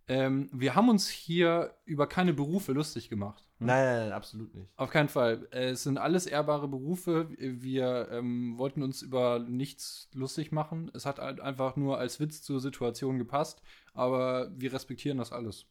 Ähm, 0.09 0.49
wir 0.53 0.75
haben 0.75 0.87
uns 0.89 1.09
hier 1.09 1.75
über 1.83 2.07
keine 2.07 2.33
Berufe 2.33 2.71
lustig 2.71 3.09
gemacht. 3.09 3.43
nein, 3.59 3.83
nein, 3.85 3.99
nein, 4.03 4.11
absolut 4.13 4.55
nicht. 4.55 4.71
Auf 4.77 4.89
keinen 4.89 5.09
Fall. 5.09 5.47
Äh, 5.51 5.71
Es 5.71 5.83
sind 5.83 5.97
alles 5.97 6.25
ehrbare 6.27 6.67
Berufe. 6.69 7.27
Wir 7.37 8.07
ähm, 8.11 8.57
wollten 8.57 8.83
uns 8.83 9.01
über 9.01 9.39
nichts 9.39 10.09
lustig 10.13 10.51
machen. 10.53 10.89
Es 10.93 11.05
hat 11.05 11.19
halt 11.19 11.41
einfach 11.41 11.75
nur 11.75 11.97
als 11.97 12.19
Witz 12.21 12.41
zur 12.41 12.61
Situation 12.61 13.17
gepasst. 13.17 13.61
Aber 13.93 14.49
wir 14.55 14.71
respektieren 14.71 15.17
das 15.17 15.33
alles. 15.33 15.65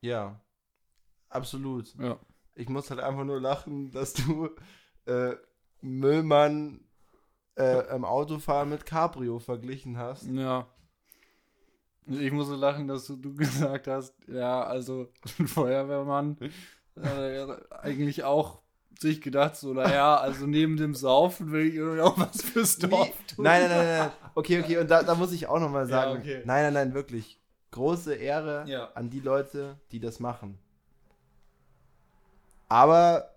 Ja, 0.00 0.40
absolut. 1.28 1.94
Ja. 1.98 2.18
Ich 2.54 2.68
muss 2.70 2.88
halt 2.90 3.00
einfach 3.00 3.24
nur 3.24 3.40
lachen, 3.40 3.90
dass 3.90 4.14
du 4.14 4.48
äh, 5.04 5.34
Müllmann 5.82 6.80
äh, 7.56 7.94
im 7.94 8.04
Autofahren 8.04 8.70
mit 8.70 8.86
Cabrio 8.86 9.38
verglichen 9.38 9.98
hast. 9.98 10.26
Ja. 10.26 10.68
Ich 12.10 12.32
muss 12.32 12.48
so 12.48 12.56
lachen, 12.56 12.88
dass 12.88 13.06
du, 13.06 13.18
gesagt 13.36 13.86
hast, 13.86 14.14
ja, 14.26 14.62
also 14.62 15.08
ein 15.38 15.46
Feuerwehrmann 15.46 16.36
äh, 16.96 17.46
eigentlich 17.70 18.24
auch 18.24 18.60
sich 18.98 19.22
gedacht, 19.22 19.56
so, 19.56 19.72
naja, 19.72 20.16
also 20.16 20.46
neben 20.46 20.76
dem 20.76 20.94
Saufen 20.94 21.52
will 21.52 21.66
ich 21.68 21.74
irgendwie 21.74 22.00
auch 22.02 22.18
was 22.18 22.42
fürs 22.42 22.76
Dorf 22.78 23.08
tun. 23.34 23.44
Nein, 23.44 23.62
nein, 23.62 23.70
nein, 23.70 23.98
nein. 23.98 24.10
Okay, 24.34 24.60
okay, 24.60 24.76
und 24.78 24.90
da, 24.90 25.02
da 25.02 25.14
muss 25.14 25.32
ich 25.32 25.46
auch 25.46 25.58
nochmal 25.58 25.84
Ja, 25.88 26.02
sagen, 26.02 26.20
okay. 26.20 26.42
nein, 26.44 26.64
nein, 26.64 26.74
nein, 26.74 26.94
wirklich. 26.94 27.40
Große 27.70 28.14
Ehre 28.14 28.64
Ja. 28.66 28.90
an 28.94 29.08
die 29.08 29.20
Leute, 29.20 29.78
die 29.92 30.00
das 30.00 30.20
machen. 30.20 30.58
Aber 32.68 33.34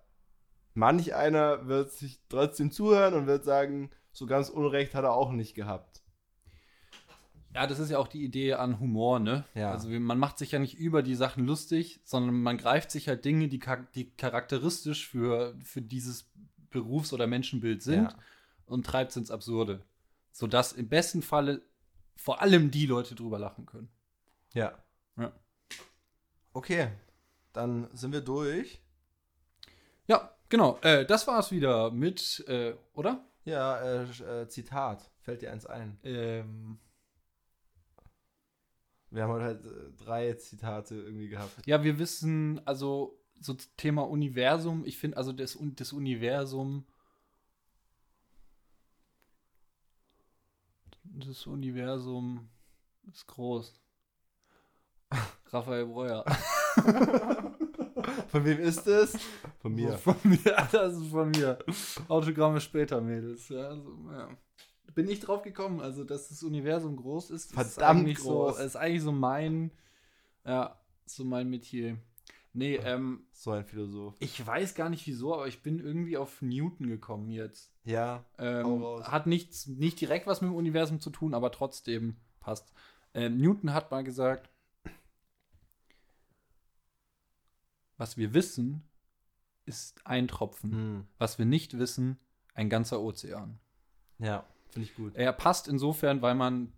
manch 0.73 1.13
einer 1.15 1.67
wird 1.67 1.91
sich 1.91 2.19
trotzdem 2.29 2.71
zuhören 2.71 3.13
und 3.13 3.27
wird 3.27 3.45
sagen, 3.45 3.89
so 4.11 4.25
ganz 4.25 4.49
Unrecht 4.49 4.93
hat 4.95 5.03
er 5.05 5.13
auch 5.13 5.31
nicht 5.31 5.55
gehabt. 5.55 6.02
Ja, 7.53 7.67
das 7.67 7.77
ist 7.79 7.91
ja 7.91 7.99
auch 7.99 8.07
die 8.07 8.23
Idee 8.23 8.53
an 8.53 8.79
Humor, 8.79 9.19
ne? 9.19 9.45
Ja. 9.53 9.71
Also 9.71 9.87
man 9.89 10.17
macht 10.17 10.39
sich 10.39 10.51
ja 10.51 10.59
nicht 10.59 10.75
über 10.77 11.03
die 11.03 11.15
Sachen 11.15 11.45
lustig, 11.45 11.99
sondern 12.03 12.41
man 12.41 12.57
greift 12.57 12.89
sich 12.89 13.07
halt 13.07 13.25
Dinge, 13.25 13.47
die, 13.47 13.59
char- 13.59 13.87
die 13.93 14.09
charakteristisch 14.09 15.07
für, 15.07 15.55
für 15.63 15.81
dieses 15.81 16.29
Berufs- 16.71 17.13
oder 17.13 17.27
Menschenbild 17.27 17.83
sind 17.83 18.05
Ja. 18.05 18.17
und 18.65 18.85
treibt 18.87 19.11
es 19.11 19.17
ins 19.17 19.29
Absurde. 19.31 19.83
Sodass 20.31 20.73
im 20.73 20.89
besten 20.89 21.21
Falle 21.21 21.61
vor 22.15 22.41
allem 22.41 22.71
die 22.71 22.87
Leute 22.87 23.13
drüber 23.13 23.37
lachen 23.37 23.65
können. 23.67 23.89
Ja. 24.53 24.73
Ja. 25.17 25.31
Okay, 26.53 26.87
dann 27.53 27.87
sind 27.93 28.13
wir 28.13 28.21
durch. 28.21 28.81
Ja, 30.07 30.31
genau. 30.49 30.79
Äh, 30.81 31.05
das 31.05 31.27
war's 31.27 31.51
wieder 31.51 31.91
mit, 31.91 32.43
äh, 32.47 32.73
oder? 32.93 33.23
Ja, 33.45 33.79
äh, 33.79 34.41
äh, 34.41 34.47
Zitat. 34.47 35.11
Fällt 35.21 35.41
dir 35.41 35.51
eins 35.51 35.65
ein? 35.65 35.99
Ähm, 36.03 36.79
Wir 39.13 39.23
haben 39.23 39.41
halt 39.41 39.65
äh, 39.65 40.03
drei 40.03 40.33
Zitate 40.33 40.95
irgendwie 40.95 41.29
gehabt. 41.29 41.51
ja, 41.65 41.83
wir 41.83 41.99
wissen, 41.99 42.59
also 42.65 43.19
so 43.39 43.55
Thema 43.77 44.03
Universum, 44.03 44.83
ich 44.85 44.97
finde 44.97 45.17
also 45.17 45.31
das, 45.31 45.57
das 45.75 45.93
Universum. 45.93 46.85
Das 51.03 51.45
Universum 51.45 52.49
ist 53.11 53.27
groß. 53.27 53.79
Raphael 55.51 55.85
Breuer. 55.85 56.25
Von 58.27 58.45
wem 58.45 58.59
ist 58.59 58.87
es? 58.87 59.15
Von 59.59 59.75
mir. 59.75 59.97
Von 59.97 60.15
mir, 60.23 60.67
das 60.71 60.97
ist 60.97 61.11
von 61.11 61.29
mir. 61.29 61.59
Autogramme 62.07 62.59
später, 62.59 62.99
Mädels. 62.99 63.47
Ja, 63.49 63.67
also, 63.67 63.95
ja. 64.11 64.29
Bin 64.95 65.09
ich 65.09 65.19
drauf 65.19 65.41
gekommen, 65.41 65.79
also 65.79 66.03
dass 66.03 66.29
das 66.29 66.43
Universum 66.43 66.95
groß 66.95 67.31
ist. 67.31 67.45
ist 67.45 67.53
Verdammt 67.53 68.01
eigentlich 68.01 68.17
groß. 68.19 68.57
So, 68.57 68.63
ist 68.63 68.75
eigentlich 68.75 69.01
so 69.01 69.11
mein, 69.11 69.71
ja, 70.45 70.79
so 71.05 71.23
mein 71.23 71.49
Metier. 71.49 71.97
Nee, 72.55 72.75
ähm, 72.75 73.25
So 73.31 73.51
ein 73.51 73.65
Philosoph. 73.65 74.15
ich 74.19 74.45
weiß 74.45 74.75
gar 74.75 74.89
nicht 74.89 75.07
wieso, 75.07 75.33
aber 75.33 75.47
ich 75.47 75.63
bin 75.63 75.79
irgendwie 75.79 76.17
auf 76.17 76.41
Newton 76.43 76.87
gekommen 76.87 77.31
jetzt. 77.31 77.73
Ja. 77.83 78.23
Ähm, 78.37 78.83
hat 79.03 79.25
nichts, 79.25 79.65
nicht 79.65 79.99
direkt 79.99 80.27
was 80.27 80.41
mit 80.41 80.51
dem 80.51 80.55
Universum 80.55 80.99
zu 80.99 81.09
tun, 81.09 81.33
aber 81.33 81.51
trotzdem 81.51 82.17
passt. 82.39 82.71
Ähm, 83.15 83.37
Newton 83.37 83.73
hat 83.73 83.89
mal 83.89 84.03
gesagt, 84.03 84.51
was 87.97 88.17
wir 88.17 88.35
wissen, 88.35 88.83
ist 89.65 90.05
ein 90.05 90.27
Tropfen. 90.27 90.71
Hm. 90.71 91.07
Was 91.17 91.39
wir 91.39 91.45
nicht 91.45 91.79
wissen, 91.79 92.19
ein 92.53 92.69
ganzer 92.69 93.01
Ozean. 93.01 93.59
Ja, 94.19 94.45
finde 94.73 94.89
ich 94.89 94.95
gut. 94.95 95.15
Er 95.15 95.31
passt 95.33 95.67
insofern, 95.67 96.21
weil 96.21 96.35
man 96.35 96.73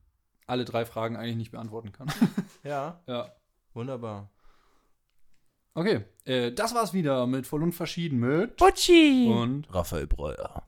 alle 0.48 0.66
drei 0.66 0.86
Fragen 0.86 1.16
eigentlich 1.16 1.38
nicht 1.38 1.52
beantworten 1.52 1.92
kann. 1.92 2.08
Ja, 2.64 3.00
ja. 3.06 3.32
wunderbar. 3.76 4.32
Okay, 5.76 6.04
äh, 6.24 6.52
das 6.52 6.74
war's 6.74 6.94
wieder 6.94 7.28
mit 7.28 7.46
Voll 7.46 7.62
und 7.62 7.74
Verschieden 7.74 8.20
mit 8.20 8.56
Butschi! 8.58 9.30
und 9.32 9.72
Raphael 9.74 10.08
Breuer. 10.08 10.65